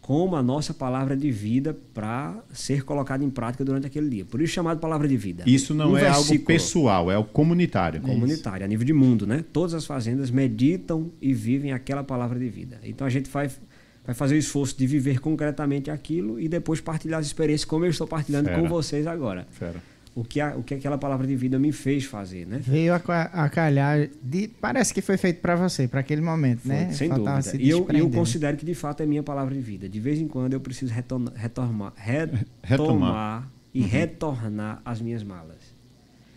como 0.00 0.36
a 0.36 0.42
nossa 0.42 0.72
palavra 0.72 1.16
de 1.16 1.32
vida 1.32 1.76
para 1.92 2.40
ser 2.52 2.84
colocada 2.84 3.24
em 3.24 3.30
prática 3.30 3.64
durante 3.64 3.88
aquele 3.88 4.08
dia. 4.08 4.24
Por 4.24 4.40
isso 4.40 4.52
chamado 4.52 4.78
palavra 4.78 5.08
de 5.08 5.16
vida. 5.16 5.42
Isso 5.44 5.74
não 5.74 5.94
um 5.94 5.96
é 5.96 6.06
algo 6.06 6.38
pessoal, 6.40 7.10
é 7.10 7.18
o 7.18 7.24
comunitário. 7.24 8.00
Comunitário, 8.00 8.58
isso. 8.58 8.64
a 8.64 8.68
nível 8.68 8.86
de 8.86 8.92
mundo, 8.92 9.26
né? 9.26 9.44
Todas 9.52 9.74
as 9.74 9.84
fazendas 9.84 10.30
meditam 10.30 11.10
e 11.20 11.34
vivem 11.34 11.72
aquela 11.72 12.04
palavra 12.04 12.38
de 12.38 12.48
vida. 12.48 12.78
Então 12.84 13.04
a 13.04 13.10
gente 13.10 13.28
vai, 13.28 13.50
vai 14.04 14.14
fazer 14.14 14.34
o 14.34 14.38
esforço 14.38 14.76
de 14.76 14.86
viver 14.86 15.20
concretamente 15.20 15.90
aquilo 15.90 16.40
e 16.40 16.48
depois 16.48 16.80
partilhar 16.80 17.20
as 17.20 17.26
experiências 17.26 17.64
como 17.64 17.84
eu 17.84 17.90
estou 17.90 18.06
partilhando 18.06 18.48
Fera. 18.48 18.60
com 18.60 18.68
vocês 18.68 19.06
agora. 19.06 19.46
Fera 19.50 19.80
o 20.14 20.24
que, 20.24 20.40
a, 20.40 20.54
o 20.56 20.62
que 20.62 20.74
aquela 20.74 20.98
palavra 20.98 21.26
de 21.26 21.34
vida 21.34 21.58
me 21.58 21.72
fez 21.72 22.04
fazer, 22.04 22.46
né? 22.46 22.58
Veio 22.58 22.92
a, 22.92 22.96
a 22.96 23.48
calhar, 23.48 24.08
de, 24.22 24.48
parece 24.60 24.92
que 24.92 25.00
foi 25.00 25.16
feito 25.16 25.40
para 25.40 25.56
você, 25.56 25.88
para 25.88 26.00
aquele 26.00 26.20
momento, 26.20 26.60
foi, 26.60 26.70
né? 26.70 26.92
Sem 26.92 27.08
Faltava 27.08 27.40
dúvida. 27.40 27.62
E 27.62 27.68
eu, 27.68 27.86
eu, 27.90 28.10
considero 28.10 28.56
que 28.56 28.64
de 28.64 28.74
fato 28.74 29.02
é 29.02 29.06
minha 29.06 29.22
palavra 29.22 29.54
de 29.54 29.60
vida. 29.60 29.88
De 29.88 29.98
vez 29.98 30.20
em 30.20 30.28
quando 30.28 30.52
eu 30.52 30.60
preciso 30.60 30.92
retornar, 30.92 31.32
retomar, 31.34 31.94
retomar 32.62 33.50
e 33.72 33.80
uhum. 33.80 33.86
retornar 33.86 34.82
as 34.84 35.00
minhas 35.00 35.24
malas. 35.24 35.72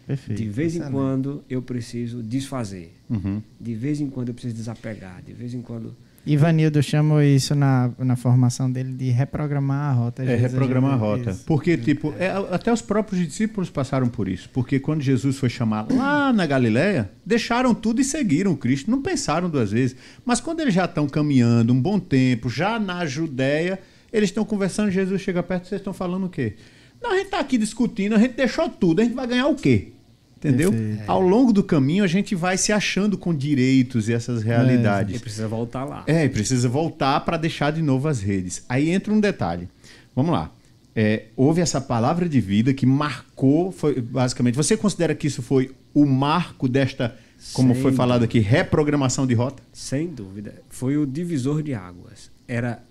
Perfeito. 0.07 0.41
De 0.41 0.47
vez 0.47 0.73
Excelente. 0.73 0.89
em 0.89 0.93
quando 0.93 1.43
eu 1.49 1.61
preciso 1.61 2.23
desfazer. 2.23 2.93
Uhum. 3.09 3.41
De 3.59 3.73
vez 3.73 3.99
em 3.99 4.09
quando 4.09 4.29
eu 4.29 4.33
preciso 4.33 4.55
desapegar. 4.55 5.21
De 5.21 5.33
vez 5.33 5.53
em 5.53 5.61
quando 5.61 5.95
Ivanildo 6.25 6.81
chamou 6.81 7.21
isso 7.21 7.53
na, 7.53 7.91
na 7.99 8.15
formação 8.15 8.71
dele 8.71 8.91
de 8.93 9.09
reprogramar 9.11 9.91
a 9.91 9.93
rota. 9.93 10.23
É, 10.23 10.35
reprogramar 10.35 10.93
a 10.93 10.95
rota. 10.95 11.31
Isso. 11.31 11.43
Porque, 11.45 11.77
tipo, 11.77 12.13
é, 12.17 12.29
até 12.51 12.73
os 12.73 12.81
próprios 12.81 13.23
discípulos 13.23 13.69
passaram 13.69 14.07
por 14.07 14.27
isso. 14.27 14.49
Porque 14.51 14.79
quando 14.79 15.01
Jesus 15.01 15.37
foi 15.37 15.49
chamar 15.49 15.87
lá 15.91 16.33
na 16.33 16.45
Galileia, 16.47 17.11
deixaram 17.25 17.75
tudo 17.75 18.01
e 18.01 18.03
seguiram 18.03 18.55
Cristo. 18.55 18.89
Não 18.89 19.01
pensaram 19.01 19.49
duas 19.49 19.71
vezes. 19.71 19.95
Mas 20.25 20.39
quando 20.39 20.61
eles 20.61 20.73
já 20.73 20.85
estão 20.85 21.07
caminhando 21.07 21.71
um 21.71 21.79
bom 21.79 21.99
tempo, 21.99 22.49
já 22.49 22.79
na 22.79 23.05
Judéia, 23.05 23.79
eles 24.11 24.29
estão 24.29 24.43
conversando, 24.43 24.89
Jesus 24.89 25.21
chega 25.21 25.43
perto, 25.43 25.67
vocês 25.67 25.79
estão 25.79 25.93
falando 25.93 26.25
o 26.25 26.29
quê? 26.29 26.55
Não, 27.01 27.11
a 27.11 27.15
gente 27.15 27.25
está 27.25 27.39
aqui 27.39 27.57
discutindo, 27.57 28.15
a 28.15 28.19
gente 28.19 28.35
deixou 28.35 28.67
tudo, 28.67 29.01
a 29.01 29.03
gente 29.03 29.13
vai 29.13 29.27
ganhar 29.27 29.47
o 29.47 29.55
quê? 29.55 29.91
Entendeu? 30.37 30.71
Perfeito. 30.71 31.03
Ao 31.07 31.21
longo 31.21 31.51
do 31.51 31.63
caminho 31.63 32.03
a 32.03 32.07
gente 32.07 32.35
vai 32.35 32.57
se 32.57 32.71
achando 32.71 33.17
com 33.17 33.33
direitos 33.33 34.09
e 34.09 34.13
essas 34.13 34.43
realidades. 34.43 35.15
É, 35.15 35.17
e 35.17 35.19
precisa 35.19 35.47
voltar 35.47 35.83
lá. 35.83 36.03
É, 36.07 36.27
precisa 36.27 36.69
voltar 36.69 37.19
para 37.21 37.37
deixar 37.37 37.71
de 37.71 37.81
novo 37.81 38.07
as 38.07 38.21
redes. 38.21 38.63
Aí 38.69 38.89
entra 38.89 39.13
um 39.13 39.19
detalhe. 39.19 39.67
Vamos 40.15 40.31
lá. 40.31 40.51
É, 40.95 41.25
houve 41.35 41.59
essa 41.59 41.81
palavra 41.81 42.29
de 42.29 42.39
vida 42.39 42.73
que 42.73 42.85
marcou, 42.85 43.71
foi, 43.71 43.99
basicamente. 43.99 44.55
Você 44.55 44.77
considera 44.77 45.13
que 45.13 45.27
isso 45.27 45.41
foi 45.41 45.71
o 45.93 46.05
marco 46.05 46.69
desta, 46.69 47.17
como 47.51 47.73
Sem 47.73 47.81
foi 47.81 47.91
falado 47.91 48.23
aqui, 48.23 48.39
reprogramação 48.39 49.27
de 49.27 49.33
rota? 49.33 49.61
Sem 49.73 50.07
dúvida. 50.07 50.61
Foi 50.69 50.95
o 50.95 51.05
divisor 51.05 51.61
de 51.61 51.73
águas. 51.73 52.31
Era 52.47 52.81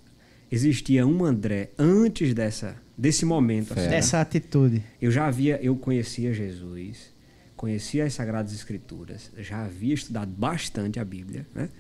existia 0.53 1.07
um 1.07 1.25
André 1.25 1.71
antes 1.79 2.35
dessa, 2.35 2.77
desse 2.97 3.25
momento. 3.25 3.73
assim, 3.73 3.83
né? 3.83 3.89
Dessa 3.89 4.21
atitude. 4.21 4.83
Eu 5.01 5.11
já 5.11 5.27
havia, 5.27 5.59
eu 5.63 5.75
conhecia 5.77 6.33
Jesus, 6.33 7.14
conhecia 7.65 8.05
as 8.05 8.13
Sagradas 8.13 8.53
Escrituras, 8.53 9.31
já 9.39 9.65
havia 9.65 9.95
estudado 9.95 10.31
bastante 10.31 11.01
a 11.01 11.05
Bíblia, 11.05 11.47
né? 11.55 11.71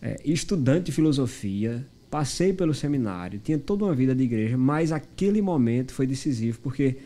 É, 0.00 0.20
estudante 0.24 0.86
de 0.86 0.92
filosofia, 0.92 1.86
passei 2.10 2.52
pelo 2.52 2.74
seminário, 2.74 3.38
tinha 3.38 3.56
toda 3.56 3.84
uma 3.84 3.94
vida 3.94 4.16
de 4.16 4.24
igreja, 4.24 4.58
mas 4.58 4.90
aquele 4.90 5.40
momento 5.40 5.92
foi 5.92 6.08
decisivo 6.08 6.58
porque 6.60 6.96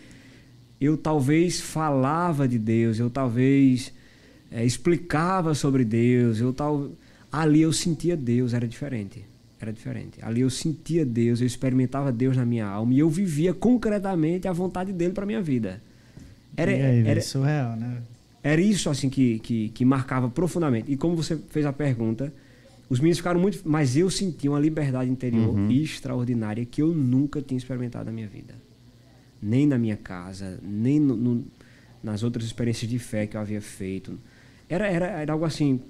eu 0.80 0.96
talvez 0.96 1.60
falava 1.60 2.48
de 2.48 2.58
Deus, 2.58 2.98
eu 2.98 3.10
talvez 3.10 3.92
é, 4.50 4.64
explicava 4.64 5.54
sobre 5.54 5.84
Deus, 5.84 6.40
eu 6.40 6.54
tal 6.54 6.90
ali 7.30 7.60
eu 7.60 7.72
sentia 7.72 8.16
Deus, 8.16 8.54
era 8.54 8.66
diferente. 8.66 9.26
Era 9.60 9.70
diferente. 9.72 10.18
Ali 10.22 10.40
eu 10.40 10.48
sentia 10.48 11.04
Deus, 11.04 11.42
eu 11.42 11.46
experimentava 11.46 12.10
Deus 12.10 12.34
na 12.34 12.46
minha 12.46 12.66
alma 12.66 12.94
e 12.94 12.98
eu 12.98 13.10
vivia 13.10 13.52
concretamente 13.52 14.48
a 14.48 14.52
vontade 14.52 14.90
dele 14.90 15.12
para 15.12 15.26
minha 15.26 15.42
vida. 15.42 15.82
Era, 16.56 16.70
e 16.72 16.74
aí, 16.74 17.00
era, 17.00 17.08
era 17.10 17.20
surreal, 17.20 17.76
né? 17.76 18.02
era 18.42 18.60
isso 18.60 18.88
assim 18.88 19.10
que, 19.10 19.38
que, 19.40 19.68
que 19.70 19.84
marcava 19.84 20.28
profundamente. 20.30 20.90
E 20.90 20.96
como 20.96 21.16
você 21.16 21.36
fez 21.50 21.66
a 21.66 21.72
pergunta, 21.72 22.32
os 22.88 22.98
meninos 23.00 23.18
ficaram 23.18 23.40
muito. 23.40 23.60
Mas 23.64 23.96
eu 23.96 24.08
senti 24.10 24.48
uma 24.48 24.60
liberdade 24.60 25.10
interior 25.10 25.48
Uhum. 25.54 25.70
extraordinária 25.70 26.64
que 26.64 26.80
eu 26.80 26.88
nunca 26.94 27.42
tinha 27.42 27.58
experimentado 27.58 28.04
na 28.06 28.12
minha 28.12 28.28
vida. 28.28 28.54
Nem 29.42 29.66
na 29.66 29.76
minha 29.76 29.96
casa, 29.96 30.58
nem 30.62 30.98
no- 31.00 31.16
no- 31.16 31.44
nas 32.02 32.22
outras 32.22 32.44
experiências 32.46 32.88
de 32.90 32.98
fé 32.98 33.26
que 33.26 33.36
eu 33.36 33.40
havia 33.40 33.60
feito. 33.60 34.18
Era, 34.68 34.86
era, 34.86 35.06
era 35.06 35.32
algo 35.32 35.44
assim, 35.44 35.80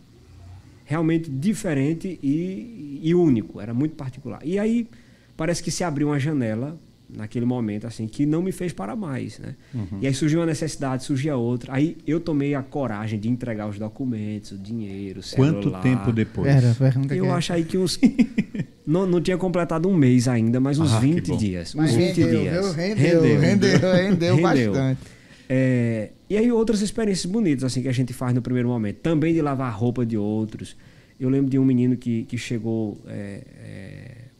realmente 0.84 1.30
diferente 1.30 2.18
e, 2.22 3.00
e 3.02 3.14
único, 3.14 3.60
era 3.60 3.74
muito 3.74 3.94
particular. 3.96 4.40
E 4.44 4.58
aí 4.58 4.88
parece 5.36 5.62
que 5.62 5.70
se 5.70 5.84
abriu 5.84 6.08
uma 6.08 6.18
janela 6.18 6.78
naquele 7.08 7.46
momento 7.46 7.86
assim 7.86 8.06
que 8.08 8.26
não 8.26 8.42
me 8.42 8.50
fez 8.52 8.72
parar 8.72 8.96
mais, 8.96 9.38
né? 9.38 9.54
E 10.00 10.06
aí 10.06 10.12
surgiu 10.14 10.40
uma 10.40 10.46
necessidade, 10.46 11.04
surgia 11.04 11.36
outra. 11.36 11.74
Aí 11.74 11.96
eu 12.06 12.18
tomei 12.20 12.54
a 12.54 12.62
coragem 12.62 13.18
de 13.18 13.28
entregar 13.28 13.68
os 13.68 13.78
documentos, 13.78 14.52
o 14.52 14.58
dinheiro, 14.58 15.20
o 15.20 15.36
Quanto 15.36 15.60
celular. 15.62 15.82
tempo 15.82 16.12
depois? 16.12 16.48
Era 16.48 16.76
Eu 17.14 17.24
que 17.26 17.30
acho 17.30 17.52
aí 17.52 17.64
que 17.64 17.78
uns 17.78 17.98
não, 18.86 19.06
não 19.06 19.20
tinha 19.20 19.36
completado 19.38 19.88
um 19.88 19.94
mês 19.94 20.26
ainda, 20.28 20.58
mas 20.60 20.78
uns 20.78 20.92
Ah, 20.92 21.00
que 21.00 21.06
20 21.06 21.28
bom. 21.28 21.36
dias, 21.36 21.74
Mas 21.74 21.90
uns 21.90 21.96
20 21.96 22.06
rendeu, 22.20 22.40
dias. 22.40 22.64
viu? 22.64 22.72
Rendeu, 22.72 23.22
rendeu, 23.40 23.92
rendeu, 23.92 24.40
bastante. 24.40 25.00
É, 25.48 26.10
e 26.28 26.36
aí 26.36 26.50
outras 26.50 26.80
experiências 26.82 27.30
bonitas 27.30 27.62
assim 27.62 27.80
que 27.82 27.88
a 27.88 27.92
gente 27.92 28.12
faz 28.12 28.34
no 28.34 28.42
primeiro 28.42 28.68
momento, 28.68 28.96
também 28.96 29.32
de 29.32 29.40
lavar 29.40 29.68
a 29.68 29.70
roupa 29.74 30.04
de 30.04 30.16
outros. 30.18 30.76
Eu 31.20 31.28
lembro 31.30 31.48
de 31.48 31.58
um 31.58 31.64
menino 31.64 31.96
que, 31.96 32.24
que 32.24 32.36
chegou 32.36 33.00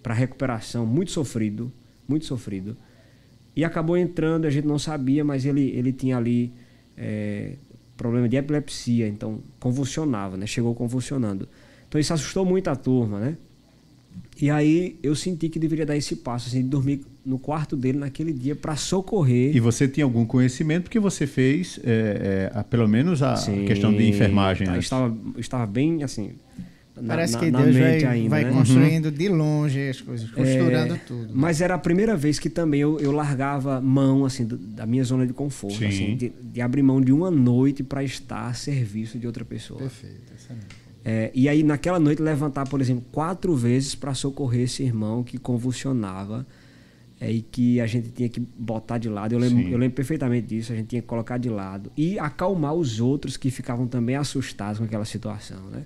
para 0.03 0.15
recuperação 0.15 0.85
muito 0.87 1.11
sofrido, 1.11 1.73
muito 2.09 2.25
sofrido, 2.27 2.77
e 3.55 3.65
acabou 3.65 3.97
entrando. 3.97 4.47
A 4.47 4.51
gente 4.51 4.67
não 4.67 4.79
sabia, 4.79 5.25
mas 5.25 5.45
ele 5.45 5.71
ele 5.71 5.93
tinha 5.93 6.17
ali 6.17 6.53
é, 6.97 7.55
problema 7.97 8.29
de 8.29 8.37
epilepsia, 8.37 9.09
então 9.09 9.41
convulsionava, 9.59 10.37
né? 10.37 10.47
Chegou 10.47 10.75
convulsionando. 10.75 11.49
Então 11.89 12.01
isso 12.01 12.13
assustou 12.13 12.45
muito 12.45 12.69
a 12.69 12.77
turma, 12.77 13.19
né? 13.21 13.37
E 14.41 14.51
aí 14.51 14.99
eu 15.03 15.15
senti 15.15 15.49
que 15.49 15.59
deveria 15.59 15.87
dar 15.87 15.97
esse 15.97 16.17
passo, 16.17 16.49
assim, 16.49 16.63
de 16.63 16.69
dormir 16.69 17.01
no 17.25 17.39
quarto 17.39 17.75
dele 17.75 17.99
naquele 17.99 18.33
dia 18.35 18.55
para 18.55 18.77
socorrer. 18.77 19.57
E 19.57 19.61
você 19.61 19.89
tinha 19.89 20.05
algum 20.05 20.27
conhecimento 20.27 20.85
porque 20.85 21.01
você 21.01 21.27
fez, 21.27 21.81
é, 21.83 22.51
é, 22.55 22.59
a- 22.59 22.63
pelo 22.63 22.87
menos, 22.87 23.23
a 23.23 23.35
Sim, 23.37 23.65
questão 23.65 23.95
de 23.95 24.07
enfermagem. 24.07 24.67
tá, 24.67 24.73
antes. 24.75 24.85
estava, 24.85 25.17
estava 25.39 25.67
bem 25.67 26.03
assim. 26.03 26.33
Parece 27.07 27.35
na- 27.35 27.39
que 27.41 27.51
na 27.51 27.63
Deus 27.63 27.75
mente 27.77 28.05
vai, 28.05 28.15
ainda, 28.15 28.29
vai 28.31 28.45
né? 28.45 28.51
construindo 28.53 29.11
de 29.11 29.29
longe 29.29 29.89
as 29.89 30.01
coisas, 30.01 30.31
costurando 30.31 30.95
É, 30.95 30.99
tudo. 30.99 31.29
Mas 31.35 31.61
era 31.61 31.75
a 31.75 31.79
primeira 31.79 32.17
vez 32.17 32.39
que 32.39 32.49
também 32.49 32.81
eu, 32.81 32.99
eu 33.01 33.13
largava 33.13 33.81
mão 33.81 34.25
assim 34.25 34.47
do- 34.47 34.57
da 34.57 34.87
minha 34.87 35.05
zona 35.05 35.27
de 35.27 35.33
conforto, 35.33 35.77
Sim. 35.79 35.87
assim, 35.87 36.17
de, 36.17 36.31
de 36.31 36.61
abrir 36.61 36.83
mão 36.83 37.01
de 37.01 37.13
uma 37.13 37.31
noite 37.31 37.83
para 37.83 38.03
estar 38.03 38.47
a 38.49 38.55
serviço 38.55 39.19
de 39.19 39.27
outra 39.27 39.45
pessoa. 39.45 39.79
Perfeito, 39.81 40.33
excelente. 40.35 40.67
É, 41.05 41.31
e 41.35 41.49
aí 41.49 41.63
naquela 41.63 42.01
noite 42.01 42.21
levantar, 42.21 42.67
por 42.69 42.81
exemplo, 42.81 43.05
quatro 43.13 43.55
vezes 43.55 43.95
para 43.95 44.13
socorrer 44.15 44.63
esse 44.63 44.83
irmão 44.83 45.23
que 45.23 45.39
convulsionava 45.39 46.45
é, 47.21 47.31
e 47.31 47.41
que 47.43 47.81
a 47.81 47.87
gente 47.87 48.09
tinha 48.11 48.29
que 48.29 48.41
botar 48.41 48.99
de 48.99 49.09
lado. 49.09 49.33
Eu 49.33 49.39
lembro, 49.39 49.59
Sim. 49.65 49.71
eu 49.71 49.79
lembro 49.79 49.95
perfeitamente 49.95 50.49
disso. 50.49 50.73
A 50.73 50.77
gente 50.77 50.89
tinha 50.89 51.01
que 51.03 51.07
colocar 51.09 51.39
de 51.39 51.49
lado 51.49 51.93
e 51.97 52.19
acalmar 52.19 52.75
os 52.75 53.01
outros 53.01 53.37
que 53.37 53.51
ficavam 53.51 53.87
também 53.87 54.17
assustados 54.17 54.79
com 54.79 54.85
aquela 54.85 55.05
situação, 55.05 55.61
né? 55.71 55.85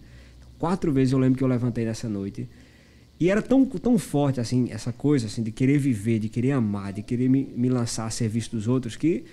Quatro 0.61 0.93
vezes 0.93 1.13
eu 1.15 1.19
lembro 1.19 1.39
que 1.39 1.43
eu 1.43 1.49
levantei 1.49 1.87
nessa 1.87 2.07
noite 2.09 2.47
e 3.19 3.31
era 3.31 3.41
tão, 3.41 3.65
tão 3.65 3.99
forte 3.99 4.41
assim 4.41 4.69
essa 4.71 4.93
coisa 4.93 5.27
assim 5.27 5.43
de 5.43 5.51
querer 5.51 5.79
viver, 5.79 6.19
de 6.19 6.29
querer 6.29 6.53
amar, 6.53 6.93
de 6.93 7.03
querer 7.03 7.29
me, 7.31 7.49
me 7.57 7.69
lançar 7.71 8.05
a 8.07 8.11
serviço 8.11 8.51
dos 8.53 8.69
outros 8.69 8.95
que 8.95 9.25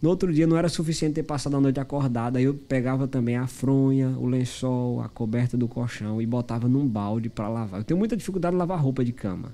no 0.00 0.08
outro 0.10 0.32
dia 0.32 0.46
não 0.46 0.56
era 0.56 0.68
suficiente 0.68 1.14
ter 1.14 1.22
passado 1.24 1.56
a 1.56 1.60
noite 1.60 1.80
acordada, 1.80 2.38
aí 2.38 2.44
eu 2.44 2.54
pegava 2.54 3.08
também 3.08 3.36
a 3.36 3.48
fronha, 3.48 4.10
o 4.16 4.26
lençol, 4.26 5.00
a 5.00 5.08
coberta 5.08 5.56
do 5.56 5.66
colchão 5.66 6.22
e 6.22 6.26
botava 6.26 6.68
num 6.68 6.86
balde 6.86 7.28
para 7.28 7.48
lavar. 7.48 7.80
Eu 7.80 7.84
tenho 7.84 7.98
muita 7.98 8.16
dificuldade 8.16 8.54
de 8.54 8.58
lavar 8.58 8.78
roupa 8.78 9.04
de 9.04 9.12
cama, 9.12 9.52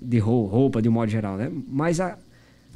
de 0.00 0.18
rou- 0.18 0.46
roupa 0.46 0.80
de 0.80 0.88
um 0.88 0.92
modo 0.92 1.10
geral, 1.10 1.36
né? 1.36 1.50
Mas 1.66 1.98
a, 1.98 2.16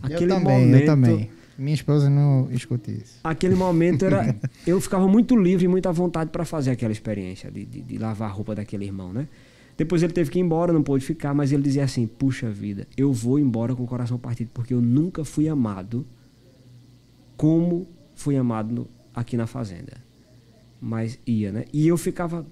aquele 0.03 0.33
eu 0.33 0.37
também, 0.39 0.61
momento, 0.67 0.81
eu 0.81 0.87
também. 0.87 1.31
Minha 1.59 1.75
esposa 1.75 2.09
não 2.11 2.49
escuta 2.51 2.91
isso. 2.91 3.21
aquele 3.23 3.55
momento 3.55 4.05
era, 4.05 4.35
eu 4.67 4.81
ficava 4.81 5.07
muito 5.07 5.37
livre 5.37 5.65
e 5.67 5.69
muito 5.69 5.89
à 5.89 5.93
vontade 5.93 6.31
para 6.31 6.45
fazer 6.45 6.71
aquela 6.71 6.93
experiência 6.93 7.51
de, 7.51 7.65
de, 7.65 7.81
de 7.83 7.99
lavar 7.99 8.31
a 8.31 8.33
roupa 8.33 8.55
daquele 8.55 8.85
irmão, 8.85 9.13
né? 9.13 9.29
Depois 9.77 10.03
ele 10.03 10.13
teve 10.13 10.31
que 10.31 10.39
ir 10.39 10.43
embora, 10.43 10.73
não 10.73 10.83
pôde 10.83 11.05
ficar, 11.05 11.33
mas 11.35 11.51
ele 11.53 11.63
dizia 11.63 11.85
assim: 11.85 12.07
Puxa 12.07 12.51
vida, 12.51 12.87
eu 12.97 13.13
vou 13.13 13.39
embora 13.39 13.75
com 13.75 13.83
o 13.83 13.87
coração 13.87 14.19
partido 14.19 14.51
porque 14.53 14.73
eu 14.75 14.81
nunca 14.83 15.25
fui 15.25 15.49
amado 15.49 16.07
como 17.37 17.87
fui 18.15 18.37
amado 18.37 18.73
no- 18.75 18.89
aqui 19.15 19.37
na 19.37 19.47
fazenda. 19.47 19.95
Mas 20.81 21.19
ia, 21.27 21.53
né? 21.53 21.65
E 21.73 21.87
eu 21.87 21.97
ficava, 21.97 22.45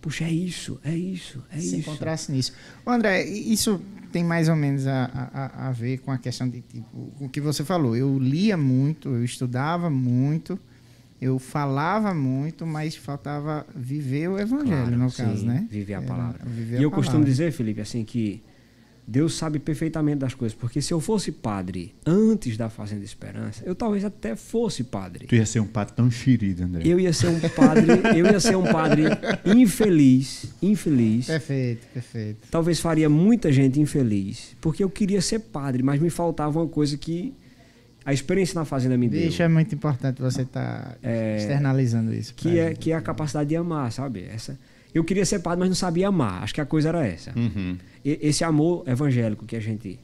puxa, 0.00 0.24
é 0.24 0.30
isso, 0.30 0.78
é 0.84 0.94
isso, 0.94 1.42
é 1.50 1.58
se 1.58 1.66
isso. 1.66 1.76
encontrasse 1.76 2.30
nisso. 2.32 2.52
Ô, 2.84 2.90
André, 2.90 3.24
isso 3.24 3.80
tem 4.12 4.24
mais 4.24 4.48
ou 4.48 4.56
menos 4.56 4.86
a, 4.86 5.04
a, 5.34 5.68
a 5.68 5.72
ver 5.72 5.98
com 5.98 6.10
a 6.10 6.18
questão 6.18 6.48
de 6.48 6.60
tipo, 6.62 7.12
o 7.20 7.28
que 7.28 7.40
você 7.40 7.64
falou. 7.64 7.96
Eu 7.96 8.18
lia 8.18 8.56
muito, 8.56 9.08
eu 9.10 9.24
estudava 9.24 9.90
muito, 9.90 10.58
eu 11.20 11.38
falava 11.38 12.14
muito, 12.14 12.66
mas 12.66 12.94
faltava 12.96 13.66
viver 13.74 14.28
o 14.28 14.38
evangelho, 14.38 14.68
Claro, 14.82 14.96
no 14.98 15.10
sim, 15.10 15.22
caso, 15.24 15.44
né? 15.46 15.66
Viver 15.70 15.94
a 15.94 15.98
Era 15.98 16.06
palavra. 16.06 16.40
viver 16.46 16.80
E 16.80 16.82
eu 16.82 16.88
a 16.88 16.92
costumo 16.92 17.16
palavra. 17.18 17.30
dizer, 17.30 17.52
Felipe, 17.52 17.80
assim, 17.80 18.04
que 18.04 18.42
Deus 19.10 19.34
sabe 19.38 19.58
perfeitamente 19.58 20.18
das 20.18 20.34
coisas. 20.34 20.54
Porque 20.54 20.82
se 20.82 20.92
eu 20.92 21.00
fosse 21.00 21.32
padre 21.32 21.94
antes 22.04 22.58
da 22.58 22.68
Fazenda 22.68 23.02
Esperança, 23.04 23.62
eu 23.64 23.74
talvez 23.74 24.04
até 24.04 24.36
fosse 24.36 24.84
padre. 24.84 25.26
Tu 25.26 25.34
ia 25.34 25.46
ser 25.46 25.60
um 25.60 25.66
pato 25.66 25.94
tão 25.94 26.10
xerido, 26.10 26.62
André. 26.64 26.82
Eu 26.84 27.00
ia 27.00 27.12
ser 27.14 27.28
um 27.28 27.40
padre, 27.48 27.86
eu 28.14 28.26
ia 28.26 28.38
ser 28.38 28.56
um 28.56 28.64
padre 28.70 29.04
infeliz, 29.58 30.46
infeliz. 30.62 31.26
Perfeito, 31.26 31.86
perfeito. 31.92 32.38
Talvez 32.50 32.80
faria 32.80 33.08
muita 33.08 33.50
gente 33.52 33.80
infeliz, 33.80 34.56
porque 34.60 34.82
eu 34.84 34.90
queria 34.90 35.20
ser 35.20 35.38
padre, 35.40 35.82
mas 35.82 36.00
me 36.00 36.10
faltava 36.10 36.60
uma 36.60 36.68
coisa 36.68 36.96
que 36.96 37.32
a 38.04 38.12
experiência 38.12 38.54
na 38.58 38.64
fazenda 38.64 38.96
me 38.96 39.08
deu. 39.08 39.22
Bicho, 39.22 39.42
é 39.42 39.48
muito 39.48 39.74
importante 39.74 40.20
você 40.20 40.42
estar 40.42 40.96
É, 41.02 41.36
externalizando 41.38 42.14
isso. 42.14 42.34
que 42.34 42.58
é, 42.58 42.74
que 42.74 42.92
é 42.92 42.94
a 42.94 43.00
capacidade 43.00 43.48
de 43.50 43.56
amar, 43.56 43.92
sabe? 43.92 44.24
Essa, 44.24 44.58
eu 44.98 45.04
queria 45.04 45.24
ser 45.24 45.38
padre, 45.40 45.60
mas 45.60 45.68
não 45.68 45.76
sabia 45.76 46.08
amar. 46.08 46.42
Acho 46.42 46.54
que 46.54 46.60
a 46.60 46.66
coisa 46.66 46.88
era 46.90 47.06
essa. 47.06 47.32
Uhum. 47.38 47.76
E- 48.04 48.18
Esse 48.22 48.44
amor 48.44 48.82
evangélico 48.88 49.46
que 49.46 49.56
a 49.56 49.60
gente. 49.60 49.98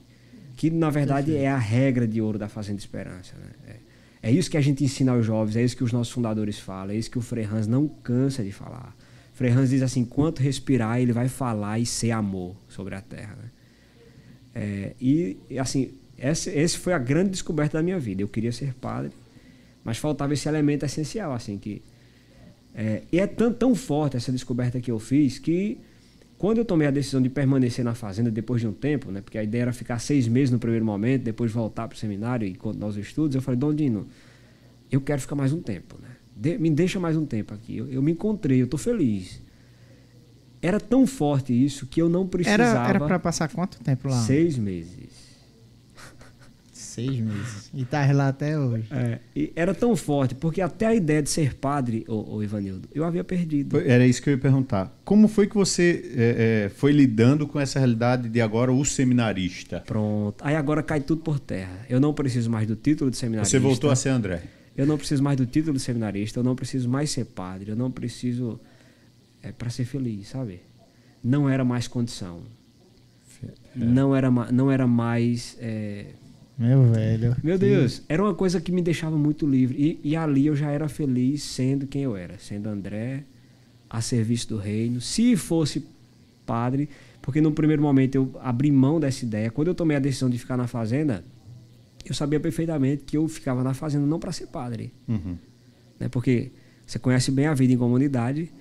Que 0.57 0.71
na 0.71 0.89
verdade 0.91 1.37
é 1.37 1.49
a 1.49 1.59
regra 1.59 2.07
de 2.07 2.21
ouro 2.21 2.39
da 2.39 2.49
Fazenda 2.49 2.79
Esperança. 2.79 3.35
Né? 3.37 3.77
É, 4.23 4.29
é 4.29 4.33
isso 4.33 4.51
que 4.51 4.57
a 4.57 4.61
gente 4.61 4.83
ensina 4.85 5.13
aos 5.13 5.27
jovens, 5.27 5.57
é 5.57 5.63
isso 5.63 5.77
que 5.77 5.85
os 5.85 5.93
nossos 5.93 6.13
fundadores 6.13 6.59
falam, 6.59 6.95
é 6.95 6.97
isso 6.97 7.11
que 7.11 7.19
o 7.19 7.21
Frei 7.21 7.45
Hans 7.45 7.67
não 7.67 7.89
cansa 7.89 8.43
de 8.43 8.53
falar. 8.53 8.95
Frei 9.35 9.51
Hans 9.51 9.71
diz 9.71 9.83
assim: 9.83 10.01
enquanto 10.01 10.39
respirar, 10.39 11.01
ele 11.01 11.13
vai 11.13 11.29
falar 11.29 11.79
e 11.79 11.85
ser 11.87 12.13
amor 12.13 12.55
sobre 12.69 12.95
a 12.95 13.01
terra. 13.01 13.37
Né? 13.43 13.51
É, 14.55 14.93
e 15.01 15.37
assim, 15.59 15.91
esse, 16.17 16.51
esse 16.51 16.79
foi 16.79 16.93
a 16.93 16.99
grande 16.99 17.31
descoberta 17.31 17.79
da 17.79 17.83
minha 17.83 17.99
vida. 17.99 18.23
Eu 18.23 18.29
queria 18.29 18.53
ser 18.53 18.73
padre, 18.75 19.11
mas 19.83 19.99
faltava 19.99 20.33
esse 20.33 20.49
elemento 20.49 20.85
essencial, 20.85 21.33
assim, 21.33 21.59
que 21.59 21.83
é, 22.75 23.03
e 23.13 23.21
é 23.21 23.27
tão, 23.27 23.53
tão 23.53 23.75
forte 23.75 24.17
essa 24.17 24.33
descoberta 24.33 24.81
que 24.81 24.91
eu 24.91 24.99
fiz 24.99 25.39
que 25.39 25.79
quando 26.37 26.59
eu 26.59 26.65
tomei 26.65 26.89
a 26.89 26.91
decisão 26.91 27.23
de 27.23 27.29
permanecer 27.29 27.85
na 27.85 27.95
fazenda 27.95 28.31
depois 28.31 28.61
de 28.61 28.67
um 28.67 28.73
tempo, 28.73 29.11
né, 29.11 29.21
porque 29.21 29.39
a 29.39 29.43
ideia 29.45 29.63
era 29.63 29.73
ficar 29.73 29.99
seis 29.99 30.27
meses 30.27 30.51
no 30.51 30.59
primeiro 30.59 30.85
momento, 30.85 31.23
depois 31.23 31.53
voltar 31.53 31.87
para 31.89 31.95
o 31.97 31.99
seminário 31.99 32.47
e 32.47 32.55
continuar 32.55 32.89
os 32.89 32.97
estudos, 32.97 33.35
eu 33.37 33.41
falei, 33.41 33.59
Dom 33.59 33.73
Dino, 33.73 34.07
eu 34.91 35.01
quero 35.01 35.21
ficar 35.21 35.37
mais 35.37 35.53
um 35.53 35.61
tempo. 35.63 35.97
Né? 36.03 36.09
De- 36.37 36.59
me 36.59 36.69
deixa 36.71 36.99
mais 36.99 37.17
um 37.17 37.25
tempo 37.25 37.55
aqui. 37.55 37.77
Eu, 37.77 37.89
eu 37.91 38.03
me 38.03 38.13
encontrei, 38.13 38.61
eu 38.61 38.65
estou 38.65 38.79
feliz. 38.79 39.41
Era 40.61 40.81
tão 40.81 41.07
forte 41.07 41.53
isso 41.53 41.87
que 41.87 42.01
eu 42.03 42.09
não 42.09 42.27
precisava 42.27 42.89
era 42.89 42.99
para 42.99 43.19
passar 43.19 43.49
quanto 43.51 43.79
tempo 43.81 44.09
lá? 44.09 44.21
seis 44.23 44.59
meses. 44.59 45.14
Seis 46.95 47.19
meses. 47.19 47.71
E 47.75 47.85
tá 47.85 48.11
lá 48.13 48.29
até 48.29 48.57
hoje. 48.57 48.87
É, 48.93 49.19
e 49.35 49.53
era 49.57 49.75
tão 49.75 49.97
forte, 49.97 50.33
porque 50.33 50.61
até 50.61 50.87
a 50.87 50.95
ideia 50.95 51.21
de 51.21 51.29
ser 51.29 51.55
padre, 51.55 52.05
ô, 52.07 52.37
ô 52.37 52.43
Ivanildo, 52.43 52.89
eu 52.95 53.05
havia 53.05 53.25
perdido. 53.25 53.81
Era 53.81 54.07
isso 54.07 54.23
que 54.23 54.31
eu 54.31 54.35
ia 54.35 54.39
perguntar. 54.39 54.97
Como 55.05 55.27
foi 55.27 55.49
que 55.49 55.55
você 55.57 56.15
é, 56.17 56.67
é, 56.67 56.69
foi 56.69 56.93
lidando 56.93 57.49
com 57.49 57.59
essa 57.59 57.81
realidade 57.81 58.29
de 58.29 58.41
agora 58.41 58.73
o 58.73 58.85
seminarista? 58.85 59.83
Pronto. 59.85 60.37
Aí 60.41 60.55
agora 60.55 60.85
cai 60.85 61.01
tudo 61.01 61.21
por 61.21 61.41
terra. 61.41 61.85
Eu 61.91 61.99
não 61.99 62.15
preciso 62.15 62.49
mais 62.49 62.65
do 62.69 62.77
título 62.77 63.11
de 63.11 63.17
seminarista. 63.17 63.51
Você 63.51 63.59
voltou 63.59 63.91
a 63.91 63.97
ser 63.97 64.11
André? 64.11 64.45
Eu 64.77 64.87
não 64.87 64.97
preciso 64.97 65.23
mais 65.23 65.37
do 65.37 65.47
título 65.47 65.77
de 65.77 65.83
seminarista, 65.83 66.39
eu 66.39 66.45
não 66.45 66.55
preciso 66.55 66.89
mais 66.89 67.11
ser 67.11 67.25
padre, 67.25 67.71
eu 67.71 67.77
não 67.77 67.91
preciso 67.91 68.61
é, 69.43 69.51
para 69.51 69.69
ser 69.69 69.85
feliz, 69.85 70.29
sabe? 70.29 70.61
Não 71.23 71.49
era 71.49 71.65
mais 71.65 71.89
condição. 71.89 72.43
É. 73.43 73.49
Não, 73.85 74.15
era, 74.15 74.31
não 74.31 74.71
era 74.71 74.87
mais. 74.87 75.57
É... 75.61 76.07
Meu 76.57 76.85
velho. 76.85 77.37
Meu 77.43 77.59
Deus, 77.59 78.03
era 78.09 78.23
uma 78.23 78.35
coisa 78.35 78.61
que 78.61 78.71
me 78.71 78.81
deixava 78.81 79.17
muito 79.17 79.47
livre. 79.47 80.01
E, 80.03 80.11
e, 80.11 80.17
ali 80.17 80.47
eu 80.47 80.55
já 80.55 80.71
era 80.71 80.89
feliz 80.89 81.43
sendo 81.43 81.87
quem 81.87 82.03
eu 82.03 82.17
era, 82.17 82.39
sendo 82.39 82.69
André, 82.69 83.25
a 83.91 84.01
serviço 84.01 84.49
do 84.51 84.57
reino. 84.57 85.01
Se 85.01 85.37
fosse 85.37 85.85
padre, 86.47 86.89
porque 87.21 87.41
no 87.41 87.53
primeiro 87.53 87.83
momento 87.83 88.15
eu 88.15 88.31
abri 88.41 88.71
mão 88.71 89.01
dessa 89.01 89.25
ideia. 89.25 89.51
Quando 89.51 89.69
eu 89.69 89.75
tomei 89.75 89.97
a 89.97 90.01
decisão 90.01 90.31
de 90.31 90.39
ficar 90.39 90.57
na 90.57 90.67
fazenda, 90.67 91.25
eu 92.05 92.15
sabia 92.15 92.39
perfeitamente 92.39 93.03
que 93.05 93.17
eu 93.17 93.27
ficava 93.27 93.65
na 93.65 93.75
fazenda 93.75 94.07
não 94.07 94.21
para 94.21 94.31
ser 94.31 94.47
padre. 94.47 94.93
Uhum. 95.09 95.37
Né? 95.99 96.09
Porque 96.09 96.53
você 96.87 96.99
conhece 96.99 97.31
bem 97.31 97.47
a 97.47 97.55
vida 97.55 97.73
em 97.73 97.79
comunidade 97.79 98.53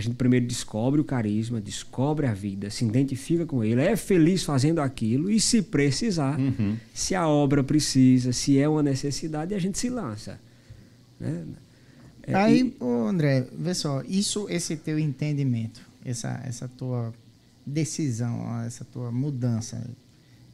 a 0.00 0.02
gente 0.02 0.14
primeiro 0.14 0.46
descobre 0.46 0.98
o 0.98 1.04
carisma, 1.04 1.60
descobre 1.60 2.26
a 2.26 2.32
vida, 2.32 2.70
se 2.70 2.86
identifica 2.86 3.44
com 3.44 3.62
ele, 3.62 3.82
é 3.82 3.94
feliz 3.96 4.42
fazendo 4.42 4.80
aquilo 4.80 5.30
e 5.30 5.38
se 5.38 5.60
precisar, 5.60 6.40
uhum. 6.40 6.76
se 6.94 7.14
a 7.14 7.28
obra 7.28 7.62
precisa, 7.62 8.32
se 8.32 8.58
é 8.58 8.66
uma 8.66 8.82
necessidade, 8.82 9.54
a 9.54 9.58
gente 9.58 9.78
se 9.78 9.90
lança. 9.90 10.40
Né? 11.20 11.44
É, 12.22 12.34
Aí, 12.34 12.74
e... 12.80 12.84
André, 12.84 13.46
vê 13.52 13.74
só, 13.74 14.02
isso, 14.08 14.46
esse 14.48 14.74
teu 14.74 14.98
entendimento, 14.98 15.82
essa, 16.02 16.40
essa 16.46 16.66
tua 16.66 17.12
decisão, 17.66 18.62
essa 18.64 18.86
tua 18.86 19.12
mudança, 19.12 19.84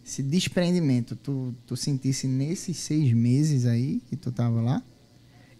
esse 0.04 0.24
desprendimento, 0.24 1.14
tu, 1.14 1.54
tu 1.68 1.76
sentisse 1.76 2.26
nesses 2.26 2.78
seis 2.78 3.12
meses 3.12 3.64
aí 3.64 4.02
que 4.08 4.16
tu 4.16 4.30
estava 4.30 4.60
lá? 4.60 4.82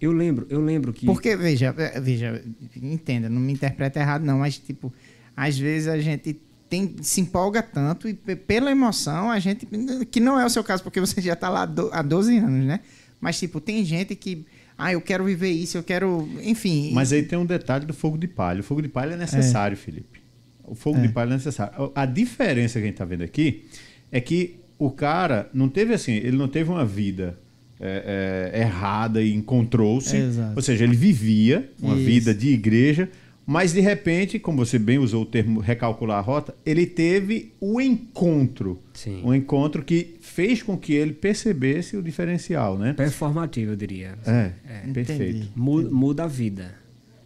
Eu 0.00 0.12
lembro, 0.12 0.46
eu 0.50 0.60
lembro 0.60 0.92
que. 0.92 1.06
Porque, 1.06 1.36
veja, 1.36 1.74
é, 1.78 2.00
veja, 2.00 2.42
entenda, 2.76 3.28
não 3.28 3.40
me 3.40 3.52
interpreta 3.52 3.98
errado, 3.98 4.24
não, 4.24 4.38
mas, 4.38 4.58
tipo, 4.58 4.92
às 5.36 5.58
vezes 5.58 5.88
a 5.88 5.98
gente 5.98 6.38
tem, 6.68 6.96
se 7.00 7.20
empolga 7.20 7.62
tanto 7.62 8.08
e 8.08 8.14
pela 8.14 8.70
emoção 8.70 9.30
a 9.30 9.38
gente. 9.38 9.66
Que 10.10 10.20
não 10.20 10.38
é 10.38 10.44
o 10.44 10.50
seu 10.50 10.62
caso, 10.62 10.82
porque 10.82 11.00
você 11.00 11.20
já 11.20 11.32
está 11.32 11.48
lá 11.48 11.62
há 11.92 12.02
12 12.02 12.36
anos, 12.38 12.66
né? 12.66 12.80
Mas, 13.20 13.38
tipo, 13.38 13.60
tem 13.60 13.84
gente 13.84 14.14
que. 14.14 14.46
Ah, 14.78 14.92
eu 14.92 15.00
quero 15.00 15.24
viver 15.24 15.50
isso, 15.50 15.78
eu 15.78 15.82
quero. 15.82 16.28
Enfim. 16.42 16.90
Mas 16.92 17.10
aí 17.12 17.22
tem 17.22 17.38
um 17.38 17.46
detalhe 17.46 17.86
do 17.86 17.94
fogo 17.94 18.18
de 18.18 18.28
palha. 18.28 18.60
O 18.60 18.62
fogo 18.62 18.82
de 18.82 18.88
palha 18.88 19.14
é 19.14 19.16
necessário, 19.16 19.74
é. 19.74 19.76
Felipe. 19.76 20.20
O 20.62 20.74
fogo 20.74 20.98
é. 20.98 21.02
de 21.02 21.08
palha 21.08 21.30
é 21.30 21.34
necessário. 21.34 21.90
A 21.94 22.04
diferença 22.04 22.74
que 22.74 22.80
a 22.80 22.86
gente 22.86 22.94
está 22.94 23.04
vendo 23.06 23.22
aqui 23.22 23.64
é 24.12 24.20
que 24.20 24.60
o 24.78 24.90
cara 24.90 25.48
não 25.54 25.68
teve 25.68 25.94
assim, 25.94 26.12
ele 26.12 26.36
não 26.36 26.48
teve 26.48 26.70
uma 26.70 26.84
vida 26.84 27.38
é, 27.80 28.52
é, 28.54 28.60
errada 28.60 29.22
e 29.22 29.34
encontrou-se. 29.34 30.16
Ou 30.54 30.62
seja, 30.62 30.84
ele 30.84 30.96
vivia 30.96 31.70
uma 31.80 31.96
Isso. 31.96 32.04
vida 32.04 32.34
de 32.34 32.48
igreja, 32.48 33.08
mas 33.46 33.72
de 33.72 33.80
repente, 33.80 34.40
como 34.40 34.64
você 34.64 34.78
bem 34.78 34.98
usou 34.98 35.22
o 35.22 35.26
termo 35.26 35.60
recalcular 35.60 36.18
a 36.18 36.20
rota, 36.20 36.54
ele 36.64 36.84
teve 36.84 37.52
o 37.60 37.80
encontro. 37.80 38.80
Sim. 38.92 39.22
Um 39.24 39.32
encontro 39.32 39.84
que 39.84 40.16
fez 40.20 40.62
com 40.62 40.76
que 40.76 40.92
ele 40.92 41.12
percebesse 41.12 41.96
o 41.96 42.02
diferencial, 42.02 42.76
né? 42.76 42.92
Performativo, 42.92 43.72
eu 43.72 43.76
diria. 43.76 44.18
É, 44.26 44.50
é. 44.68 44.92
perfeito. 44.92 45.48
Muda, 45.54 45.90
muda, 45.90 46.24
a 46.24 46.26
vida. 46.26 46.74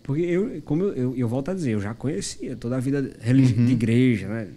Porque 0.03 0.23
eu, 0.23 0.61
como 0.65 0.83
eu, 0.83 0.95
eu, 0.95 1.17
eu, 1.17 1.29
volto 1.29 1.53
a 1.53 1.55
dizer, 1.55 1.73
eu 1.73 1.81
já 1.81 1.95
conhecia 1.95 2.55
toda 2.55 2.77
a 2.77 2.81
vida 2.81 2.99
uhum. 3.27 3.67
de 3.67 3.73
igreja, 3.73 4.29
né? 4.29 4.49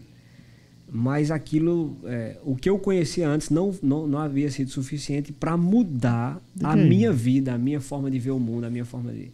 Mas 0.95 1.31
aquilo, 1.31 1.97
é, 2.03 2.37
o 2.43 2.55
que 2.55 2.69
eu 2.69 2.77
conhecia 2.77 3.27
antes 3.27 3.49
não, 3.49 3.73
não, 3.81 4.05
não 4.05 4.19
havia 4.19 4.51
sido 4.51 4.69
suficiente 4.69 5.33
para 5.33 5.57
mudar 5.57 6.39
a 6.61 6.75
minha 6.75 7.11
vida, 7.11 7.51
a 7.51 7.57
minha 7.57 7.81
forma 7.81 8.11
de 8.11 8.19
ver 8.19 8.29
o 8.29 8.37
mundo, 8.37 8.65
a 8.65 8.69
minha 8.69 8.85
forma 8.85 9.11
de. 9.11 9.31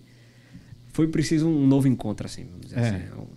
Foi 0.93 1.09
preciso 1.09 1.49
um 1.49 1.67
novo 1.67 1.85
encontro, 1.85 2.25
assim, 2.25 2.45
vamos 2.45 2.67
dizer 2.67 2.79
é. 2.79 2.87
assim. 2.87 3.27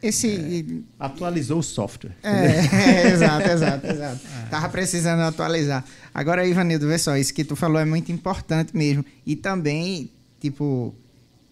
Esse. 0.00 0.84
É, 0.98 1.04
atualizou 1.04 1.58
o 1.58 1.62
software. 1.62 2.12
É, 2.22 2.28
é 2.28 3.10
exato, 3.10 3.48
exato, 3.48 3.86
exato. 3.88 4.20
É. 4.44 4.48
Tava 4.48 4.68
precisando 4.68 5.22
atualizar. 5.22 5.84
Agora, 6.14 6.46
Ivanildo, 6.46 6.86
vê 6.86 6.98
só, 6.98 7.16
isso 7.16 7.34
que 7.34 7.42
tu 7.42 7.56
falou 7.56 7.80
é 7.80 7.84
muito 7.84 8.12
importante 8.12 8.76
mesmo. 8.76 9.04
E 9.26 9.34
também, 9.34 10.08
tipo, 10.38 10.94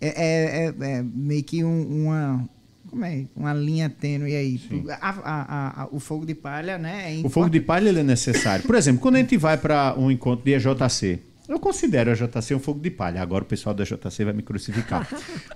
é, 0.00 0.66
é, 0.66 0.74
é 0.78 1.02
meio 1.02 1.42
que 1.42 1.64
um, 1.64 2.04
uma, 2.04 2.48
como 2.94 3.04
é, 3.04 3.24
uma 3.34 3.52
linha 3.52 3.90
tênue 3.90 4.36
aí. 4.36 4.60
A, 5.00 5.10
a, 5.10 5.82
a, 5.82 5.88
o 5.90 5.98
fogo 5.98 6.24
de 6.24 6.34
palha, 6.34 6.78
né? 6.78 7.20
É 7.20 7.26
o 7.26 7.28
fogo 7.28 7.50
de 7.50 7.60
palha 7.60 7.88
ele 7.88 8.00
é 8.00 8.04
necessário. 8.04 8.64
Por 8.64 8.76
exemplo, 8.76 9.00
quando 9.02 9.16
a 9.16 9.18
gente 9.18 9.36
vai 9.36 9.58
para 9.58 9.96
um 9.98 10.12
encontro 10.12 10.44
de 10.44 10.52
EJC, 10.52 11.18
eu 11.48 11.58
considero 11.58 12.12
a 12.12 12.14
JC 12.14 12.54
um 12.54 12.60
fogo 12.60 12.78
de 12.78 12.90
palha. 12.90 13.20
Agora 13.20 13.42
o 13.42 13.46
pessoal 13.46 13.74
da 13.74 13.82
JC 13.82 14.24
vai 14.24 14.32
me 14.32 14.42
crucificar. 14.42 15.08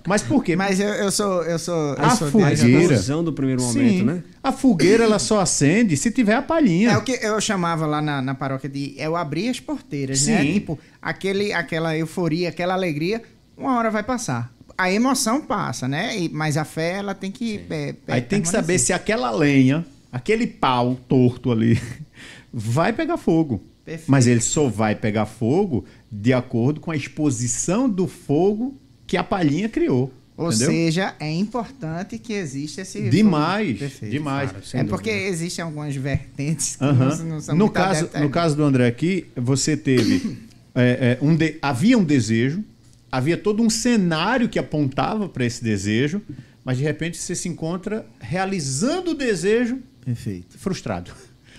Mas 0.05 0.21
por 0.21 0.43
quê? 0.43 0.53
Mas 0.53 0.81
eu, 0.81 0.89
eu 0.89 1.11
sou. 1.11 1.43
Eu 1.43 1.57
sou 1.57 1.95
a 1.97 2.09
sou 2.09 2.29
fogueira. 2.29 3.23
do 3.23 3.31
primeiro 3.31 3.61
momento, 3.61 3.99
Sim, 3.99 4.03
né? 4.03 4.21
A 4.43 4.51
fogueira 4.51 5.05
ela 5.05 5.17
só 5.17 5.39
acende 5.39 5.95
se 5.95 6.11
tiver 6.11 6.35
a 6.35 6.41
palhinha. 6.41 6.91
É 6.91 6.97
o 6.97 7.01
que 7.01 7.13
eu 7.21 7.39
chamava 7.39 7.85
lá 7.85 8.01
na, 8.01 8.21
na 8.21 8.35
paróquia 8.35 8.69
de. 8.69 8.95
Eu 8.97 9.15
abrir 9.15 9.47
as 9.47 9.61
porteiras, 9.61 10.27
né? 10.27 10.41
Sim. 10.41 10.47
né? 10.47 10.53
Tipo, 10.53 10.77
aquele, 11.01 11.53
aquela 11.53 11.97
euforia, 11.97 12.49
aquela 12.49 12.73
alegria, 12.73 13.23
uma 13.57 13.77
hora 13.77 13.89
vai 13.89 14.03
passar 14.03 14.58
a 14.79 14.89
emoção 14.89 15.41
passa, 15.41 15.89
né? 15.89 16.17
E, 16.17 16.29
mas 16.29 16.55
a 16.55 16.63
fé, 16.63 16.93
ela 16.93 17.13
tem 17.13 17.29
que. 17.29 17.59
É, 17.69 17.89
é, 17.89 18.13
Aí 18.13 18.21
tem 18.21 18.41
que 18.41 18.47
saber 18.47 18.79
se 18.79 18.93
aquela 18.93 19.29
lenha, 19.29 19.85
aquele 20.09 20.47
pau 20.47 20.95
torto 20.95 21.51
ali, 21.51 21.79
vai 22.51 22.93
pegar 22.93 23.17
fogo. 23.17 23.61
Perfeito. 23.83 24.09
Mas 24.09 24.25
ele 24.25 24.39
só 24.39 24.69
vai 24.69 24.95
pegar 24.95 25.25
fogo 25.25 25.83
de 26.09 26.31
acordo 26.31 26.79
com 26.79 26.91
a 26.91 26.95
exposição 26.95 27.89
do 27.89 28.07
fogo 28.07 28.73
que 29.05 29.17
a 29.17 29.23
palhinha 29.23 29.67
criou. 29.67 30.13
Ou 30.37 30.47
entendeu? 30.47 30.69
seja, 30.69 31.13
é 31.19 31.29
importante 31.29 32.17
que 32.17 32.31
exista 32.31 32.81
esse. 32.83 33.09
Demais, 33.09 33.99
demais. 33.99 34.51
Claro, 34.51 34.65
é 34.73 34.83
porque 34.85 35.09
existem 35.09 35.65
algumas 35.65 35.93
vertentes 35.93 36.77
que 36.77 36.85
uhum. 36.85 36.93
não, 36.93 37.17
não, 37.17 37.41
são 37.41 37.53
no 37.53 37.69
caso 37.69 38.09
No 38.17 38.29
caso 38.29 38.55
do 38.55 38.63
André 38.63 38.87
aqui, 38.87 39.25
você 39.35 39.75
teve. 39.75 40.37
é, 40.73 41.17
é, 41.21 41.25
um 41.25 41.35
de... 41.35 41.57
Havia 41.61 41.97
um 41.97 42.03
desejo, 42.05 42.63
havia 43.11 43.37
todo 43.37 43.63
um 43.63 43.69
cenário 43.69 44.49
que 44.49 44.59
apontava 44.59 45.27
para 45.27 45.45
esse 45.45 45.63
desejo, 45.63 46.21
mas 46.63 46.77
de 46.77 46.83
repente 46.83 47.17
você 47.17 47.35
se 47.35 47.47
encontra 47.47 48.05
realizando 48.19 49.11
o 49.11 49.15
desejo 49.15 49.79
Perfeito. 50.03 50.57
frustrado. 50.57 51.11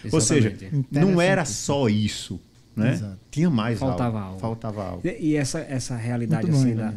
Exatamente. 0.05 0.15
Ou 0.15 0.21
seja, 0.21 0.57
não 0.91 1.21
era 1.21 1.45
só 1.45 1.89
isso. 1.89 2.41
Né? 2.75 3.17
Tinha 3.31 3.51
mais 3.51 3.79
Faltava 3.79 4.19
algo. 4.19 4.29
algo. 4.29 4.41
Faltava 4.41 4.85
algo. 4.85 5.03
E 5.05 5.37
essa, 5.37 5.61
essa 5.61 5.97
realidade 5.97 6.51
bom, 6.51 6.57
assim, 6.57 6.75
da, 6.75 6.95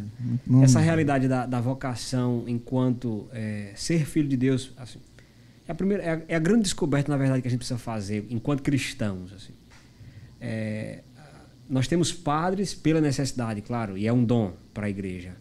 essa 0.62 0.80
realidade 0.80 1.28
da, 1.28 1.46
da 1.46 1.60
vocação 1.60 2.44
enquanto 2.46 3.26
é, 3.32 3.72
ser 3.74 4.06
filho 4.06 4.28
de 4.28 4.36
Deus, 4.36 4.72
assim, 4.78 4.98
é 5.66 5.72
a 5.72 5.74
primeira, 5.74 6.02
é 6.02 6.10
a, 6.10 6.22
é 6.28 6.36
a, 6.36 6.38
grande 6.38 6.62
descoberta 6.62 7.10
na 7.10 7.18
verdade 7.18 7.42
que 7.42 7.48
a 7.48 7.50
gente 7.50 7.58
precisa 7.58 7.78
fazer 7.78 8.26
enquanto 8.30 8.62
cristãos, 8.62 9.32
assim. 9.32 9.52
É, 10.40 11.00
nós 11.68 11.88
temos 11.88 12.12
padres 12.12 12.74
pela 12.74 13.00
necessidade, 13.00 13.60
claro, 13.62 13.96
e 13.96 14.06
é 14.06 14.12
um 14.12 14.24
dom 14.24 14.52
para 14.72 14.86
a 14.86 14.90
igreja. 14.90 15.32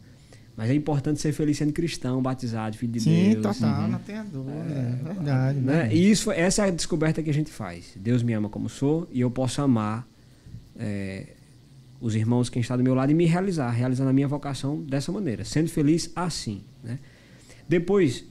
Mas 0.55 0.69
é 0.69 0.73
importante 0.75 1.19
ser 1.19 1.33
feliz 1.33 1.57
sendo 1.57 1.73
cristão, 1.73 2.21
batizado, 2.21 2.77
filho 2.77 2.93
de 2.93 2.99
Sim, 2.99 3.31
Deus. 3.41 3.55
Sim, 3.55 3.61
total, 3.61 3.81
uhum. 3.81 3.87
não 3.87 3.99
tenha 3.99 4.23
dúvida. 4.23 4.55
É, 4.55 4.99
é 5.09 5.13
verdade. 5.13 5.59
Né? 5.59 5.83
né? 5.83 5.89
E 5.93 6.11
isso, 6.11 6.31
essa 6.31 6.65
é 6.65 6.67
a 6.67 6.71
descoberta 6.71 7.23
que 7.23 7.29
a 7.29 7.33
gente 7.33 7.51
faz. 7.51 7.93
Deus 7.95 8.21
me 8.21 8.33
ama 8.33 8.47
como 8.47 8.69
sou 8.69 9.07
e 9.11 9.19
eu 9.19 9.31
posso 9.31 9.61
amar 9.61 10.07
é, 10.77 11.27
os 11.99 12.15
irmãos 12.15 12.49
que 12.49 12.59
estão 12.59 12.77
do 12.77 12.83
meu 12.83 12.93
lado 12.93 13.11
e 13.11 13.15
me 13.15 13.25
realizar, 13.25 13.71
realizando 13.71 14.11
a 14.11 14.13
minha 14.13 14.27
vocação 14.27 14.79
dessa 14.81 15.11
maneira, 15.11 15.43
sendo 15.43 15.69
feliz 15.69 16.11
assim. 16.15 16.61
Né? 16.83 16.99
Depois, 17.67 18.23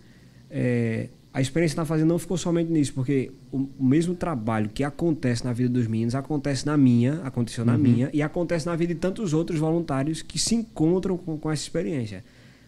é, 0.48 1.08
a 1.34 1.40
experiência 1.40 1.76
na 1.76 1.84
fazenda 1.86 2.08
não 2.08 2.18
ficou 2.18 2.36
somente 2.36 2.70
nisso, 2.70 2.92
porque 2.92 3.32
o, 3.50 3.68
o, 3.78 3.84
mesmo 3.84 4.14
trabalho 4.14 4.68
que 4.68 4.84
acontece 4.84 5.44
na 5.44 5.52
vida 5.52 5.70
dos 5.70 5.86
meninos 5.86 6.14
acontece 6.14 6.66
na 6.66 6.76
minha, 6.76 7.22
aconteceu 7.24 7.64
na 7.64 7.72
uhum. 7.72 7.78
minha 7.78 8.10
e 8.12 8.20
acontece 8.20 8.66
na 8.66 8.76
vida 8.76 8.92
de 8.92 9.00
tantos 9.00 9.32
outros 9.32 9.58
voluntários 9.58 10.20
que 10.20 10.38
se 10.38 10.54
encontram 10.54 11.16
com, 11.16 11.38
com 11.38 11.50
essa 11.50 11.62
experiência. 11.62 12.22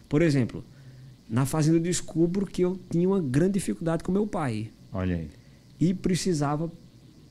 Por 0.09 0.23
exemplo, 0.23 0.63
na 1.29 1.45
fazenda 1.45 1.77
eu 1.77 1.81
descubro 1.81 2.45
que 2.47 2.63
eu 2.63 2.79
tinha 2.89 3.07
uma 3.07 3.21
grande 3.21 3.53
dificuldade 3.53 4.03
com 4.03 4.11
meu 4.11 4.25
pai. 4.25 4.71
Olha 4.91 5.15
aí. 5.15 5.29
E 5.79 5.93
precisava 5.93 6.71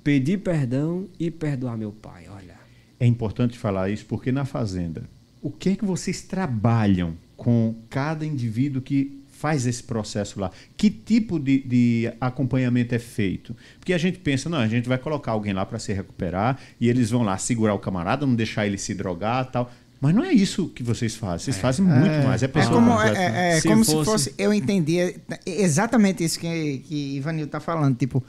pedir 0.04 0.38
perdão 0.38 1.08
e 1.18 1.32
perdoar 1.32 1.76
meu 1.76 1.90
pai. 1.90 2.28
Olha. 2.28 2.54
É 3.00 3.06
importante 3.06 3.58
falar 3.58 3.90
isso 3.90 4.06
porque 4.06 4.30
na 4.30 4.44
fazenda, 4.44 5.02
o 5.42 5.50
que 5.50 5.70
é 5.70 5.76
que 5.76 5.84
vocês 5.84 6.22
trabalham 6.22 7.16
com 7.36 7.74
cada 7.90 8.24
indivíduo 8.24 8.80
que 8.80 9.23
faz 9.44 9.66
esse 9.66 9.82
processo 9.82 10.40
lá? 10.40 10.50
Que 10.74 10.88
tipo 10.88 11.38
de, 11.38 11.58
de 11.58 12.10
acompanhamento 12.18 12.94
é 12.94 12.98
feito? 12.98 13.54
Porque 13.78 13.92
a 13.92 13.98
gente 13.98 14.18
pensa, 14.18 14.48
não, 14.48 14.56
a 14.56 14.66
gente 14.66 14.88
vai 14.88 14.96
colocar 14.96 15.32
alguém 15.32 15.52
lá 15.52 15.66
para 15.66 15.78
se 15.78 15.92
recuperar 15.92 16.58
e 16.80 16.88
eles 16.88 17.10
vão 17.10 17.22
lá 17.22 17.36
segurar 17.36 17.74
o 17.74 17.78
camarada, 17.78 18.24
não 18.24 18.34
deixar 18.34 18.66
ele 18.66 18.78
se 18.78 18.94
drogar 18.94 19.50
tal. 19.50 19.70
Mas 20.00 20.14
não 20.14 20.24
é 20.24 20.32
isso 20.32 20.68
que 20.68 20.82
vocês 20.82 21.14
fazem. 21.14 21.44
Vocês 21.44 21.58
é, 21.58 21.60
fazem 21.60 21.84
muito 21.84 22.10
é, 22.10 22.24
mais. 22.24 22.42
É, 22.42 22.46
é 22.46 22.48
como, 22.48 23.02
é, 23.02 23.10
é, 23.10 23.56
é 23.56 23.60
se, 23.60 23.68
como 23.68 23.84
fosse... 23.84 23.98
se 23.98 24.04
fosse. 24.04 24.34
Eu 24.38 24.54
entendia 24.54 25.14
exatamente 25.44 26.24
isso 26.24 26.40
que, 26.40 26.78
que 26.78 27.16
Ivanil 27.16 27.44
está 27.44 27.60
falando. 27.60 27.98
Tipo, 27.98 28.24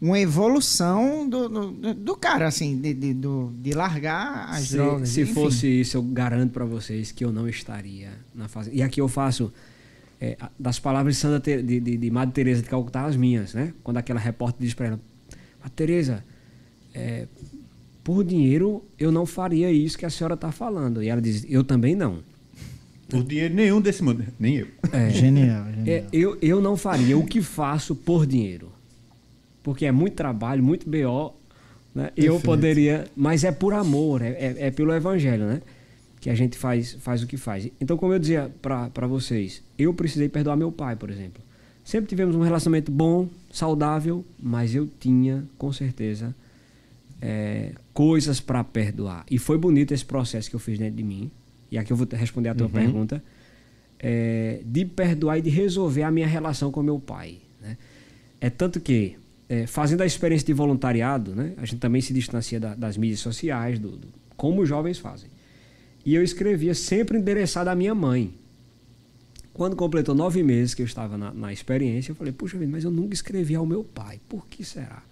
uma 0.00 0.20
evolução 0.20 1.28
do, 1.28 1.48
do, 1.48 1.94
do 1.94 2.16
cara, 2.16 2.46
assim, 2.46 2.80
de, 2.80 2.94
de, 2.94 3.12
do, 3.12 3.52
de 3.60 3.72
largar 3.72 4.50
as 4.50 4.68
se, 4.68 4.76
drogas. 4.76 5.08
Se 5.08 5.22
enfim. 5.22 5.34
fosse 5.34 5.66
isso, 5.80 5.96
eu 5.96 6.02
garanto 6.02 6.52
para 6.52 6.64
vocês 6.64 7.10
que 7.10 7.24
eu 7.24 7.32
não 7.32 7.48
estaria 7.48 8.10
na 8.32 8.46
fase. 8.46 8.70
E 8.72 8.82
aqui 8.84 9.00
eu 9.00 9.08
faço 9.08 9.52
é, 10.20 10.36
das 10.58 10.78
palavras 10.78 11.16
de, 11.16 11.20
Santa 11.20 11.62
de, 11.62 11.80
de, 11.80 11.96
de 11.96 12.10
Madre 12.10 12.34
Teresa 12.34 12.62
de 12.62 12.68
Calcutá 12.68 13.04
as 13.04 13.16
minhas, 13.16 13.54
né? 13.54 13.72
Quando 13.82 13.96
aquela 13.96 14.20
repórter 14.20 14.60
diz 14.60 14.74
para 14.74 14.86
ela, 14.86 15.00
a 15.62 15.68
Teresa, 15.68 16.24
é, 16.94 17.26
por 18.04 18.24
dinheiro 18.24 18.84
eu 18.98 19.10
não 19.10 19.24
faria 19.24 19.70
isso 19.70 19.96
que 19.98 20.06
a 20.06 20.10
senhora 20.10 20.34
está 20.34 20.52
falando. 20.52 21.02
E 21.02 21.08
ela 21.08 21.20
diz, 21.20 21.46
eu 21.48 21.64
também 21.64 21.94
não. 21.94 22.18
Por 23.08 23.24
dinheiro 23.24 23.54
nenhum 23.54 23.80
desse 23.80 24.02
mundo, 24.02 24.24
nem 24.38 24.56
eu. 24.56 24.68
É, 24.92 25.10
genial. 25.10 25.64
genial. 25.72 25.86
É, 25.86 26.04
eu, 26.12 26.38
eu 26.40 26.60
não 26.60 26.76
faria 26.76 27.16
o 27.16 27.26
que 27.26 27.40
faço 27.40 27.94
por 27.94 28.26
dinheiro 28.26 28.70
porque 29.62 29.86
é 29.86 29.92
muito 29.92 30.14
trabalho, 30.14 30.62
muito 30.62 30.88
BO. 30.88 31.34
Né? 31.94 32.10
Eu 32.16 32.40
poderia, 32.40 33.06
mas 33.16 33.44
é 33.44 33.52
por 33.52 33.74
amor, 33.74 34.22
é, 34.22 34.30
é, 34.30 34.56
é, 34.58 34.70
pelo 34.70 34.94
evangelho, 34.94 35.44
né? 35.44 35.62
Que 36.20 36.28
a 36.28 36.34
gente 36.34 36.58
faz, 36.58 36.92
faz 37.00 37.22
o 37.22 37.26
que 37.26 37.36
faz. 37.36 37.70
Então, 37.80 37.96
como 37.96 38.12
eu 38.12 38.18
dizia 38.18 38.50
para 38.60 39.06
vocês, 39.06 39.62
eu 39.78 39.94
precisei 39.94 40.28
perdoar 40.28 40.56
meu 40.56 40.70
pai, 40.70 40.94
por 40.94 41.10
exemplo. 41.10 41.42
Sempre 41.82 42.08
tivemos 42.08 42.36
um 42.36 42.42
relacionamento 42.42 42.92
bom, 42.92 43.28
saudável, 43.50 44.24
mas 44.38 44.74
eu 44.74 44.88
tinha, 45.00 45.44
com 45.56 45.72
certeza, 45.72 46.34
é, 47.20 47.72
coisas 47.94 48.38
para 48.38 48.62
perdoar. 48.62 49.24
E 49.30 49.38
foi 49.38 49.56
bonito 49.58 49.92
esse 49.92 50.04
processo 50.04 50.50
que 50.50 50.56
eu 50.56 50.60
fiz 50.60 50.78
dentro 50.78 50.96
de 50.96 51.02
mim. 51.02 51.30
E 51.70 51.78
aqui 51.78 51.92
eu 51.92 51.96
vou 51.96 52.06
responder 52.12 52.50
a 52.50 52.54
tua 52.54 52.66
uhum. 52.66 52.72
pergunta. 52.72 53.24
É, 53.98 54.60
de 54.64 54.84
perdoar 54.84 55.38
e 55.38 55.42
de 55.42 55.50
resolver 55.50 56.02
a 56.02 56.10
minha 56.10 56.26
relação 56.26 56.70
com 56.70 56.82
meu 56.82 56.98
pai. 56.98 57.38
Né? 57.60 57.76
É 58.40 58.50
tanto 58.50 58.80
que 58.80 59.16
é, 59.48 59.66
fazendo 59.66 60.02
a 60.02 60.06
experiência 60.06 60.46
de 60.46 60.52
voluntariado, 60.52 61.34
né, 61.34 61.52
a 61.56 61.66
gente 61.66 61.80
também 61.80 62.00
se 62.00 62.12
distancia 62.14 62.58
da, 62.58 62.74
das 62.74 62.96
mídias 62.96 63.20
sociais, 63.20 63.78
do, 63.78 63.96
do, 63.96 64.08
como 64.36 64.62
os 64.62 64.68
jovens 64.68 64.98
fazem. 64.98 65.28
E 66.04 66.14
eu 66.14 66.22
escrevia 66.22 66.74
sempre 66.74 67.18
endereçado 67.18 67.70
à 67.70 67.74
minha 67.74 67.94
mãe. 67.94 68.32
Quando 69.52 69.76
completou 69.76 70.14
nove 70.14 70.42
meses 70.42 70.74
que 70.74 70.82
eu 70.82 70.86
estava 70.86 71.18
na, 71.18 71.32
na 71.32 71.52
experiência, 71.52 72.12
eu 72.12 72.16
falei, 72.16 72.32
puxa 72.32 72.56
vida, 72.56 72.70
mas 72.70 72.84
eu 72.84 72.90
nunca 72.90 73.14
escrevi 73.14 73.54
ao 73.54 73.66
meu 73.66 73.84
pai. 73.84 74.20
Por 74.28 74.46
que 74.46 74.64
será? 74.64 75.02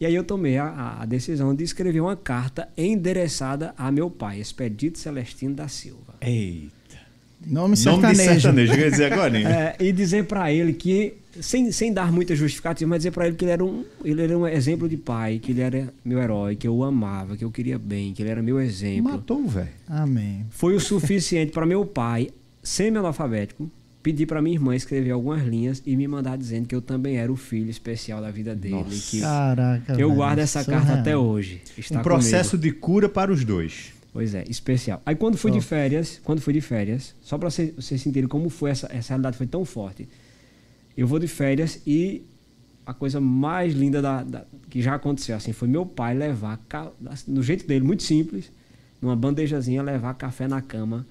E 0.00 0.06
aí 0.06 0.14
eu 0.14 0.24
tomei 0.24 0.58
a, 0.58 0.98
a, 1.00 1.04
decisão 1.04 1.54
de 1.54 1.62
escrever 1.62 2.00
uma 2.00 2.16
carta 2.16 2.68
endereçada 2.76 3.74
a 3.76 3.90
meu 3.92 4.10
pai, 4.10 4.40
Expedito 4.40 4.98
Celestino 4.98 5.54
da 5.54 5.68
Silva. 5.68 6.14
Eita. 6.20 6.98
Nome 7.46 7.76
sertanejo. 7.76 8.22
Nome 8.22 8.40
sertanejo, 8.40 8.74
quer 8.74 8.90
dizer 8.90 9.12
agora. 9.12 9.38
É, 9.38 9.76
e 9.78 9.92
dizer 9.92 10.26
para 10.26 10.52
ele 10.52 10.72
que 10.72 11.14
sem, 11.40 11.70
sem 11.72 11.92
dar 11.92 12.12
muita 12.12 12.34
justificativa, 12.34 12.88
mas 12.88 13.00
dizer 13.00 13.10
para 13.10 13.26
ele 13.26 13.36
que 13.36 13.44
ele 13.44 13.52
era, 13.52 13.64
um, 13.64 13.84
ele 14.04 14.22
era 14.22 14.38
um 14.38 14.46
exemplo 14.46 14.88
de 14.88 14.96
pai, 14.96 15.38
que 15.38 15.52
ele 15.52 15.60
era 15.60 15.92
meu 16.04 16.18
herói, 16.18 16.56
que 16.56 16.66
eu 16.66 16.74
o 16.74 16.84
amava, 16.84 17.36
que 17.36 17.44
eu 17.44 17.50
queria 17.50 17.78
bem, 17.78 18.12
que 18.12 18.22
ele 18.22 18.30
era 18.30 18.42
meu 18.42 18.60
exemplo. 18.60 19.12
Matou, 19.12 19.46
velho. 19.46 19.68
Amém. 19.88 20.46
Foi 20.50 20.74
o 20.74 20.80
suficiente 20.80 21.52
para 21.52 21.66
meu 21.66 21.84
pai, 21.84 22.30
semi-analfabético, 22.62 23.70
pedir 24.02 24.26
para 24.26 24.42
minha 24.42 24.54
irmã 24.54 24.76
escrever 24.76 25.10
algumas 25.12 25.42
linhas 25.42 25.82
e 25.86 25.96
me 25.96 26.06
mandar 26.06 26.36
dizendo 26.36 26.66
que 26.66 26.74
eu 26.74 26.82
também 26.82 27.16
era 27.16 27.32
o 27.32 27.36
filho 27.36 27.70
especial 27.70 28.20
da 28.20 28.30
vida 28.30 28.54
dele. 28.54 28.74
Nossa. 28.74 29.10
Que, 29.10 29.20
Caraca, 29.20 29.94
que 29.94 30.02
eu 30.02 30.12
guardo 30.12 30.40
essa 30.40 30.62
carta 30.62 30.88
real. 30.88 30.98
até 30.98 31.16
hoje. 31.16 31.62
um 31.90 32.02
processo 32.02 32.58
comigo. 32.58 32.74
de 32.74 32.80
cura 32.80 33.08
para 33.08 33.32
os 33.32 33.44
dois. 33.44 33.94
Pois 34.12 34.34
é, 34.34 34.44
especial. 34.48 35.02
Aí 35.04 35.16
quando 35.16 35.36
fui 35.36 35.50
oh. 35.50 35.54
de 35.54 35.60
férias, 35.60 36.20
quando 36.22 36.40
fui 36.40 36.52
de 36.52 36.60
férias, 36.60 37.16
só 37.20 37.36
para 37.36 37.50
vocês, 37.50 37.74
vocês 37.74 38.00
sentirem 38.00 38.28
como 38.28 38.48
foi 38.48 38.70
essa, 38.70 38.86
essa 38.92 39.08
realidade 39.08 39.36
foi 39.36 39.46
tão 39.46 39.64
forte. 39.64 40.06
Eu 40.96 41.06
vou 41.06 41.18
de 41.18 41.26
férias 41.26 41.80
e 41.86 42.22
a 42.86 42.92
coisa 42.92 43.20
mais 43.20 43.74
linda 43.74 44.02
da, 44.02 44.22
da, 44.22 44.44
que 44.68 44.82
já 44.82 44.94
aconteceu 44.94 45.36
assim 45.36 45.52
foi 45.52 45.68
meu 45.68 45.86
pai 45.86 46.14
levar 46.14 46.60
no 47.26 47.42
jeito 47.42 47.66
dele 47.66 47.84
muito 47.84 48.02
simples 48.02 48.50
numa 49.00 49.16
bandejazinha 49.16 49.82
levar 49.82 50.14
café 50.14 50.46
na 50.46 50.60
cama 50.60 51.06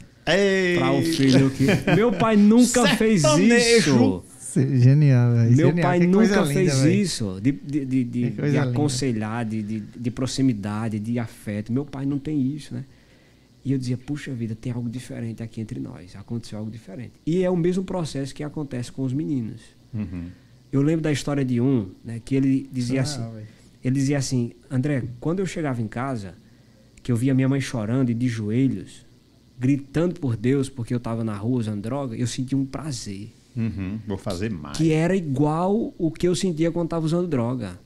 para 0.77 0.91
o 0.91 1.01
filho 1.01 1.49
que 1.49 1.65
meu 1.95 2.11
pai 2.11 2.37
nunca 2.37 2.87
fez 2.95 3.23
isso 3.23 4.23
genial 4.53 5.33
véio. 5.33 5.57
meu 5.57 5.67
genial. 5.69 5.87
pai 5.87 5.99
que 5.99 6.07
nunca 6.07 6.45
fez 6.45 6.79
véio. 6.79 7.01
isso 7.01 7.39
de, 7.41 7.51
de, 7.51 7.85
de, 7.85 8.03
de, 8.03 8.29
de 8.29 8.57
aconselhar 8.57 9.43
de, 9.43 9.63
de, 9.63 9.79
de 9.79 10.11
proximidade 10.11 10.99
de 10.99 11.17
afeto 11.17 11.73
meu 11.73 11.85
pai 11.85 12.05
não 12.05 12.19
tem 12.19 12.39
isso 12.39 12.73
né 12.73 12.83
e 13.65 13.71
eu 13.71 13.77
dizia, 13.77 13.97
puxa 13.97 14.33
vida, 14.33 14.55
tem 14.55 14.71
algo 14.71 14.89
diferente 14.89 15.41
aqui 15.41 15.61
entre 15.61 15.79
nós. 15.79 16.15
Aconteceu 16.15 16.59
algo 16.59 16.69
diferente. 16.69 17.13
E 17.25 17.43
é 17.43 17.49
o 17.49 17.55
mesmo 17.55 17.83
processo 17.83 18.33
que 18.35 18.43
acontece 18.43 18.91
com 18.91 19.03
os 19.03 19.13
meninos. 19.13 19.61
Uhum. 19.93 20.25
Eu 20.71 20.81
lembro 20.81 21.01
da 21.01 21.11
história 21.11 21.45
de 21.45 21.61
um, 21.61 21.91
né, 22.03 22.19
que 22.23 22.35
ele 22.35 22.67
dizia 22.71 23.01
ah, 23.01 23.03
assim, 23.03 23.21
ele 23.83 23.95
dizia 23.95 24.17
assim, 24.17 24.51
André, 24.69 25.03
quando 25.19 25.39
eu 25.39 25.45
chegava 25.45 25.81
em 25.81 25.87
casa, 25.87 26.35
que 27.01 27.11
eu 27.11 27.15
via 27.15 27.33
minha 27.33 27.47
mãe 27.47 27.61
chorando 27.61 28.09
e 28.09 28.13
de 28.13 28.27
joelhos, 28.27 29.05
gritando 29.57 30.19
por 30.19 30.35
Deus 30.35 30.69
porque 30.69 30.93
eu 30.93 30.97
estava 30.97 31.23
na 31.23 31.35
rua 31.37 31.59
usando 31.59 31.81
droga, 31.81 32.15
eu 32.15 32.27
sentia 32.27 32.57
um 32.57 32.65
prazer. 32.65 33.31
Uhum, 33.55 33.99
vou 34.07 34.17
fazer 34.17 34.49
mais. 34.49 34.77
Que 34.77 34.91
era 34.91 35.15
igual 35.15 35.93
o 35.97 36.11
que 36.11 36.27
eu 36.27 36.35
sentia 36.35 36.71
quando 36.71 36.87
estava 36.87 37.05
usando 37.05 37.27
droga. 37.27 37.79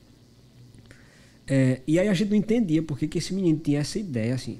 É, 1.46 1.82
e 1.86 1.98
aí 1.98 2.08
a 2.08 2.14
gente 2.14 2.30
não 2.30 2.36
entendia 2.36 2.82
por 2.82 2.98
que 2.98 3.18
esse 3.18 3.34
menino 3.34 3.58
tinha 3.58 3.80
essa 3.80 3.98
ideia, 3.98 4.34
assim. 4.34 4.58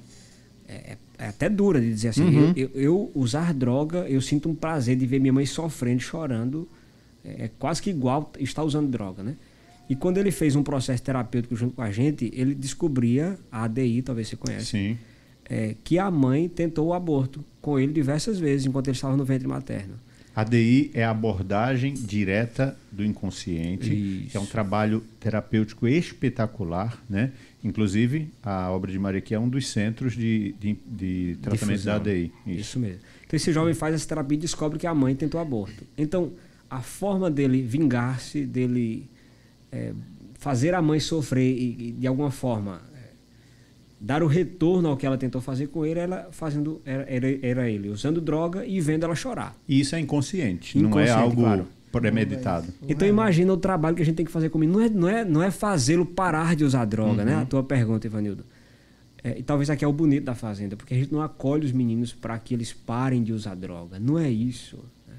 É, 0.67 0.97
é 1.19 1.27
até 1.27 1.49
dura 1.49 1.81
de 1.81 1.89
dizer 1.89 2.09
assim. 2.09 2.23
Uhum. 2.23 2.53
Eu, 2.55 2.71
eu, 2.73 2.81
eu, 2.81 3.11
usar 3.13 3.53
droga, 3.53 3.99
eu 4.07 4.21
sinto 4.21 4.49
um 4.49 4.55
prazer 4.55 4.95
de 4.95 5.05
ver 5.05 5.19
minha 5.19 5.33
mãe 5.33 5.45
sofrendo, 5.45 6.01
chorando. 6.01 6.67
É, 7.23 7.45
é 7.45 7.51
quase 7.59 7.81
que 7.81 7.89
igual 7.89 8.31
estar 8.39 8.63
usando 8.63 8.89
droga, 8.89 9.21
né? 9.21 9.35
E 9.89 9.95
quando 9.95 10.17
ele 10.17 10.31
fez 10.31 10.55
um 10.55 10.63
processo 10.63 11.01
terapêutico 11.03 11.55
junto 11.55 11.75
com 11.75 11.81
a 11.81 11.91
gente, 11.91 12.31
ele 12.33 12.55
descobria, 12.55 13.37
a 13.51 13.63
ADI, 13.63 14.01
talvez 14.03 14.27
você 14.27 14.35
conhece, 14.35 14.65
Sim. 14.65 14.97
É, 15.49 15.75
que 15.83 15.97
a 15.97 16.11
mãe 16.11 16.47
tentou 16.47 16.87
o 16.87 16.93
aborto 16.93 17.43
com 17.59 17.79
ele 17.79 17.91
diversas 17.91 18.37
vezes 18.39 18.67
enquanto 18.67 18.87
ele 18.87 18.95
estava 18.95 19.17
no 19.17 19.25
ventre 19.25 19.47
materno. 19.47 19.95
ADI 20.35 20.91
é 20.93 21.03
a 21.03 21.09
abordagem 21.09 21.95
direta 21.95 22.77
do 22.91 23.03
inconsciente. 23.03 24.25
Isso. 24.25 24.37
É 24.37 24.39
um 24.39 24.45
trabalho 24.45 25.03
terapêutico 25.19 25.87
espetacular, 25.87 27.03
né? 27.09 27.31
Inclusive, 27.63 28.29
a 28.41 28.71
obra 28.71 28.91
de 28.91 28.97
Maria 28.97 29.19
aqui 29.19 29.35
é 29.35 29.39
um 29.39 29.49
dos 29.49 29.67
centros 29.67 30.13
de, 30.13 30.55
de, 30.59 30.77
de 30.85 31.37
tratamento 31.41 31.77
Difusão. 31.77 31.93
da 31.93 32.11
ADI. 32.11 32.31
Isso. 32.45 32.59
Isso. 32.59 32.79
mesmo. 32.79 32.99
Então, 33.25 33.35
esse 33.35 33.51
jovem 33.51 33.73
faz 33.73 33.93
essa 33.93 34.07
terapia 34.07 34.37
e 34.37 34.39
descobre 34.39 34.79
que 34.79 34.87
a 34.87 34.93
mãe 34.93 35.13
tentou 35.13 35.41
aborto. 35.41 35.83
Então, 35.97 36.31
a 36.69 36.81
forma 36.81 37.29
dele 37.29 37.61
vingar-se, 37.61 38.45
dele 38.45 39.09
é, 39.71 39.93
fazer 40.35 40.73
a 40.73 40.81
mãe 40.81 40.99
sofrer 40.99 41.51
e, 41.51 41.89
e 41.89 41.91
de 41.91 42.07
alguma 42.07 42.31
forma, 42.31 42.81
é, 42.95 43.09
dar 43.99 44.23
o 44.23 44.27
retorno 44.27 44.87
ao 44.87 44.95
que 44.95 45.05
ela 45.05 45.17
tentou 45.17 45.41
fazer 45.41 45.67
com 45.67 45.85
ele, 45.85 45.99
ela 45.99 46.29
fazendo, 46.31 46.81
era, 46.85 47.05
era, 47.09 47.45
era, 47.45 47.69
ele 47.69 47.89
usando 47.89 48.21
droga 48.21 48.65
e 48.65 48.79
vendo 48.79 49.03
ela 49.03 49.15
chorar. 49.15 49.53
E 49.67 49.81
isso 49.81 49.95
é 49.95 49.99
inconsciente, 49.99 50.77
inconsciente 50.77 50.89
não 50.89 50.99
é 50.99 51.09
algo... 51.09 51.41
Claro 51.41 51.78
premeditado. 51.91 52.67
Então 52.87 53.07
imagina 53.07 53.51
o 53.51 53.57
trabalho 53.57 53.95
que 53.95 54.01
a 54.01 54.05
gente 54.05 54.15
tem 54.15 54.25
que 54.25 54.31
fazer 54.31 54.49
comigo. 54.49 54.73
Não 54.73 54.81
é, 54.81 54.89
não 54.89 55.09
é, 55.09 55.25
não 55.25 55.43
é 55.43 55.51
fazê-lo 55.51 56.05
parar 56.05 56.55
de 56.55 56.63
usar 56.63 56.85
droga, 56.85 57.23
né? 57.23 57.31
uhum. 57.31 57.37
né? 57.37 57.43
A 57.43 57.45
tua 57.45 57.63
pergunta, 57.63 58.07
Ivanildo. 58.07 58.45
É, 59.23 59.37
e 59.37 59.43
talvez 59.43 59.69
aqui 59.69 59.83
é 59.83 59.87
o 59.87 59.93
bonito 59.93 60.23
da 60.23 60.35
fazenda, 60.35 60.77
porque 60.77 60.93
a 60.93 60.97
gente 60.97 61.11
não 61.11 61.21
acolhe 61.21 61.65
os 61.65 61.71
meninos 61.71 62.13
para 62.13 62.37
que 62.39 62.53
eles 62.53 62.71
parem 62.71 63.21
de 63.21 63.33
usar 63.33 63.55
droga. 63.55 63.99
Não 63.99 64.17
é 64.17 64.29
isso. 64.29 64.77
Né? 65.07 65.15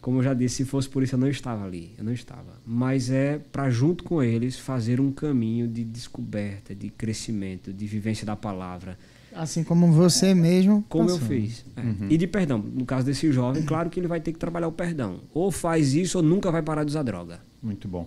Como 0.00 0.18
eu 0.18 0.22
já 0.22 0.34
disse, 0.34 0.56
se 0.56 0.64
fosse 0.64 0.88
por 0.88 1.02
isso 1.02 1.14
eu 1.14 1.18
não 1.18 1.28
estava 1.28 1.64
ali, 1.64 1.94
eu 1.96 2.04
não 2.04 2.12
estava. 2.12 2.60
Mas 2.66 3.10
é 3.10 3.38
para 3.38 3.70
junto 3.70 4.04
com 4.04 4.22
eles 4.22 4.58
fazer 4.58 5.00
um 5.00 5.10
caminho 5.10 5.66
de 5.66 5.84
descoberta, 5.84 6.74
de 6.74 6.90
crescimento, 6.90 7.72
de 7.72 7.86
vivência 7.86 8.26
da 8.26 8.36
palavra 8.36 8.98
Assim 9.34 9.64
como 9.64 9.90
você 9.92 10.34
mesmo. 10.34 10.84
Como 10.88 11.08
passou. 11.08 11.20
eu 11.20 11.26
fiz. 11.26 11.64
É. 11.76 11.80
Uhum. 11.80 12.06
E 12.08 12.16
de 12.16 12.26
perdão. 12.26 12.58
No 12.58 12.84
caso 12.84 13.06
desse 13.06 13.30
jovem, 13.32 13.62
claro 13.62 13.90
que 13.90 14.00
ele 14.00 14.06
vai 14.06 14.20
ter 14.20 14.32
que 14.32 14.38
trabalhar 14.38 14.68
o 14.68 14.72
perdão. 14.72 15.20
Ou 15.32 15.50
faz 15.50 15.94
isso 15.94 16.18
ou 16.18 16.24
nunca 16.24 16.50
vai 16.50 16.62
parar 16.62 16.84
de 16.84 16.90
usar 16.90 17.02
droga. 17.02 17.40
Muito 17.62 17.88
bom. 17.88 18.06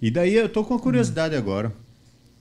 E 0.00 0.10
daí 0.10 0.34
eu 0.34 0.48
tô 0.48 0.64
com 0.64 0.74
uma 0.74 0.80
curiosidade 0.80 1.34
uhum. 1.34 1.40
agora. 1.40 1.72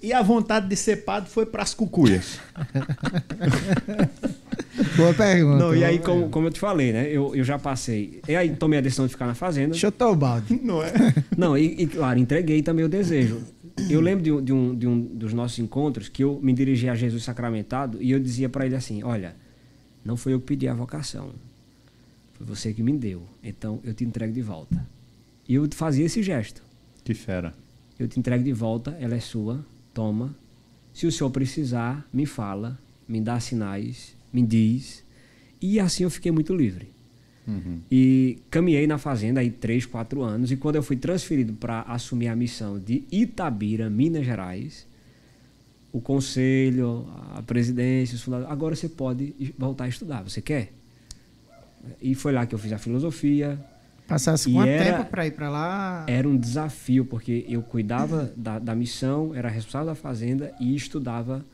E 0.01 0.13
a 0.13 0.21
vontade 0.21 0.69
de 0.69 0.77
ser 0.77 1.03
padre 1.03 1.29
foi 1.29 1.45
para 1.45 1.61
as 1.61 1.73
cucuias. 1.73 2.39
Boa 4.95 5.13
pergunta. 5.13 5.57
Não, 5.57 5.75
e 5.75 5.83
aí, 5.83 5.99
como, 5.99 6.29
como 6.29 6.47
eu 6.47 6.51
te 6.51 6.59
falei, 6.59 6.93
né? 6.93 7.09
Eu, 7.11 7.35
eu 7.35 7.43
já 7.43 7.59
passei. 7.59 8.21
E 8.25 8.33
aí 8.33 8.55
tomei 8.55 8.79
a 8.79 8.81
decisão 8.81 9.05
de 9.05 9.11
ficar 9.11 9.27
na 9.27 9.35
fazenda. 9.35 9.73
Chutou 9.73 10.13
o 10.13 10.15
balde. 10.15 10.57
Não 10.63 10.81
é? 10.81 10.93
Não, 11.37 11.57
e, 11.57 11.81
e 11.81 11.87
claro, 11.87 12.17
entreguei 12.17 12.61
também 12.61 12.85
o 12.85 12.89
desejo. 12.89 13.41
Eu 13.87 14.01
lembro 14.01 14.23
de 14.23 14.31
um, 14.31 14.43
de, 14.43 14.53
um, 14.53 14.75
de 14.75 14.87
um 14.87 15.01
dos 15.01 15.33
nossos 15.33 15.59
encontros 15.59 16.09
que 16.09 16.23
eu 16.23 16.39
me 16.41 16.53
dirigi 16.53 16.89
a 16.89 16.95
Jesus 16.95 17.23
sacramentado 17.23 18.01
e 18.01 18.11
eu 18.11 18.19
dizia 18.19 18.49
para 18.49 18.65
ele 18.65 18.75
assim: 18.75 19.03
Olha, 19.03 19.35
não 20.03 20.17
foi 20.17 20.33
eu 20.33 20.39
que 20.39 20.47
pedi 20.47 20.67
a 20.67 20.73
vocação. 20.73 21.31
Foi 22.33 22.45
você 22.45 22.73
que 22.73 22.81
me 22.81 22.97
deu. 22.97 23.23
Então 23.43 23.79
eu 23.83 23.93
te 23.93 24.03
entrego 24.03 24.33
de 24.33 24.41
volta. 24.41 24.85
E 25.47 25.55
eu 25.55 25.67
fazia 25.73 26.05
esse 26.05 26.23
gesto. 26.23 26.63
Que 27.03 27.13
fera. 27.13 27.53
Eu 27.97 28.07
te 28.07 28.19
entrego 28.19 28.43
de 28.43 28.53
volta, 28.53 28.97
ela 28.99 29.15
é 29.15 29.19
sua, 29.19 29.65
toma. 29.93 30.35
Se 30.93 31.05
o 31.05 31.11
senhor 31.11 31.29
precisar, 31.29 32.07
me 32.13 32.25
fala, 32.25 32.79
me 33.07 33.19
dá 33.19 33.39
sinais, 33.39 34.15
me 34.31 34.41
diz. 34.41 35.03
E 35.61 35.79
assim 35.79 36.03
eu 36.03 36.09
fiquei 36.09 36.31
muito 36.31 36.55
livre. 36.55 36.91
Uhum. 37.49 37.79
E 37.91 38.39
caminhei 38.49 38.85
na 38.87 38.97
fazenda 38.97 39.39
aí 39.39 39.49
três, 39.49 39.85
quatro 39.85 40.21
anos. 40.21 40.51
E 40.51 40.57
quando 40.57 40.75
eu 40.75 40.83
fui 40.83 40.95
transferido 40.95 41.53
para 41.53 41.81
assumir 41.81 42.27
a 42.27 42.35
missão 42.35 42.77
de 42.79 43.03
Itabira, 43.11 43.89
Minas 43.89 44.25
Gerais, 44.25 44.87
o 45.91 45.99
conselho, 45.99 47.07
a 47.35 47.41
presidência, 47.41 48.15
os 48.15 48.21
fundadores, 48.21 48.51
agora 48.51 48.75
você 48.75 48.87
pode 48.87 49.33
voltar 49.57 49.85
a 49.85 49.87
estudar. 49.87 50.21
Você 50.23 50.41
quer? 50.41 50.71
E 52.01 52.13
foi 52.13 52.31
lá 52.31 52.45
que 52.45 52.53
eu 52.53 52.59
fiz 52.59 52.71
a 52.71 52.77
filosofia. 52.77 53.59
Passasse 54.07 54.51
quanto 54.51 54.67
era- 54.67 54.97
tempo 54.97 55.09
para 55.09 55.25
ir 55.27 55.31
para 55.31 55.49
lá? 55.49 56.05
Era 56.07 56.27
um 56.27 56.35
desafio, 56.37 57.05
porque 57.05 57.45
eu 57.47 57.61
cuidava 57.61 58.31
da, 58.35 58.57
da 58.59 58.75
missão, 58.75 59.33
era 59.35 59.49
responsável 59.49 59.87
da 59.87 59.95
fazenda 59.95 60.51
e 60.59 60.75
estudava 60.75 61.45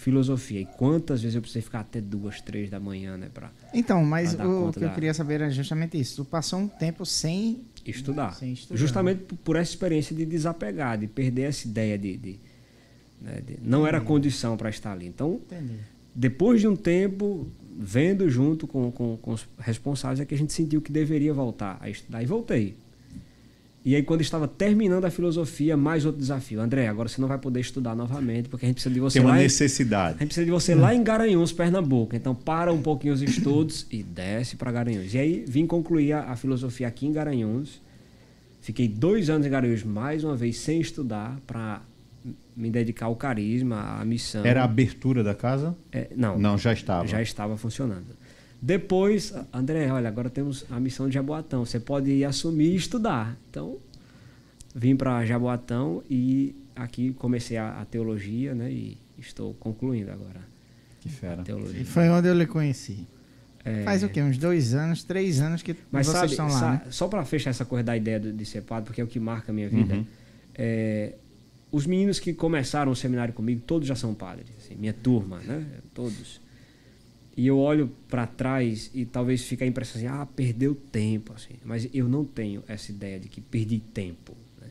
filosofia. 0.00 0.60
E 0.60 0.64
quantas 0.64 1.20
vezes 1.22 1.34
eu 1.36 1.40
precisei 1.42 1.62
ficar 1.62 1.80
até 1.80 2.00
duas, 2.00 2.40
três 2.40 2.68
da 2.70 2.80
manhã, 2.80 3.16
né, 3.16 3.28
para 3.32 3.50
Então, 3.74 4.04
mas 4.04 4.34
Pra 4.34 4.48
o 4.48 4.72
que 4.72 4.78
eu 4.78 4.88
da- 4.88 4.94
queria 4.94 5.12
saber 5.14 5.34
era 5.34 5.50
justamente 5.50 5.98
isso. 6.00 6.16
Tu 6.16 6.24
passou 6.24 6.58
um 6.60 6.68
tempo 6.68 7.04
sem. 7.06 7.60
estudar. 7.86 8.34
Sem 8.34 8.52
estudar. 8.52 8.78
Justamente 8.78 9.22
por, 9.24 9.36
por 9.38 9.56
essa 9.56 9.70
experiência 9.70 10.14
de 10.16 10.24
desapegar, 10.26 10.98
de 10.98 11.06
perder 11.06 11.42
essa 11.42 11.66
ideia 11.68 11.96
de. 11.98 12.16
de- 12.16 12.40
né, 13.20 13.40
de- 13.46 13.58
não 13.62 13.86
era 13.86 14.00
condição 14.00 14.56
para 14.56 14.70
estar 14.70 14.92
ali. 14.92 15.06
Então, 15.06 15.34
Entendi. 15.46 15.74
depois 16.14 16.60
de 16.60 16.66
um 16.68 16.74
tempo, 16.76 17.46
vendo 17.78 18.28
junto 18.30 18.66
com, 18.66 18.90
com, 18.90 19.16
com 19.18 19.32
os 19.32 19.46
responsáveis, 19.58 20.20
é 20.20 20.24
que 20.24 20.34
a 20.34 20.38
gente 20.38 20.52
sentiu 20.52 20.80
que 20.80 20.90
deveria 20.92 21.32
voltar 21.34 21.76
a 21.80 21.88
estudar. 21.90 22.22
E 22.22 22.26
voltei. 22.26 22.74
E 23.82 23.96
aí, 23.96 24.02
quando 24.02 24.20
estava 24.20 24.46
terminando 24.46 25.06
a 25.06 25.10
filosofia, 25.10 25.74
mais 25.74 26.04
outro 26.04 26.20
desafio. 26.20 26.60
André, 26.60 26.86
agora 26.86 27.08
você 27.08 27.18
não 27.18 27.26
vai 27.26 27.38
poder 27.38 27.60
estudar 27.60 27.94
novamente, 27.96 28.46
porque 28.48 28.66
a 28.66 28.68
gente 28.68 28.74
precisa 28.76 28.92
de 28.94 29.00
você 29.00 29.18
Tem 29.18 29.26
uma 29.26 29.32
lá. 29.32 29.38
em- 29.38 29.44
necessidade. 29.44 30.16
a 30.16 30.18
gente 30.18 30.26
precisa 30.26 30.44
de 30.44 30.50
você 30.50 30.74
lá 30.74 30.94
em 30.94 31.02
Garanhuns, 31.02 31.50
Pernambuco. 31.50 32.14
Então 32.14 32.34
para 32.34 32.70
um 32.72 32.82
pouquinho 32.82 33.14
os 33.14 33.22
estudos 33.22 33.86
e 33.90 34.02
desce 34.02 34.56
para 34.56 34.70
Garanhuns. 34.70 35.14
E 35.14 35.18
aí 35.18 35.44
vim 35.48 35.66
concluir 35.66 36.12
a, 36.12 36.30
a 36.32 36.36
filosofia 36.36 36.86
aqui 36.88 37.06
em 37.06 37.12
Garanhuns. 37.12 37.80
Fiquei 38.60 38.86
dois 38.86 39.30
anos 39.30 39.46
em 39.46 39.50
Garanhuns, 39.50 39.82
mais 39.82 40.24
uma 40.24 40.36
vez, 40.36 40.58
sem 40.58 40.78
estudar, 40.78 41.38
para 41.46 41.80
me 42.54 42.70
dedicar 42.70 43.06
ao 43.06 43.16
carisma, 43.16 43.98
à 43.98 44.04
missão. 44.04 44.44
Era 44.44 44.60
a 44.60 44.64
abertura 44.64 45.24
da 45.24 45.34
casa? 45.34 45.74
É, 45.90 46.08
não, 46.14 46.38
Não, 46.38 46.58
já 46.58 46.74
estava. 46.74 47.06
já 47.06 47.22
estava 47.22 47.56
funcionando. 47.56 48.04
Depois, 48.62 49.32
André, 49.52 49.90
olha, 49.90 50.08
agora 50.08 50.28
temos 50.28 50.64
a 50.70 50.78
missão 50.78 51.08
de 51.08 51.14
Jaboatão. 51.14 51.64
Você 51.64 51.80
pode 51.80 52.10
ir 52.10 52.24
assumir 52.24 52.72
e 52.72 52.76
estudar. 52.76 53.36
Então, 53.48 53.78
vim 54.74 54.94
para 54.94 55.24
Jaboatão 55.24 56.02
e 56.10 56.54
aqui 56.76 57.12
comecei 57.14 57.56
a, 57.56 57.80
a 57.80 57.84
teologia, 57.84 58.54
né? 58.54 58.70
E 58.70 58.98
estou 59.18 59.54
concluindo 59.54 60.10
agora 60.10 60.40
Que 61.00 61.08
a 61.08 61.12
fera. 61.12 61.42
teologia. 61.42 61.80
E 61.80 61.84
foi 61.84 62.08
onde 62.10 62.28
eu 62.28 62.34
lhe 62.34 62.46
conheci. 62.46 63.06
É, 63.64 63.82
Faz 63.82 64.02
o 64.02 64.08
quê? 64.08 64.22
Uns 64.22 64.38
dois 64.38 64.74
anos, 64.74 65.04
três 65.04 65.40
anos 65.40 65.62
que 65.62 65.74
Mas 65.90 66.06
vocês 66.06 66.18
sabe, 66.18 66.30
estão 66.32 66.46
lá, 66.46 66.58
sa- 66.58 66.70
né? 66.72 66.82
só 66.90 67.08
para 67.08 67.24
fechar 67.24 67.50
essa 67.50 67.64
coisa 67.64 67.82
da 67.84 67.96
ideia 67.96 68.18
do- 68.20 68.32
de 68.32 68.44
ser 68.46 68.62
padre, 68.62 68.86
porque 68.86 69.00
é 69.00 69.04
o 69.04 69.06
que 69.06 69.20
marca 69.20 69.52
a 69.52 69.54
minha 69.54 69.68
vida. 69.68 69.94
Uhum. 69.94 70.06
é, 70.54 71.14
os 71.72 71.86
meninos 71.86 72.18
que 72.18 72.32
começaram 72.34 72.90
o 72.90 72.96
seminário 72.96 73.32
comigo, 73.32 73.62
todos 73.66 73.86
já 73.86 73.94
são 73.94 74.12
padres, 74.12 74.46
assim, 74.58 74.74
minha 74.74 74.92
turma, 74.92 75.38
né? 75.40 75.64
Todos. 75.94 76.40
E 77.40 77.46
eu 77.46 77.56
olho 77.58 77.90
para 78.06 78.26
trás 78.26 78.90
e 78.92 79.06
talvez 79.06 79.42
fique 79.44 79.64
a 79.64 79.66
impressão 79.66 79.96
assim, 79.98 80.06
ah, 80.06 80.26
perdeu 80.26 80.74
tempo, 80.74 81.32
assim. 81.32 81.54
Mas 81.64 81.88
eu 81.94 82.06
não 82.06 82.22
tenho 82.22 82.62
essa 82.68 82.92
ideia 82.92 83.18
de 83.18 83.30
que 83.30 83.40
perdi 83.40 83.80
tempo. 83.80 84.36
né? 84.60 84.68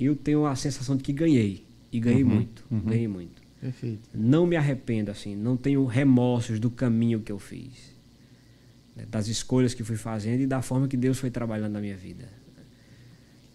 Eu 0.00 0.16
tenho 0.16 0.46
a 0.46 0.56
sensação 0.56 0.96
de 0.96 1.02
que 1.02 1.12
ganhei 1.12 1.62
e 1.92 2.00
ganhei 2.00 2.24
Uhum, 2.24 2.30
muito, 2.36 2.64
uhum. 2.70 2.80
ganhei 2.80 3.06
muito. 3.06 3.42
Perfeito. 3.60 4.08
Não 4.14 4.46
me 4.46 4.56
arrependo, 4.56 5.10
assim, 5.10 5.36
não 5.36 5.58
tenho 5.58 5.84
remorsos 5.84 6.58
do 6.58 6.70
caminho 6.70 7.20
que 7.20 7.30
eu 7.30 7.38
fiz, 7.38 7.92
né, 8.96 9.04
das 9.10 9.28
escolhas 9.28 9.74
que 9.74 9.84
fui 9.84 9.96
fazendo 9.96 10.40
e 10.40 10.46
da 10.46 10.62
forma 10.62 10.88
que 10.88 10.96
Deus 10.96 11.18
foi 11.18 11.30
trabalhando 11.30 11.72
na 11.72 11.82
minha 11.82 11.98
vida. 11.98 12.26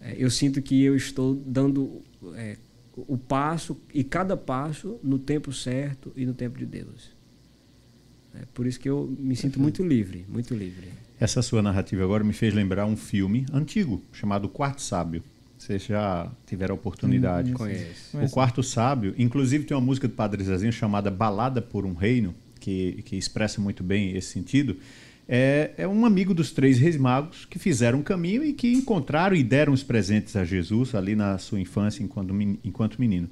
É, 0.00 0.14
eu 0.16 0.30
sinto 0.30 0.62
que 0.62 0.80
eu 0.80 0.94
estou 0.94 1.34
dando 1.34 2.00
é, 2.36 2.56
o 2.96 3.18
passo 3.18 3.76
e 3.92 4.04
cada 4.04 4.36
passo 4.36 5.00
no 5.02 5.18
tempo 5.18 5.52
certo 5.52 6.12
e 6.14 6.24
no 6.24 6.32
tempo 6.32 6.56
de 6.56 6.64
Deus. 6.64 7.18
É 8.34 8.42
por 8.54 8.66
isso 8.66 8.78
que 8.78 8.88
eu 8.88 9.12
me 9.18 9.34
sinto 9.36 9.58
muito 9.60 9.82
livre, 9.84 10.24
muito 10.28 10.54
livre. 10.54 10.88
Essa 11.18 11.42
sua 11.42 11.60
narrativa 11.62 12.02
agora 12.02 12.22
me 12.24 12.32
fez 12.32 12.54
lembrar 12.54 12.86
um 12.86 12.96
filme 12.96 13.44
antigo 13.52 14.02
chamado 14.12 14.48
Quarto 14.48 14.80
Sábio. 14.82 15.22
Vocês 15.58 15.84
já 15.84 16.30
tiveram 16.46 16.74
a 16.74 16.78
oportunidade. 16.78 17.50
Hum, 17.50 17.54
Conheço. 17.54 18.16
O 18.16 18.30
Quarto 18.30 18.62
Sábio, 18.62 19.14
inclusive 19.18 19.64
tem 19.64 19.76
uma 19.76 19.84
música 19.84 20.08
do 20.08 20.14
Padre 20.14 20.42
Zezinho 20.42 20.72
chamada 20.72 21.10
Balada 21.10 21.60
por 21.60 21.84
um 21.84 21.92
Reino, 21.92 22.34
que, 22.58 23.02
que 23.04 23.16
expressa 23.16 23.60
muito 23.60 23.82
bem 23.82 24.16
esse 24.16 24.28
sentido. 24.32 24.76
É, 25.28 25.72
é 25.76 25.86
um 25.86 26.06
amigo 26.06 26.32
dos 26.32 26.50
três 26.50 26.78
reis 26.78 26.96
magos 26.96 27.44
que 27.44 27.58
fizeram 27.58 27.98
um 27.98 28.02
caminho 28.02 28.42
e 28.42 28.52
que 28.52 28.72
encontraram 28.72 29.36
e 29.36 29.44
deram 29.44 29.72
os 29.72 29.82
presentes 29.82 30.34
a 30.34 30.44
Jesus 30.44 30.94
ali 30.94 31.14
na 31.14 31.36
sua 31.38 31.60
infância 31.60 32.02
enquanto, 32.02 32.32
men- 32.32 32.58
enquanto 32.64 32.98
menino. 32.98 33.28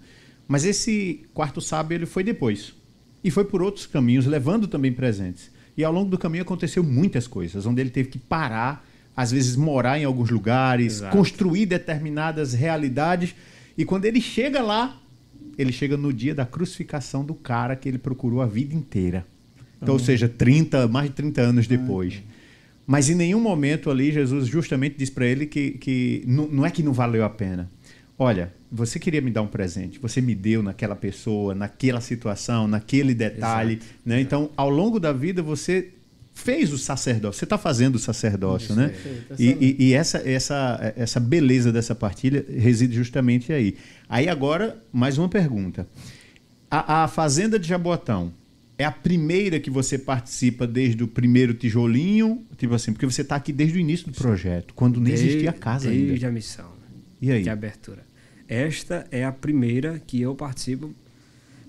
Mas 0.47 0.65
esse 0.65 1.23
Quarto 1.35 1.61
Sábio 1.61 1.95
ele 1.97 2.07
foi 2.07 2.23
depois. 2.23 2.75
E 3.23 3.31
foi 3.31 3.45
por 3.45 3.63
outros 3.63 3.87
caminhos, 3.87 4.27
levando 4.27 4.67
também 4.67 4.93
presentes. 4.93 5.51
E 5.77 5.85
ao 5.85 5.93
longo 5.93 6.11
do 6.11 6.19
caminho 6.19 6.43
aconteceu 6.43 6.83
muitas 6.83 7.27
coisas, 7.27 7.67
onde 7.67 7.81
ele 7.81 7.91
teve 7.91 8.09
que 8.09 8.19
parar, 8.19 8.85
às 9.17 9.31
vezes 9.31 9.57
morar 9.57 9.99
em 9.99 10.05
alguns 10.05 10.31
lugares, 10.31 10.95
Exato. 10.95 11.17
construir 11.17 11.67
determinadas 11.67 12.53
realidades. 12.53 13.35
E 13.77 13.85
quando 13.85 14.05
ele 14.05 14.21
chega 14.21 14.61
lá, 14.63 15.01
ele 15.57 15.73
chega 15.73 15.97
no 15.97 16.13
dia 16.13 16.35
da 16.35 16.47
crucificação 16.47 17.25
do 17.25 17.35
cara 17.35 17.75
que 17.75 17.89
ele 17.89 17.99
procurou 17.99 18.41
a 18.41 18.47
vida 18.47 18.75
inteira. 18.75 19.27
Então, 19.81 19.95
ou 19.95 20.01
seja, 20.01 20.29
30, 20.29 20.89
mais 20.89 21.09
de 21.09 21.17
30 21.17 21.41
anos 21.41 21.67
depois. 21.67 22.23
Mas 22.87 23.11
em 23.11 23.15
nenhum 23.15 23.41
momento 23.41 23.91
ali 23.91 24.11
Jesus 24.11 24.49
justamente 24.49 24.97
diz 24.97 25.11
para 25.11 25.27
ele 25.27 25.47
que, 25.47 25.73
que 25.73 26.25
não, 26.27 26.49
não 26.49 26.67
é 26.67 26.71
que 26.71 26.83
não 26.83 26.93
valeu 26.93 27.25
a 27.25 27.29
pena. 27.29 27.71
Olha, 28.19 28.53
você 28.71 28.99
queria 28.99 29.21
me 29.21 29.31
dar 29.31 29.43
um 29.43 29.47
presente, 29.47 29.99
você 29.99 30.21
me 30.21 30.35
deu 30.35 30.63
naquela 30.63 30.97
pessoa, 30.97 31.55
naquela 31.55 32.01
situação, 32.01 32.67
naquele 32.67 33.15
detalhe. 33.15 33.75
Exato, 33.75 33.87
né? 34.05 34.21
Então, 34.21 34.51
ao 34.57 34.69
longo 34.69 34.99
da 34.99 35.13
vida, 35.13 35.41
você 35.43 35.91
fez 36.35 36.73
o 36.73 36.79
sacerdócio, 36.79 37.39
você 37.39 37.45
está 37.45 37.57
fazendo 37.59 37.95
o 37.97 37.99
sacerdócio, 37.99 38.75
né? 38.75 38.89
Perfeito, 38.89 39.35
E, 39.39 39.47
excelente. 39.49 39.83
e- 39.83 39.85
e 39.89 39.93
essa, 39.95 40.19
essa, 40.29 40.95
essa 40.97 41.21
beleza 41.21 41.73
dessa 41.73 41.95
partilha 41.95 42.45
reside 42.49 42.95
justamente 42.97 43.53
aí. 43.53 43.77
Aí 44.09 44.29
agora, 44.29 44.77
mais 44.93 45.17
uma 45.19 45.29
pergunta. 45.29 45.87
A, 46.71 47.05
a 47.05 47.09
Fazenda 47.09 47.59
de 47.59 47.67
Jaboatão 47.69 48.33
é 48.77 48.85
a 48.85 48.93
primeira 48.93 49.59
que 49.59 49.71
você 49.71 49.97
participa 49.99 50.67
desde 50.67 51.03
o 51.03 51.09
primeiro 51.09 51.55
tijolinho? 51.55 52.45
Tipo 52.57 52.75
assim, 52.75 52.93
porque 52.93 53.07
você 53.07 53.23
está 53.23 53.35
aqui 53.37 53.53
desde 53.53 53.79
o 53.79 53.81
início 53.81 54.07
do 54.07 54.13
projeto, 54.13 54.75
quando 54.75 55.01
nem 55.01 55.13
existia 55.15 55.51
a 55.51 55.53
casa 55.53 55.89
desde 55.89 56.13
ainda. 56.15 56.29
a 56.29 56.33
missão. 56.33 56.67
E 57.21 57.33
aí? 57.33 57.43
De 57.43 57.51
abertura. 57.51 58.07
Esta 58.49 59.07
é 59.11 59.25
a 59.25 59.31
primeira 59.33 59.99
que 59.99 60.21
eu 60.21 60.35
participo 60.35 60.93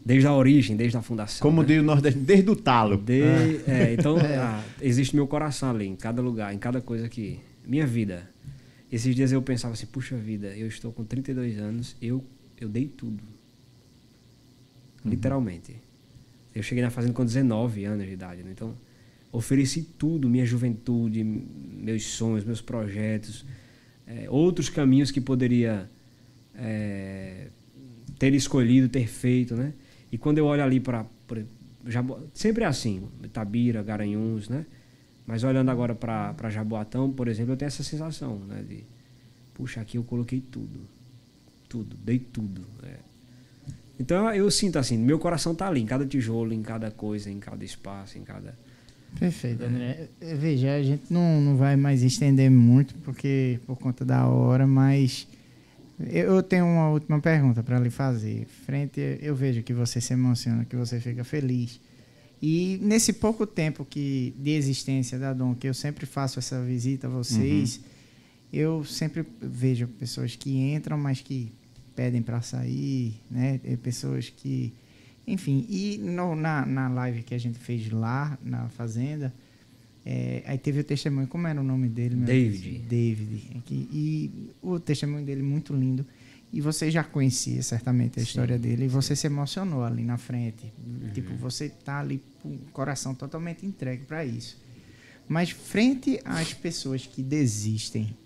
desde 0.06 0.26
a 0.28 0.34
origem, 0.34 0.78
desde 0.78 0.98
a 0.98 1.02
fundação. 1.02 1.42
Como 1.42 1.62
né? 1.62 1.68
diz 1.68 1.80
o 1.80 1.84
Nordeste, 1.84 2.20
desde 2.20 2.50
o 2.50 2.56
talo. 2.56 2.98
De- 2.98 3.22
é, 3.68 3.94
então, 3.94 4.16
ah, 4.40 4.64
existe 4.82 5.16
meu 5.16 5.28
coração 5.28 5.72
ali, 5.72 5.86
em 5.86 5.96
cada 5.96 6.22
lugar, 6.22 6.54
em 6.54 6.58
cada 6.58 6.82
coisa 6.82 7.10
que. 7.10 7.40
Minha 7.66 7.86
vida. 7.86 8.28
Esses 8.92 9.14
dias 9.16 9.32
eu 9.32 9.42
pensava 9.42 9.76
assim, 9.76 9.86
puxa 9.86 10.16
vida, 10.18 10.48
eu 10.58 10.68
estou 10.68 10.92
com 10.92 11.04
32 11.04 11.60
anos, 11.60 11.96
eu, 12.02 12.24
eu 12.60 12.68
dei 12.68 12.88
tudo. 12.88 13.22
Literalmente. 15.06 15.76
Eu 16.56 16.64
cheguei 16.64 16.84
na 16.84 16.90
fazenda 16.90 17.14
com 17.14 17.24
19 17.24 17.86
anos 17.86 18.08
de 18.08 18.14
idade, 18.14 18.42
né? 18.42 18.50
então 18.52 18.74
ofereci 19.32 19.84
tudo, 19.84 20.28
minha 20.28 20.46
juventude, 20.46 21.24
meus 21.24 22.04
sonhos, 22.04 22.44
meus 22.44 22.62
projetos, 22.62 23.46
eh, 24.08 24.26
outros 24.28 24.70
caminhos 24.70 25.12
que 25.12 25.22
poderia 25.22 25.88
eh, 26.60 27.48
ter 28.18 28.34
escolhido, 28.34 28.90
ter 28.90 29.08
feito, 29.08 29.56
né? 29.56 29.74
E 30.12 30.18
quando 30.18 30.38
eu 30.38 30.46
olho 30.46 30.64
ali 30.64 30.80
para 30.80 31.06
sempre 32.34 32.64
é 32.64 32.68
assim, 32.68 33.04
Itabira, 33.24 33.82
Garanhuns, 33.82 34.50
né? 34.50 34.66
Mas 35.26 35.44
olhando 35.44 35.70
agora 35.70 35.94
para 35.96 36.50
Jaboatão, 36.50 37.12
por 37.12 37.28
exemplo, 37.28 37.54
eu 37.54 37.58
tenho 37.58 37.68
essa 37.68 37.84
sensação, 37.84 38.40
né? 38.40 38.64
De, 38.68 38.84
puxa, 39.54 39.80
aqui 39.82 39.98
eu 39.98 40.04
coloquei 40.04 40.42
tudo, 40.42 40.82
tudo, 41.68 41.96
dei 42.04 42.20
tudo. 42.20 42.62
é. 42.84 42.96
Então 44.00 44.34
eu 44.34 44.50
sinto 44.50 44.80
assim, 44.80 44.98
meu 44.98 45.20
coração 45.20 45.54
tá 45.54 45.68
ali, 45.68 45.82
em 45.82 45.86
cada 45.86 46.06
tijolo, 46.06 46.54
em 46.54 46.62
cada 46.62 46.90
coisa, 46.90 47.30
em 47.30 47.40
cada 47.40 47.64
espaço, 47.66 48.18
em 48.18 48.24
cada. 48.24 48.58
Perfeito, 49.20 49.64
André. 49.64 50.08
Eh, 50.22 50.36
Veja, 50.36 50.76
a 50.76 50.84
gente 50.84 51.04
não, 51.10 51.42
não 51.42 51.58
vai 51.58 51.76
mais 51.76 52.02
estender 52.04 52.50
muito 52.50 52.94
porque 53.04 53.60
por 53.66 53.78
conta 53.78 54.06
da 54.06 54.26
hora, 54.28 54.66
mas 54.66 55.28
eu 56.08 56.42
tenho 56.42 56.66
uma 56.66 56.90
última 56.90 57.20
pergunta 57.20 57.62
para 57.62 57.80
lhe 57.80 57.90
fazer. 57.90 58.46
Frente, 58.66 59.00
eu 59.22 59.36
vejo 59.36 59.62
que 59.64 59.74
você 59.74 60.00
se 60.00 60.14
emociona, 60.14 60.66
que 60.66 60.76
você 60.76 61.00
fica 61.00 61.24
feliz. 61.24 61.80
E 62.42 62.80
nesse 62.82 63.12
pouco 63.12 63.46
tempo 63.46 63.84
que 63.84 64.34
de 64.38 64.52
existência 64.52 65.20
da 65.20 65.34
Dom, 65.34 65.54
que 65.54 65.68
eu 65.68 65.74
sempre 65.74 66.06
faço 66.06 66.40
essa 66.40 66.64
visita 66.64 67.08
a 67.08 67.10
vocês, 67.10 67.78
uhum. 67.78 67.84
eu 68.54 68.86
sempre 68.86 69.26
vejo 69.42 69.88
pessoas 69.88 70.36
que 70.38 70.58
entram, 70.58 70.98
mas 70.98 71.20
que 71.20 71.52
pedem 71.96 72.22
para 72.22 72.42
sair, 72.42 73.20
né? 73.30 73.60
Pessoas 73.84 74.30
que, 74.30 74.74
enfim. 75.28 75.66
E 75.68 75.98
no, 75.98 76.34
na, 76.34 76.66
na 76.66 76.88
live 76.88 77.24
que 77.24 77.36
a 77.36 77.38
gente 77.38 77.60
fez 77.60 77.92
lá 77.92 78.38
na 78.42 78.70
fazenda, 78.70 79.34
é, 80.06 80.44
aí 80.46 80.58
teve 80.58 80.80
o 80.80 80.84
testemunho, 80.84 81.28
como 81.28 81.48
era 81.48 81.60
o 81.60 81.64
nome 81.64 81.88
dele? 81.90 82.16
David. 82.16 82.80
David. 82.80 83.64
E 83.72 84.32
o 84.62 84.80
testemunho 84.80 85.26
dele 85.26 85.44
muito 85.44 85.74
lindo. 85.74 86.06
E 86.52 86.62
você 86.62 86.90
já 86.90 87.04
conhecia 87.04 87.62
certamente 87.62 88.20
a 88.20 88.24
sim, 88.24 88.28
história 88.28 88.58
dele 88.58 88.86
e 88.86 88.88
você 88.88 89.16
se 89.16 89.28
emocionou 89.28 89.84
ali 89.84 90.04
na 90.04 90.18
frente. 90.18 90.74
Uhum. 90.84 91.12
Tipo, 91.12 91.36
você 91.36 91.70
tá 91.70 92.00
ali 92.00 92.24
com 92.42 92.50
o 92.50 92.60
coração 92.74 93.14
totalmente 93.14 93.66
entregue 93.66 94.04
para 94.06 94.26
isso. 94.26 94.58
Mas 95.28 95.52
frente 95.52 96.20
às 96.26 96.54
pessoas 96.54 97.06
que 97.06 97.22
desistem, 97.22 98.18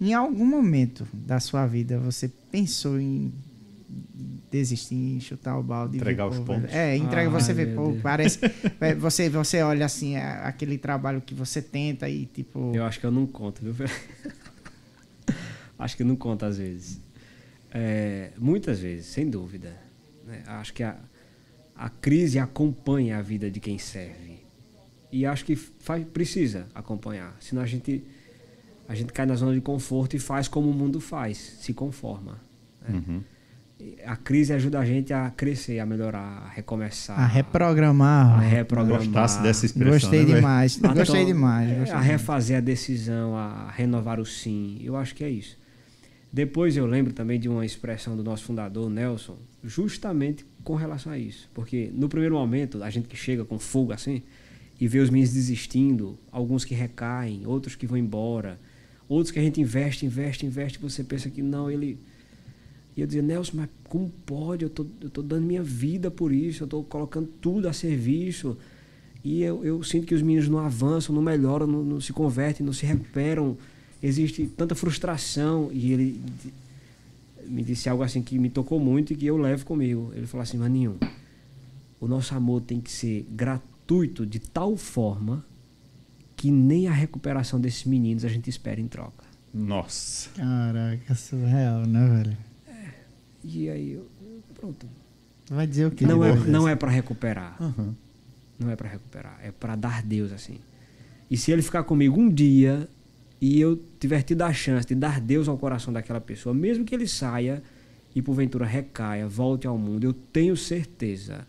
em 0.00 0.14
algum 0.14 0.46
momento 0.46 1.06
da 1.12 1.38
sua 1.38 1.66
vida 1.66 1.98
você 1.98 2.30
pensou 2.50 2.98
em 2.98 3.30
desistir, 4.50 5.20
chutar 5.20 5.58
o 5.58 5.62
balde, 5.62 5.96
entregar 5.96 6.26
os 6.26 6.38
pontos. 6.38 6.72
É, 6.72 6.96
entrega, 6.96 7.30
você 7.30 7.52
vê, 7.52 7.66
pô, 7.66 7.96
parece, 8.02 8.40
é, 8.80 8.94
você 8.94 9.28
você 9.28 9.62
olha 9.62 9.86
assim 9.86 10.16
aquele 10.16 10.76
trabalho 10.76 11.20
que 11.20 11.34
você 11.34 11.62
tenta 11.62 12.08
e 12.08 12.26
tipo. 12.26 12.72
Eu 12.74 12.84
acho 12.84 13.00
que 13.00 13.06
eu 13.06 13.10
não 13.10 13.26
conto, 13.26 13.60
viu? 13.62 13.86
acho 15.78 15.96
que 15.96 16.04
não 16.04 16.16
conta 16.16 16.46
às 16.46 16.58
vezes. 16.58 17.00
É, 17.70 18.32
muitas 18.38 18.80
vezes, 18.80 19.06
sem 19.06 19.28
dúvida. 19.28 19.76
Né? 20.26 20.42
Acho 20.46 20.72
que 20.72 20.82
a, 20.82 20.96
a 21.74 21.88
crise 21.88 22.38
acompanha 22.38 23.18
a 23.18 23.22
vida 23.22 23.50
de 23.50 23.60
quem 23.60 23.78
serve. 23.78 24.38
E 25.10 25.24
acho 25.24 25.44
que 25.44 25.56
faz, 25.56 26.04
precisa 26.06 26.66
acompanhar. 26.74 27.36
Senão 27.40 27.62
a 27.62 27.66
gente, 27.66 28.04
a 28.86 28.94
gente 28.94 29.12
cai 29.12 29.24
na 29.24 29.34
zona 29.34 29.54
de 29.54 29.60
conforto 29.60 30.16
e 30.16 30.18
faz 30.18 30.48
como 30.48 30.70
o 30.70 30.74
mundo 30.74 31.00
faz, 31.00 31.38
se 31.38 31.72
conforma. 31.72 32.40
Né? 32.82 33.02
Uhum. 33.06 33.22
A 34.04 34.16
crise 34.16 34.52
ajuda 34.52 34.80
a 34.80 34.84
gente 34.84 35.12
a 35.12 35.30
crescer, 35.30 35.78
a 35.78 35.86
melhorar, 35.86 36.44
a 36.46 36.48
recomeçar. 36.48 37.18
A 37.18 37.26
reprogramar. 37.26 38.38
A 38.38 38.40
reprogramar. 38.40 39.04
Gostasse 39.04 39.42
dessa 39.42 39.66
expressão. 39.66 39.92
Gostei 39.92 40.24
né, 40.24 40.34
demais. 40.34 40.82
A 40.82 40.94
gostei 40.94 41.24
demais. 41.24 41.78
Gostei 41.78 41.94
a 41.94 42.00
refazer 42.00 42.56
a 42.56 42.60
decisão, 42.60 43.36
a 43.36 43.70
renovar 43.70 44.18
o 44.18 44.26
sim. 44.26 44.80
Eu 44.82 44.96
acho 44.96 45.14
que 45.14 45.22
é 45.22 45.30
isso. 45.30 45.56
Depois 46.32 46.76
eu 46.76 46.86
lembro 46.86 47.12
também 47.12 47.38
de 47.38 47.48
uma 47.48 47.64
expressão 47.64 48.16
do 48.16 48.22
nosso 48.22 48.44
fundador, 48.44 48.90
Nelson, 48.90 49.36
justamente 49.64 50.44
com 50.62 50.74
relação 50.74 51.12
a 51.12 51.18
isso. 51.18 51.48
Porque 51.54 51.90
no 51.94 52.08
primeiro 52.08 52.34
momento, 52.34 52.82
a 52.82 52.90
gente 52.90 53.08
que 53.08 53.16
chega 53.16 53.44
com 53.44 53.58
fogo 53.58 53.92
assim, 53.92 54.22
e 54.80 54.86
vê 54.86 54.98
os 54.98 55.10
meninos 55.10 55.32
desistindo, 55.32 56.18
alguns 56.30 56.64
que 56.64 56.74
recaem, 56.74 57.46
outros 57.46 57.74
que 57.74 57.86
vão 57.86 57.98
embora, 57.98 58.58
outros 59.08 59.30
que 59.30 59.38
a 59.38 59.42
gente 59.42 59.60
investe, 59.60 60.06
investe, 60.06 60.46
investe, 60.46 60.78
você 60.78 61.02
pensa 61.02 61.28
que 61.30 61.42
não, 61.42 61.70
ele. 61.70 61.98
E 62.98 63.00
eu 63.00 63.06
dizia, 63.06 63.22
Nelson, 63.22 63.52
mas 63.54 63.68
como 63.88 64.10
pode? 64.26 64.64
Eu 64.64 64.70
tô, 64.70 64.84
eu 65.00 65.08
tô 65.08 65.22
dando 65.22 65.46
minha 65.46 65.62
vida 65.62 66.10
por 66.10 66.32
isso, 66.32 66.64
eu 66.64 66.66
tô 66.66 66.82
colocando 66.82 67.28
tudo 67.40 67.68
a 67.68 67.72
serviço. 67.72 68.58
E 69.24 69.40
eu, 69.42 69.64
eu 69.64 69.80
sinto 69.84 70.04
que 70.04 70.16
os 70.16 70.20
meninos 70.20 70.48
não 70.48 70.58
avançam, 70.58 71.14
não 71.14 71.22
melhoram, 71.22 71.64
não, 71.64 71.84
não 71.84 72.00
se 72.00 72.12
convertem, 72.12 72.66
não 72.66 72.72
se 72.72 72.84
recuperam 72.84 73.56
existe 74.02 74.46
tanta 74.46 74.74
frustração 74.74 75.70
e 75.72 75.92
ele 75.92 76.22
me 77.46 77.62
disse 77.62 77.88
algo 77.88 78.02
assim 78.02 78.20
que 78.20 78.36
me 78.36 78.50
tocou 78.50 78.78
muito 78.78 79.12
e 79.12 79.16
que 79.16 79.26
eu 79.26 79.36
levo 79.36 79.64
comigo. 79.64 80.12
Ele 80.14 80.26
falou 80.26 80.42
assim, 80.42 80.58
Maninho, 80.58 80.98
o 82.00 82.08
nosso 82.08 82.34
amor 82.34 82.62
tem 82.62 82.80
que 82.80 82.90
ser 82.90 83.26
gratuito 83.30 84.26
de 84.26 84.40
tal 84.40 84.76
forma 84.76 85.44
que 86.36 86.50
nem 86.50 86.88
a 86.88 86.92
recuperação 86.92 87.60
desses 87.60 87.84
meninos 87.84 88.24
a 88.24 88.28
gente 88.28 88.50
espera 88.50 88.80
em 88.80 88.88
troca. 88.88 89.24
Nossa. 89.54 90.30
Caraca, 90.30 91.14
surreal, 91.14 91.86
né, 91.86 92.22
velho? 92.22 92.47
É. 93.44 93.48
E 93.48 93.70
aí, 93.70 93.92
eu, 93.92 94.06
pronto. 94.54 94.86
Vai 95.50 95.66
dizer 95.66 95.86
o 95.86 95.90
que? 95.90 96.04
Não 96.04 96.24
é, 96.24 96.34
não 96.34 96.68
é 96.68 96.76
para 96.76 96.90
recuperar. 96.90 97.56
Uhum. 97.62 97.94
Não 98.58 98.70
é 98.70 98.76
para 98.76 98.88
recuperar. 98.88 99.38
É 99.42 99.50
para 99.50 99.76
dar 99.76 100.02
Deus 100.02 100.32
assim. 100.32 100.58
E 101.30 101.36
se 101.36 101.52
ele 101.52 101.62
ficar 101.62 101.84
comigo 101.84 102.18
um 102.18 102.28
dia, 102.28 102.88
e 103.40 103.60
eu 103.60 103.80
tiver 104.00 104.22
tido 104.22 104.42
a 104.42 104.52
chance 104.52 104.86
de 104.86 104.94
dar 104.94 105.20
Deus 105.20 105.48
ao 105.48 105.56
coração 105.56 105.92
daquela 105.92 106.20
pessoa, 106.20 106.54
mesmo 106.54 106.84
que 106.84 106.94
ele 106.94 107.06
saia 107.06 107.62
e 108.14 108.22
porventura 108.22 108.66
recaia, 108.66 109.28
volte 109.28 109.66
ao 109.66 109.78
mundo, 109.78 110.04
eu 110.04 110.12
tenho 110.12 110.56
certeza 110.56 111.46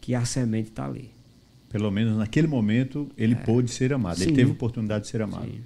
que 0.00 0.14
a 0.14 0.24
semente 0.24 0.70
está 0.70 0.86
ali. 0.86 1.10
Pelo 1.68 1.90
menos 1.90 2.16
naquele 2.16 2.46
momento 2.46 3.08
ele 3.16 3.34
é. 3.34 3.36
pôde 3.36 3.70
ser 3.70 3.92
amado, 3.92 4.18
Sim. 4.18 4.24
ele 4.24 4.32
teve 4.32 4.50
oportunidade 4.52 5.04
de 5.04 5.10
ser 5.10 5.22
amado. 5.22 5.44
Sim. 5.44 5.60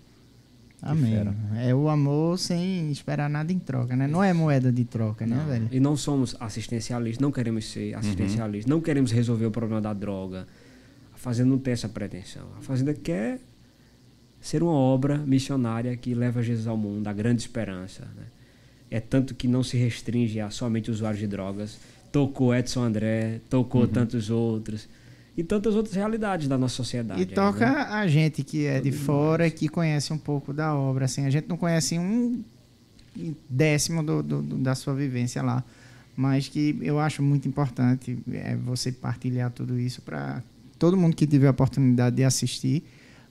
Amém. 0.84 1.14
É 1.56 1.74
o 1.74 1.88
amor 1.88 2.38
sem 2.38 2.90
esperar 2.90 3.30
nada 3.30 3.50
em 3.50 3.58
troca, 3.58 3.96
né? 3.96 4.06
Não 4.06 4.22
é 4.22 4.34
moeda 4.34 4.70
de 4.70 4.84
troca, 4.84 5.26
né, 5.26 5.34
não. 5.34 5.46
né, 5.46 5.52
velho? 5.52 5.68
E 5.72 5.80
não 5.80 5.96
somos 5.96 6.36
assistencialistas, 6.38 7.18
não 7.20 7.32
queremos 7.32 7.64
ser 7.64 7.94
assistencialistas, 7.94 8.70
uhum. 8.70 8.76
não 8.76 8.82
queremos 8.82 9.10
resolver 9.10 9.46
o 9.46 9.50
problema 9.50 9.80
da 9.80 9.94
droga. 9.94 10.46
A 11.14 11.16
Fazenda 11.16 11.48
não 11.48 11.58
tem 11.58 11.72
essa 11.72 11.88
pretensão. 11.88 12.46
A 12.58 12.60
Fazenda 12.60 12.92
quer 12.92 13.40
ser 14.42 14.62
uma 14.62 14.72
obra 14.72 15.16
missionária 15.16 15.96
que 15.96 16.14
leva 16.14 16.42
Jesus 16.42 16.66
ao 16.66 16.76
mundo, 16.76 17.08
a 17.08 17.14
grande 17.14 17.40
esperança. 17.40 18.02
Né? 18.14 18.24
É 18.90 19.00
tanto 19.00 19.34
que 19.34 19.48
não 19.48 19.62
se 19.62 19.78
restringe 19.78 20.38
a 20.38 20.50
somente 20.50 20.90
usuários 20.90 21.20
de 21.20 21.26
drogas. 21.26 21.78
Tocou 22.12 22.54
Edson 22.54 22.82
André, 22.82 23.40
tocou 23.48 23.82
uhum. 23.82 23.88
tantos 23.88 24.28
outros. 24.28 24.86
E 25.36 25.42
tantas 25.42 25.74
outras 25.74 25.94
realidades 25.94 26.46
da 26.46 26.56
nossa 26.56 26.76
sociedade. 26.76 27.20
E 27.20 27.26
toca 27.26 27.70
né? 27.70 27.86
a 27.90 28.06
gente 28.06 28.44
que 28.44 28.66
é 28.66 28.80
de 28.80 28.92
fora, 28.92 29.50
que 29.50 29.68
conhece 29.68 30.12
um 30.12 30.18
pouco 30.18 30.52
da 30.52 30.74
obra. 30.74 31.06
Assim, 31.06 31.24
a 31.26 31.30
gente 31.30 31.48
não 31.48 31.56
conhece 31.56 31.98
um 31.98 32.42
décimo 33.48 34.02
do, 34.02 34.22
do, 34.22 34.42
do, 34.42 34.56
da 34.58 34.74
sua 34.74 34.94
vivência 34.94 35.42
lá. 35.42 35.64
Mas 36.16 36.48
que 36.48 36.78
eu 36.80 37.00
acho 37.00 37.22
muito 37.22 37.48
importante 37.48 38.16
é 38.32 38.54
você 38.54 38.92
partilhar 38.92 39.50
tudo 39.50 39.78
isso 39.78 40.00
para 40.00 40.40
todo 40.78 40.96
mundo 40.96 41.16
que 41.16 41.26
tiver 41.26 41.48
a 41.48 41.50
oportunidade 41.50 42.14
de 42.14 42.22
assistir 42.22 42.84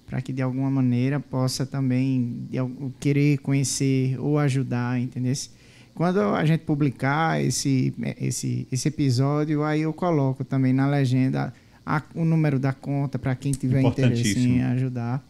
para 0.05 0.21
que 0.21 0.33
de 0.33 0.41
alguma 0.41 0.69
maneira 0.69 1.19
possa 1.19 1.65
também 1.65 2.47
querer 2.99 3.39
conhecer 3.39 4.19
ou 4.19 4.37
ajudar, 4.37 4.99
entendeu? 4.99 5.33
Quando 5.95 6.19
a 6.19 6.45
gente 6.45 6.61
publicar 6.61 7.41
esse, 7.41 7.93
esse, 8.19 8.67
esse 8.71 8.87
episódio, 8.87 9.63
aí 9.63 9.81
eu 9.81 9.93
coloco 9.93 10.43
também 10.43 10.73
na 10.73 10.87
legenda 10.87 11.53
a, 11.85 12.01
o 12.15 12.23
número 12.23 12.59
da 12.59 12.73
conta 12.73 13.19
para 13.19 13.35
quem 13.35 13.51
tiver 13.51 13.81
interesse 13.81 14.39
em 14.39 14.61
ajudar. 14.63 15.23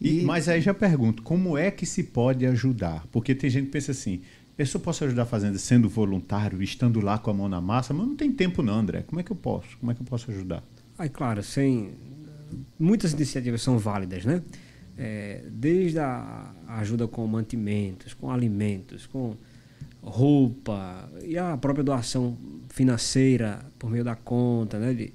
E, 0.00 0.20
e, 0.20 0.24
mas 0.24 0.48
aí 0.48 0.60
já 0.60 0.74
pergunto, 0.74 1.22
como 1.22 1.56
é 1.56 1.70
que 1.70 1.86
se 1.86 2.02
pode 2.02 2.44
ajudar? 2.46 3.06
Porque 3.12 3.34
tem 3.34 3.48
gente 3.48 3.66
que 3.66 3.72
pensa 3.72 3.92
assim, 3.92 4.20
eu 4.58 4.66
só 4.66 4.78
posso 4.78 5.04
ajudar 5.04 5.26
fazendo 5.26 5.58
sendo 5.58 5.88
voluntário, 5.88 6.62
estando 6.62 7.00
lá 7.00 7.18
com 7.18 7.30
a 7.30 7.34
mão 7.34 7.48
na 7.48 7.60
massa, 7.60 7.94
mas 7.94 8.06
não 8.06 8.16
tem 8.16 8.32
tempo 8.32 8.62
não, 8.62 8.74
André. 8.74 9.02
Como 9.02 9.20
é 9.20 9.22
que 9.22 9.30
eu 9.30 9.36
posso? 9.36 9.76
Como 9.78 9.90
é 9.92 9.94
que 9.94 10.02
eu 10.02 10.06
posso 10.06 10.30
ajudar? 10.30 10.62
Aí, 10.98 11.08
claro, 11.08 11.42
sem 11.42 11.90
muitas 12.78 13.12
iniciativas 13.12 13.62
são 13.62 13.78
válidas, 13.78 14.24
né? 14.24 14.42
É, 14.96 15.42
desde 15.48 15.98
a 15.98 16.52
ajuda 16.68 17.08
com 17.08 17.26
mantimentos, 17.26 18.12
com 18.12 18.30
alimentos, 18.30 19.06
com 19.06 19.34
roupa 20.02 21.08
e 21.24 21.38
a 21.38 21.56
própria 21.56 21.82
doação 21.82 22.36
financeira 22.68 23.64
por 23.78 23.88
meio 23.90 24.04
da 24.04 24.14
conta, 24.14 24.78
né? 24.78 24.92
De, 24.92 25.12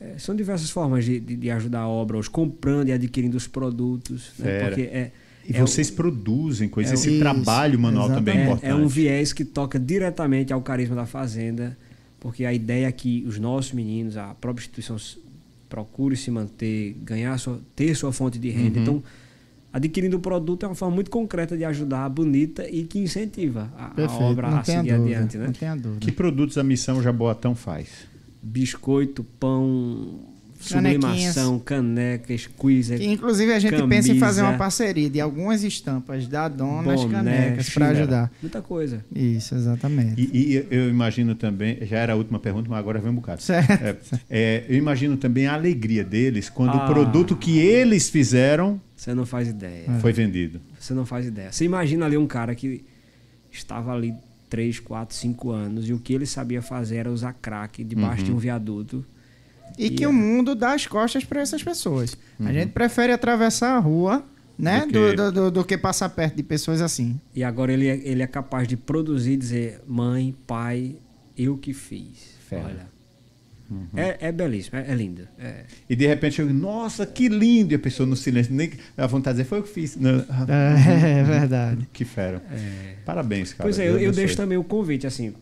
é, 0.00 0.18
são 0.18 0.34
diversas 0.34 0.70
formas 0.70 1.04
de, 1.04 1.20
de, 1.20 1.36
de, 1.36 1.50
ajudar 1.50 1.80
a 1.80 1.88
obra, 1.88 2.16
os 2.16 2.28
comprando 2.28 2.88
e 2.88 2.92
adquirindo 2.92 3.36
os 3.36 3.46
produtos, 3.46 4.32
né? 4.38 4.64
Porque 4.64 4.82
é 4.82 5.10
e 5.46 5.56
é 5.56 5.60
vocês 5.60 5.90
produzem 5.90 6.68
coisas, 6.68 6.92
é 6.92 6.94
esse 6.94 7.10
isso, 7.10 7.18
trabalho 7.18 7.78
manual 7.78 8.06
exatamente. 8.06 8.24
também 8.24 8.40
é 8.40 8.44
importante. 8.44 8.70
É 8.70 8.74
um 8.74 8.86
viés 8.86 9.32
que 9.32 9.44
toca 9.44 9.78
diretamente 9.78 10.52
ao 10.52 10.60
carisma 10.62 10.94
da 10.94 11.06
fazenda, 11.06 11.76
porque 12.20 12.44
a 12.44 12.52
ideia 12.52 12.86
é 12.86 12.92
que 12.92 13.24
os 13.26 13.38
nossos 13.38 13.72
meninos, 13.72 14.16
a 14.16 14.34
própria 14.34 14.62
instituição 14.62 14.96
procure 15.68 16.16
se 16.16 16.30
manter, 16.30 16.96
ganhar 17.02 17.36
sua, 17.38 17.60
ter 17.74 17.94
sua 17.94 18.12
fonte 18.12 18.38
de 18.38 18.50
renda. 18.50 18.78
Uhum. 18.78 18.82
Então, 18.82 19.02
adquirindo 19.72 20.16
o 20.16 20.20
produto 20.20 20.64
é 20.64 20.68
uma 20.68 20.74
forma 20.74 20.94
muito 20.94 21.10
concreta 21.10 21.56
de 21.56 21.64
ajudar, 21.64 22.08
bonita 22.08 22.68
e 22.68 22.84
que 22.84 22.98
incentiva 22.98 23.72
a, 23.76 23.92
a 24.02 24.18
obra 24.18 24.48
a 24.48 24.64
seguir 24.64 24.92
adiante. 24.92 25.36
Né? 25.38 25.52
Não 25.60 25.76
dúvida. 25.76 26.00
Que 26.00 26.12
produtos 26.12 26.58
a 26.58 26.64
Missão 26.64 27.02
Jaboatão 27.02 27.54
faz? 27.54 27.88
Biscoito, 28.42 29.22
pão, 29.38 30.20
sublimação, 30.60 31.58
caneca, 31.58 32.36
squeezer. 32.36 32.98
Que, 32.98 33.06
inclusive 33.06 33.52
a 33.52 33.58
gente 33.58 33.70
camisa, 33.70 33.88
pensa 33.88 34.12
em 34.12 34.18
fazer 34.18 34.42
uma 34.42 34.56
parceria 34.56 35.08
de 35.08 35.20
algumas 35.20 35.64
estampas 35.64 36.28
da 36.28 36.48
dona 36.48 36.82
nas 36.82 37.04
canecas 37.04 37.70
para 37.70 37.88
ajudar. 37.88 38.30
Muita 38.42 38.60
coisa. 38.60 39.04
Isso, 39.14 39.54
exatamente. 39.54 40.20
E, 40.20 40.54
e, 40.54 40.66
eu 40.70 40.88
imagino 40.88 41.34
também, 41.34 41.78
já 41.82 41.98
era 41.98 42.12
a 42.12 42.16
última 42.16 42.38
pergunta, 42.38 42.68
mas 42.68 42.78
agora 42.78 43.00
vem 43.00 43.10
um 43.10 43.16
bocado. 43.16 43.42
Certo. 43.42 43.80
É, 44.28 44.64
é, 44.64 44.64
eu 44.68 44.76
imagino 44.76 45.16
também 45.16 45.46
a 45.46 45.54
alegria 45.54 46.04
deles 46.04 46.50
quando 46.50 46.76
ah, 46.76 46.84
o 46.84 46.92
produto 46.92 47.34
que 47.34 47.58
eles 47.58 48.08
fizeram. 48.08 48.80
Você 48.94 49.14
não 49.14 49.24
faz 49.24 49.48
ideia. 49.48 49.90
Foi 50.00 50.12
vendido. 50.12 50.60
Você 50.78 50.92
não 50.92 51.06
faz 51.06 51.26
ideia. 51.26 51.50
Você 51.50 51.64
imagina 51.64 52.04
ali 52.04 52.18
um 52.18 52.26
cara 52.26 52.54
que 52.54 52.84
estava 53.50 53.92
ali 53.92 54.14
3, 54.50 54.78
4, 54.80 55.16
5 55.16 55.50
anos 55.50 55.88
e 55.88 55.92
o 55.94 55.98
que 55.98 56.12
ele 56.12 56.26
sabia 56.26 56.60
fazer 56.60 56.96
era 56.96 57.10
usar 57.10 57.32
crack 57.32 57.82
debaixo 57.82 58.20
uhum. 58.22 58.26
de 58.26 58.32
um 58.32 58.36
viaduto 58.36 59.04
e, 59.78 59.88
que 59.88 60.04
o 60.06 60.12
mundo 60.12 60.54
dá 60.54 60.74
as 60.74 60.86
costas 60.86 61.24
para 61.24 61.40
essas 61.40 61.62
pessoas. 61.62 62.16
A 62.40 62.52
gente 62.52 62.72
prefere 62.72 63.12
atravessar 63.12 63.76
a 63.76 63.78
rua, 63.78 64.22
né, 64.58 64.80
Do 64.80 64.86
do 64.92 64.92
que- 65.10 65.16
do, 65.16 65.32
do- 65.32 65.50
do 65.50 65.64
que 65.64 65.78
passar 65.78 66.08
perto 66.10 66.34
de 66.36 66.42
pessoas 66.42 66.82
assim. 66.82 67.18
E 67.34 67.42
agora 67.44 67.72
ele 67.72 67.86
é, 67.88 67.96
ele 68.06 68.22
é 68.22 68.26
capaz 68.26 68.66
de 68.68 68.76
produzir 68.76 69.32
e 69.32 69.36
dizer: 69.36 69.80
mãe, 69.86 70.34
pai, 70.46 70.96
eu 71.38 71.56
que 71.56 71.72
fiz. 71.72 72.34
Fera. 72.46 72.64
Olha. 72.64 72.99
É, 73.94 74.28
é 74.28 74.32
belíssimo, 74.32 74.78
é, 74.78 74.90
é 74.90 74.94
lindo. 74.94 75.28
É, 75.38 75.64
E 75.88 75.94
de 75.94 76.06
repente 76.06 76.40
eu 76.40 76.46
digo, 76.46 76.58
nossa, 76.58 77.06
que 77.06 77.28
lindo! 77.28 77.72
E 77.72 77.76
a 77.76 77.78
pessoa 77.78 78.06
no 78.06 78.16
silêncio, 78.16 78.52
nem 78.52 78.72
a 78.96 79.06
vontade 79.06 79.36
de 79.36 79.42
dizer, 79.42 79.48
foi 79.48 79.60
o 79.60 79.62
que 79.62 79.68
fiz. 79.68 79.96
Não, 79.96 80.24
ah, 80.28 80.46
É, 81.08 81.22
verdade. 81.22 81.88
Que 81.92 82.04
fera. 82.04 82.42
é. 82.50 82.96
Parabéns, 83.04 83.52
cara. 83.52 83.64
Pois 83.64 83.78
é, 83.78 83.88
eu, 83.88 83.98
eu 83.98 84.12
deixo 84.12 84.36
também 84.36 84.58
o 84.58 84.64
convite, 84.64 85.06
assim, 85.06 85.34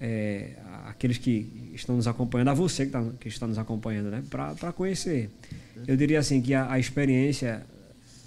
é, 0.00 0.50
aqueles 0.86 1.18
que 1.18 1.70
estão 1.74 1.96
nos 1.96 2.06
acompanhando, 2.06 2.48
a 2.48 2.54
você 2.54 2.86
que, 2.86 2.92
tá, 2.92 3.04
que 3.20 3.28
está 3.28 3.46
nos 3.46 3.58
acompanhando, 3.58 4.10
né, 4.10 4.22
para 4.30 4.72
conhecer. 4.72 5.30
Eu 5.86 5.96
diria 5.96 6.18
assim 6.20 6.40
que 6.40 6.54
a, 6.54 6.70
a 6.70 6.78
experiência 6.78 7.62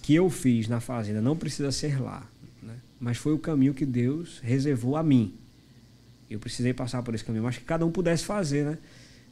que 0.01 0.13
eu 0.15 0.29
fiz 0.29 0.67
na 0.67 0.79
fazenda 0.79 1.21
não 1.21 1.35
precisa 1.35 1.71
ser 1.71 1.99
lá, 2.01 2.23
né, 2.61 2.75
mas 2.99 3.17
foi 3.17 3.33
o 3.33 3.39
caminho 3.39 3.73
que 3.73 3.85
Deus 3.85 4.39
reservou 4.43 4.95
a 4.95 5.03
mim. 5.03 5.33
Eu 6.29 6.39
precisei 6.39 6.73
passar 6.73 7.01
por 7.01 7.15
esse 7.15 7.23
caminho, 7.23 7.43
mas 7.43 7.57
que 7.57 7.63
cada 7.63 7.85
um 7.85 7.91
pudesse 7.91 8.23
fazer, 8.23 8.63
né? 8.63 8.77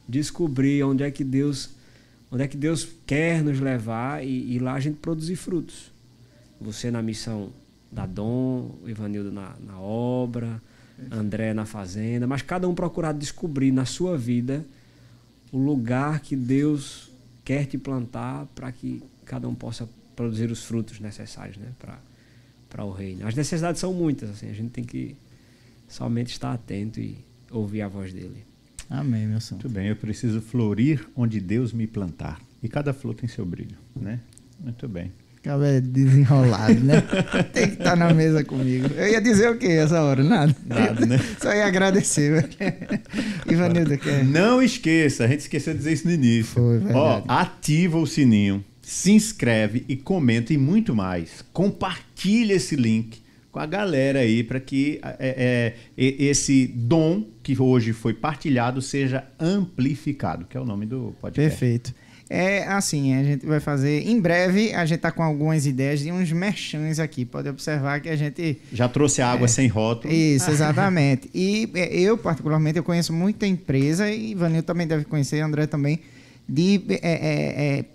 Descobrir 0.07 0.83
onde 0.83 1.03
é 1.03 1.11
que 1.11 1.23
Deus, 1.23 1.69
onde 2.31 2.43
é 2.43 2.47
que 2.47 2.57
Deus 2.57 2.87
quer 3.05 3.43
nos 3.43 3.59
levar 3.59 4.25
e, 4.25 4.55
e 4.55 4.59
lá 4.59 4.73
a 4.73 4.79
gente 4.79 4.97
produzir 4.97 5.35
frutos. 5.35 5.91
Você 6.59 6.89
na 6.89 7.01
missão 7.01 7.51
da 7.91 8.05
Dom, 8.05 8.75
Ivanildo 8.85 9.31
na, 9.31 9.55
na 9.65 9.79
obra, 9.79 10.61
André 11.11 11.53
na 11.53 11.65
fazenda, 11.65 12.25
mas 12.25 12.41
cada 12.41 12.67
um 12.67 12.73
procurar 12.73 13.13
descobrir 13.13 13.71
na 13.71 13.85
sua 13.85 14.17
vida 14.17 14.65
o 15.51 15.57
lugar 15.57 16.19
que 16.21 16.35
Deus 16.35 17.11
quer 17.45 17.65
te 17.65 17.77
plantar 17.77 18.47
para 18.55 18.71
que 18.71 19.03
cada 19.23 19.47
um 19.47 19.53
possa 19.53 19.87
produzir 20.15 20.49
os 20.49 20.63
frutos 20.63 20.99
necessários, 20.99 21.57
né, 21.57 21.71
para 21.77 21.99
para 22.69 22.83
o 22.83 22.91
reino. 22.91 23.25
As 23.27 23.35
necessidades 23.35 23.79
são 23.79 23.93
muitas, 23.93 24.29
assim, 24.29 24.49
a 24.49 24.53
gente 24.53 24.71
tem 24.71 24.83
que 24.83 25.15
somente 25.87 26.31
estar 26.31 26.53
atento 26.53 26.99
e 26.99 27.17
ouvir 27.49 27.81
a 27.81 27.87
voz 27.87 28.13
dele. 28.13 28.45
Amém, 28.89 29.27
meu 29.27 29.41
sonho. 29.41 29.61
Muito 29.61 29.73
bem, 29.73 29.87
eu 29.87 29.95
preciso 29.95 30.41
florir 30.41 31.05
onde 31.15 31.39
Deus 31.39 31.73
me 31.73 31.85
plantar. 31.87 32.39
E 32.63 32.69
cada 32.69 32.93
flor 32.93 33.13
tem 33.13 33.27
seu 33.27 33.45
brilho, 33.45 33.77
né? 33.95 34.19
Muito 34.59 34.87
bem. 34.87 35.11
Acaba 35.37 35.79
desenrolado, 35.79 36.79
né? 36.81 37.01
Tem 37.53 37.67
que 37.67 37.73
estar 37.75 37.95
na 37.95 38.13
mesa 38.13 38.43
comigo. 38.43 38.87
Eu 38.95 39.07
ia 39.07 39.21
dizer 39.21 39.49
o 39.49 39.57
quê 39.57 39.67
essa 39.67 40.01
hora? 40.01 40.21
Nada. 40.23 40.53
Nada, 40.65 41.05
né? 41.05 41.19
Só 41.39 41.53
ia 41.53 41.65
agradecer. 41.65 42.31
velho. 42.31 43.01
Ivanildo, 43.49 43.97
quer? 43.97 44.25
Não 44.25 44.61
esqueça, 44.61 45.23
a 45.23 45.27
gente 45.27 45.41
esqueceu 45.41 45.73
de 45.73 45.79
dizer 45.79 45.93
isso 45.93 46.07
no 46.07 46.13
início. 46.13 46.53
Foi. 46.53 46.91
Ó, 46.91 47.23
ativa 47.27 47.97
o 47.97 48.05
sininho, 48.07 48.65
se 48.81 49.11
inscreve 49.11 49.85
e 49.87 49.95
comenta 49.95 50.51
e 50.51 50.57
muito 50.57 50.93
mais. 50.95 51.45
Compartilha 51.53 52.53
esse 52.53 52.75
link 52.75 53.21
com 53.57 53.61
a 53.61 53.65
galera 53.65 54.19
aí 54.19 54.43
para 54.43 54.59
que 54.59 54.99
é, 55.19 55.73
é, 55.97 56.15
esse 56.23 56.67
dom 56.67 57.25
que 57.41 57.59
hoje 57.59 57.91
foi 57.91 58.13
partilhado 58.13 58.83
seja 58.83 59.23
amplificado, 59.39 60.45
que 60.45 60.55
é 60.55 60.59
o 60.59 60.65
nome 60.65 60.85
do 60.85 61.15
podcast. 61.19 61.49
Perfeito. 61.49 61.95
É 62.29 62.67
assim, 62.67 63.15
a 63.15 63.23
gente 63.23 63.47
vai 63.47 63.59
fazer. 63.59 64.07
Em 64.07 64.19
breve, 64.21 64.73
a 64.73 64.85
gente 64.85 64.99
tá 64.99 65.11
com 65.11 65.23
algumas 65.23 65.65
ideias 65.65 66.01
de 66.01 66.11
uns 66.11 66.31
merchans 66.31 66.99
aqui. 66.99 67.25
Pode 67.25 67.49
observar 67.49 67.99
que 67.99 68.09
a 68.09 68.15
gente. 68.15 68.61
Já 68.71 68.87
trouxe 68.87 69.21
a 69.23 69.31
água 69.31 69.47
sem 69.47 69.67
rótulo. 69.67 70.13
Isso, 70.13 70.51
exatamente. 70.51 71.27
E 71.33 71.67
é, 71.73 71.99
eu, 71.99 72.15
particularmente, 72.15 72.77
eu 72.77 72.83
conheço 72.83 73.11
muita 73.11 73.47
empresa, 73.47 74.11
e 74.11 74.33
Ivanil 74.33 74.61
também 74.61 74.85
deve 74.85 75.05
conhecer, 75.05 75.39
André 75.39 75.65
também, 75.65 76.01
de 76.47 76.83
é, 76.89 76.99
é, 77.01 77.79
é, 77.79 77.85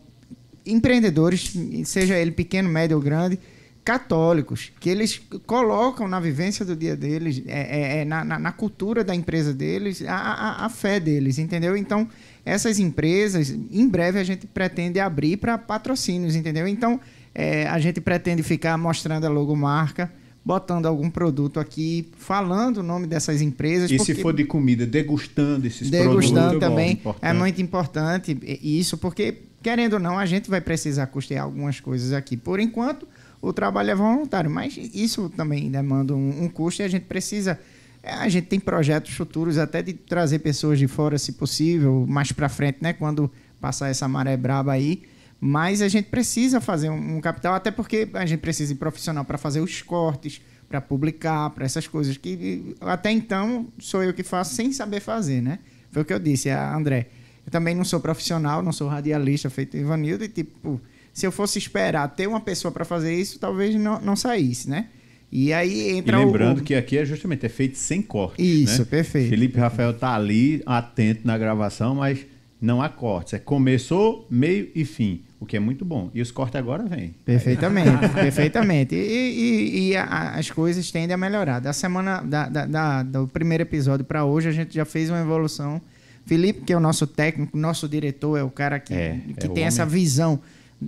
empreendedores, 0.67 1.53
seja 1.85 2.17
ele 2.17 2.33
pequeno, 2.33 2.69
médio 2.69 2.97
ou 2.97 3.03
grande, 3.03 3.39
católicos, 3.85 4.71
que 4.79 4.89
eles 4.89 5.21
colocam 5.47 6.07
na 6.07 6.21
vivência 6.21 6.65
do 6.65 6.77
dia 6.77 6.95
deles, 6.95 7.43
é, 7.47 7.61
é, 7.61 8.01
é, 8.01 8.05
na, 8.05 8.25
na, 8.25 8.39
na 8.39 8.53
cultura 8.53 9.03
da 9.03 9.15
empresa 9.15 9.53
deles, 9.53 10.03
a, 10.07 10.15
a, 10.15 10.67
a 10.67 10.69
fé 10.69 11.01
deles, 11.01 11.39
entendeu? 11.39 11.77
Então, 11.77 12.09
essas 12.45 12.79
empresas, 12.79 13.51
em 13.51 13.89
breve 13.89 14.19
a 14.19 14.25
gente 14.25 14.47
pretende 14.47 15.01
abrir 15.01 15.37
para 15.37 15.59
patrocínios, 15.59 16.37
entendeu? 16.37 16.69
Então, 16.69 17.01
é, 17.35 17.67
a 17.67 17.79
gente 17.81 18.01
pretende 18.01 18.43
ficar 18.43 18.79
mostrando 18.79 19.25
a 19.25 19.29
logomarca, 19.29 20.13
botando 20.45 20.87
algum 20.87 21.11
produto 21.11 21.59
aqui, 21.59 22.09
falando 22.17 22.79
o 22.79 22.83
nome 22.83 23.07
dessas 23.09 23.41
empresas. 23.41 23.91
E 23.91 23.99
se 23.99 24.15
for 24.15 24.33
de 24.33 24.45
comida, 24.45 24.87
degustando 24.87 25.67
esses 25.67 25.91
degustando 25.91 26.51
produtos. 26.51 26.69
também 26.69 26.93
Importante. 26.93 27.31
é 27.31 27.33
muito 27.33 27.63
importante 27.63 28.39
isso 28.63 28.97
porque 28.99 29.39
querendo 29.63 29.95
ou 29.95 30.01
não 30.01 30.19
a 30.19 30.27
gente 30.27 30.51
vai 30.51 30.61
precisar 30.61 31.07
custear 31.07 31.45
algumas 31.45 31.79
coisas 31.79 32.13
aqui 32.13 32.37
por 32.37 32.59
enquanto 32.59 33.07
o 33.43 33.53
trabalho 33.53 33.91
é 33.91 33.95
voluntário 33.95 34.51
mas 34.51 34.77
isso 34.77 35.29
também 35.29 35.71
demanda 35.71 36.15
um, 36.15 36.45
um 36.45 36.49
custo 36.49 36.81
e 36.81 36.85
a 36.85 36.89
gente 36.89 37.05
precisa 37.05 37.59
é, 38.03 38.13
a 38.15 38.29
gente 38.29 38.47
tem 38.47 38.59
projetos 38.59 39.13
futuros 39.13 39.59
até 39.59 39.83
de 39.83 39.93
trazer 39.93 40.39
pessoas 40.39 40.79
de 40.79 40.87
fora 40.87 41.19
se 41.19 41.33
possível 41.33 42.07
mais 42.09 42.33
para 42.33 42.49
frente 42.49 42.79
né 42.81 42.93
quando 42.93 43.31
passar 43.61 43.89
essa 43.89 44.09
maré 44.09 44.37
braba 44.37 44.73
aí 44.73 45.03
mas 45.39 45.83
a 45.83 45.89
gente 45.89 46.07
precisa 46.07 46.61
fazer 46.61 46.89
um, 46.89 47.17
um 47.17 47.21
capital 47.21 47.55
até 47.55 47.71
porque 47.71 48.09
a 48.15 48.25
gente 48.25 48.41
precisa 48.41 48.73
de 48.73 48.79
profissional 48.79 49.25
para 49.25 49.37
fazer 49.37 49.61
os 49.61 49.83
cortes 49.83 50.41
para 50.73 50.81
publicar, 50.81 51.51
para 51.51 51.67
essas 51.67 51.87
coisas 51.87 52.17
que 52.17 52.75
até 52.81 53.11
então 53.11 53.67
sou 53.79 54.03
eu 54.03 54.15
que 54.15 54.23
faço 54.23 54.55
sem 54.55 54.73
saber 54.73 55.01
fazer, 55.01 55.43
né? 55.43 55.59
Foi 55.91 56.01
o 56.01 56.05
que 56.05 56.15
eu 56.15 56.19
disse 56.19 56.49
a 56.49 56.75
André. 56.75 57.09
Eu 57.45 57.53
também 57.53 57.75
não 57.75 57.85
sou 57.85 58.01
profissional, 58.01 58.63
não 58.63 58.73
sou 58.73 58.89
radialista 58.89 59.51
feito 59.51 59.77
Ivanildo 59.77 60.25
e 60.25 60.29
tipo, 60.29 60.81
se 61.13 61.27
eu 61.27 61.33
fosse 61.33 61.59
esperar 61.59 62.09
ter 62.09 62.27
uma 62.27 62.41
pessoa 62.41 62.73
para 62.73 62.85
fazer 62.85 63.15
isso, 63.15 63.39
talvez 63.39 63.75
não, 63.75 64.01
não 64.01 64.17
saísse, 64.17 64.69
né? 64.71 64.87
E 65.31 65.53
aí 65.53 65.93
E 65.93 65.99
entra 65.99 66.19
o- 66.21 66.25
lembrando 66.27 66.59
o, 66.59 66.63
que 66.63 66.75
aqui 66.75 66.99
é 66.99 67.05
justamente 67.05 67.47
é 67.47 67.49
feito 67.49 67.77
sem 67.79 68.03
corte. 68.03 68.43
Isso, 68.43 68.81
né? 68.81 68.87
perfeito. 68.91 69.31
Felipe 69.31 69.59
Rafael 69.59 69.95
tá 69.95 70.15
ali, 70.15 70.63
atento 70.67 71.21
na 71.27 71.39
gravação, 71.39 71.95
mas 71.95 72.19
não 72.61 72.83
há 72.83 72.89
cortes. 72.89 73.33
É 73.35 73.39
começou, 73.39 74.27
meio 74.31 74.69
e 74.75 74.85
fim. 74.85 75.23
O 75.41 75.47
que 75.47 75.57
é 75.57 75.61
muito 75.61 75.85
bom. 75.85 76.09
E 76.15 76.21
os 76.23 76.31
cortes 76.31 76.55
agora 76.55 76.85
vêm. 76.85 77.15
Perfeitamente, 77.25 78.09
perfeitamente. 78.15 78.95
E, 78.95 78.99
e- 78.99 79.89
e 79.89 79.97
a- 79.97 80.35
as 80.35 80.51
coisas 80.51 80.91
tendem 80.91 81.15
a 81.15 81.17
melhorar. 81.17 81.61
Da 81.61 81.73
semana, 81.73 82.21
da, 82.21 82.49
da- 82.49 82.67
da- 82.67 83.03
do 83.03 83.27
primeiro 83.27 83.63
episódio 83.63 84.05
para 84.05 84.25
hoje, 84.25 84.49
a 84.49 84.53
gente 84.53 84.75
já 84.75 84.85
fez 84.85 85.09
uma 85.11 85.21
evolução. 85.21 85.81
Felipe, 86.27 86.61
que 86.61 86.73
é 86.73 86.77
o 86.77 86.81
nosso 86.81 87.07
técnico, 87.07 87.57
nosso 87.59 87.89
diretor, 87.89 88.37
é 88.39 88.43
o 88.45 88.51
cara 88.51 88.79
que, 88.79 88.95
É, 88.95 89.19
que 89.41 89.47
é 89.47 89.49
tem 89.49 89.65
essa 89.65 89.85
visão 89.85 90.39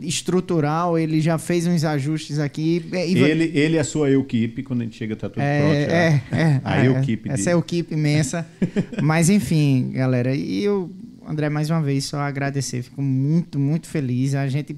estrutural, 0.03 0.99
ele 0.99 1.20
já 1.20 1.38
fez 1.38 1.66
uns 1.66 1.84
ajustes 1.84 2.38
aqui. 2.38 2.84
É, 2.92 3.09
e- 3.09 3.18
Ele, 3.18 3.45
ele 3.59 3.76
e 3.76 3.78
a 3.78 3.84
sua 3.84 4.11
equipe, 4.11 4.62
quando 4.62 4.80
a 4.80 4.84
gente 4.84 4.97
chega, 4.97 5.14
tá 5.16 5.28
tudo 5.28 5.42
é, 5.42 5.61
pronto. 5.61 5.74
já. 5.74 5.97
é, 5.97 6.22
é, 6.32 6.61
A 6.64 6.84
é, 6.84 7.01
equipe 7.01 7.28
Essa 7.30 7.42
de- 7.42 7.49
é 7.51 7.55
a 7.55 7.59
equipe 7.59 7.95
imensa. 7.95 8.47
Mas 9.03 9.28
enfim, 9.30 9.90
galera. 9.92 10.34
E 10.34 10.64
eu, 10.64 10.90
André, 11.26 11.49
mais 11.49 11.70
uma 11.70 11.82
vez, 11.82 12.05
só 12.05 12.18
agradecer. 12.20 12.82
Fico 12.82 13.01
muito, 13.03 13.59
muito 13.59 13.86
feliz. 13.86 14.34
A 14.34 14.49
gente 14.49 14.74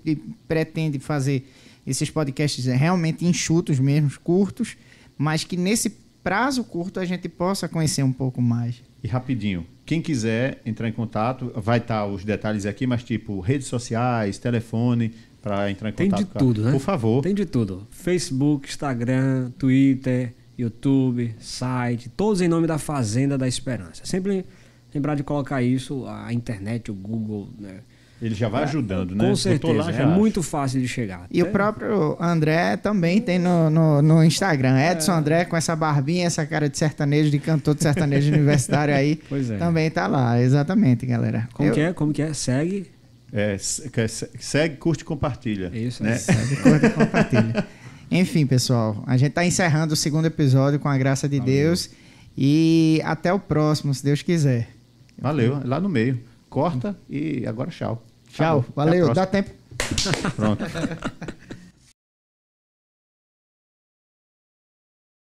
pretende 0.47 0.99
fazer 0.99 1.49
esses 1.87 2.11
podcasts 2.11 2.64
realmente 2.67 3.25
enxutos 3.25 3.79
mesmo, 3.79 4.11
curtos, 4.23 4.77
mas 5.17 5.45
que 5.45 5.57
nesse 5.57 5.91
prazo 6.23 6.64
curto 6.64 6.99
a 6.99 7.05
gente 7.05 7.29
possa 7.29 7.69
conhecer 7.69 8.03
um 8.03 8.12
pouco 8.12 8.43
mais. 8.43 8.83
E 9.07 9.09
rapidinho, 9.09 9.65
quem 9.85 10.03
quiser 10.03 10.61
entrar 10.67 10.89
em 10.89 10.93
contato, 10.93 11.53
vai 11.55 11.79
estar 11.79 12.07
os 12.07 12.25
detalhes 12.25 12.67
aqui, 12.67 12.89
mas 12.89 13.05
tipo 13.05 13.39
redes 13.39 13.69
sociais, 13.69 14.37
telefone, 14.37 15.13
para 15.41 15.71
entrar 15.71 15.91
em 15.91 15.93
Tem 15.93 16.11
contato. 16.11 16.25
de 16.27 16.33
com 16.33 16.39
a- 16.39 16.41
tudo, 16.41 16.63
né? 16.65 16.73
Por 16.73 16.81
favor. 16.81 17.23
Tem 17.23 17.33
de 17.33 17.47
tudo. 17.47 17.87
Facebook, 17.93 18.69
Instagram, 18.69 19.53
Twitter, 19.57 20.35
YouTube, 20.59 21.33
site, 21.39 22.09
todos 22.17 22.41
em 22.41 22.49
nome 22.49 22.67
da 22.67 22.79
Fazenda 22.79 23.39
da 23.39 23.47
Esperança. 23.47 24.05
Sempre 24.05 24.45
lembrar 24.93 25.15
de 25.15 25.23
colocar 25.23 25.63
isso, 25.63 26.05
a 26.09 26.33
internet, 26.33 26.91
o 26.91 26.95
Google, 26.95 27.49
né? 27.57 27.79
Ele 28.21 28.35
já 28.35 28.49
vai 28.49 28.62
ajudando, 28.62 29.14
né? 29.14 29.29
Com 29.29 29.37
certeza, 29.37 29.75
lá, 29.75 29.93
já 29.93 30.01
é 30.01 30.05
acha. 30.05 30.07
muito 30.07 30.43
fácil 30.43 30.81
de 30.81 30.89
chegar. 30.89 31.27
E 31.31 31.43
o 31.43 31.45
Até- 31.45 31.53
próprio 31.53 32.17
André 32.19 32.77
também 32.79 33.21
tem 33.21 33.39
no, 33.39 33.69
no, 33.69 34.01
no 34.01 34.25
Instagram. 34.25 34.79
Edson 34.81 35.12
André, 35.12 35.45
com 35.45 35.55
essa 35.57 35.77
barbinha, 35.77 36.27
essa 36.27 36.47
cara 36.47 36.69
de 36.69 36.79
sertanejo, 36.79 37.31
de 37.31 37.39
cantor 37.39 37.75
de 37.75 37.83
sertanejo 37.83 38.33
universitário 38.33 38.95
aí. 38.95 39.21
Pois 39.29 39.51
é. 39.51 39.59
Também 39.59 39.91
tá 39.91 40.07
lá, 40.07 40.41
exatamente, 40.41 41.05
galera. 41.05 41.47
Como 41.53 41.69
Eu- 41.69 41.75
que 41.75 41.81
é? 41.81 41.93
Como 41.93 42.12
que 42.12 42.23
é? 42.23 42.33
Segue. 42.33 42.91
É, 43.33 43.57
segue, 43.59 44.77
curte 44.77 45.03
e 45.03 45.05
compartilha. 45.05 45.71
Isso, 45.75 46.03
né? 46.03 46.12
é. 46.12 46.17
Segue, 46.17 46.57
curta 46.57 46.87
e 46.87 46.91
compartilha. 46.91 47.67
Enfim, 48.11 48.47
pessoal, 48.47 49.03
a 49.07 49.17
gente 49.17 49.33
tá 49.33 49.45
encerrando 49.45 49.93
o 49.93 49.97
segundo 49.97 50.25
episódio 50.27 50.79
com 50.79 50.89
a 50.89 50.97
graça 50.97 51.29
de 51.29 51.39
Deus. 51.41 51.91
E 52.39 53.01
até 53.05 53.33
o 53.33 53.39
próximo, 53.39 53.93
se 53.93 54.03
Deus 54.05 54.23
quiser. 54.23 54.69
Valeu, 55.19 55.61
lá 55.64 55.81
no 55.81 55.89
meio. 55.89 56.19
Corta 56.57 56.97
e 57.07 57.47
agora 57.47 57.71
tchau. 57.71 58.03
Tchau, 58.31 58.61
Acabou. 58.61 58.75
Valeu, 58.75 59.13
dá 59.13 59.27
tempo. 59.27 59.51
Pronto. 60.35 60.65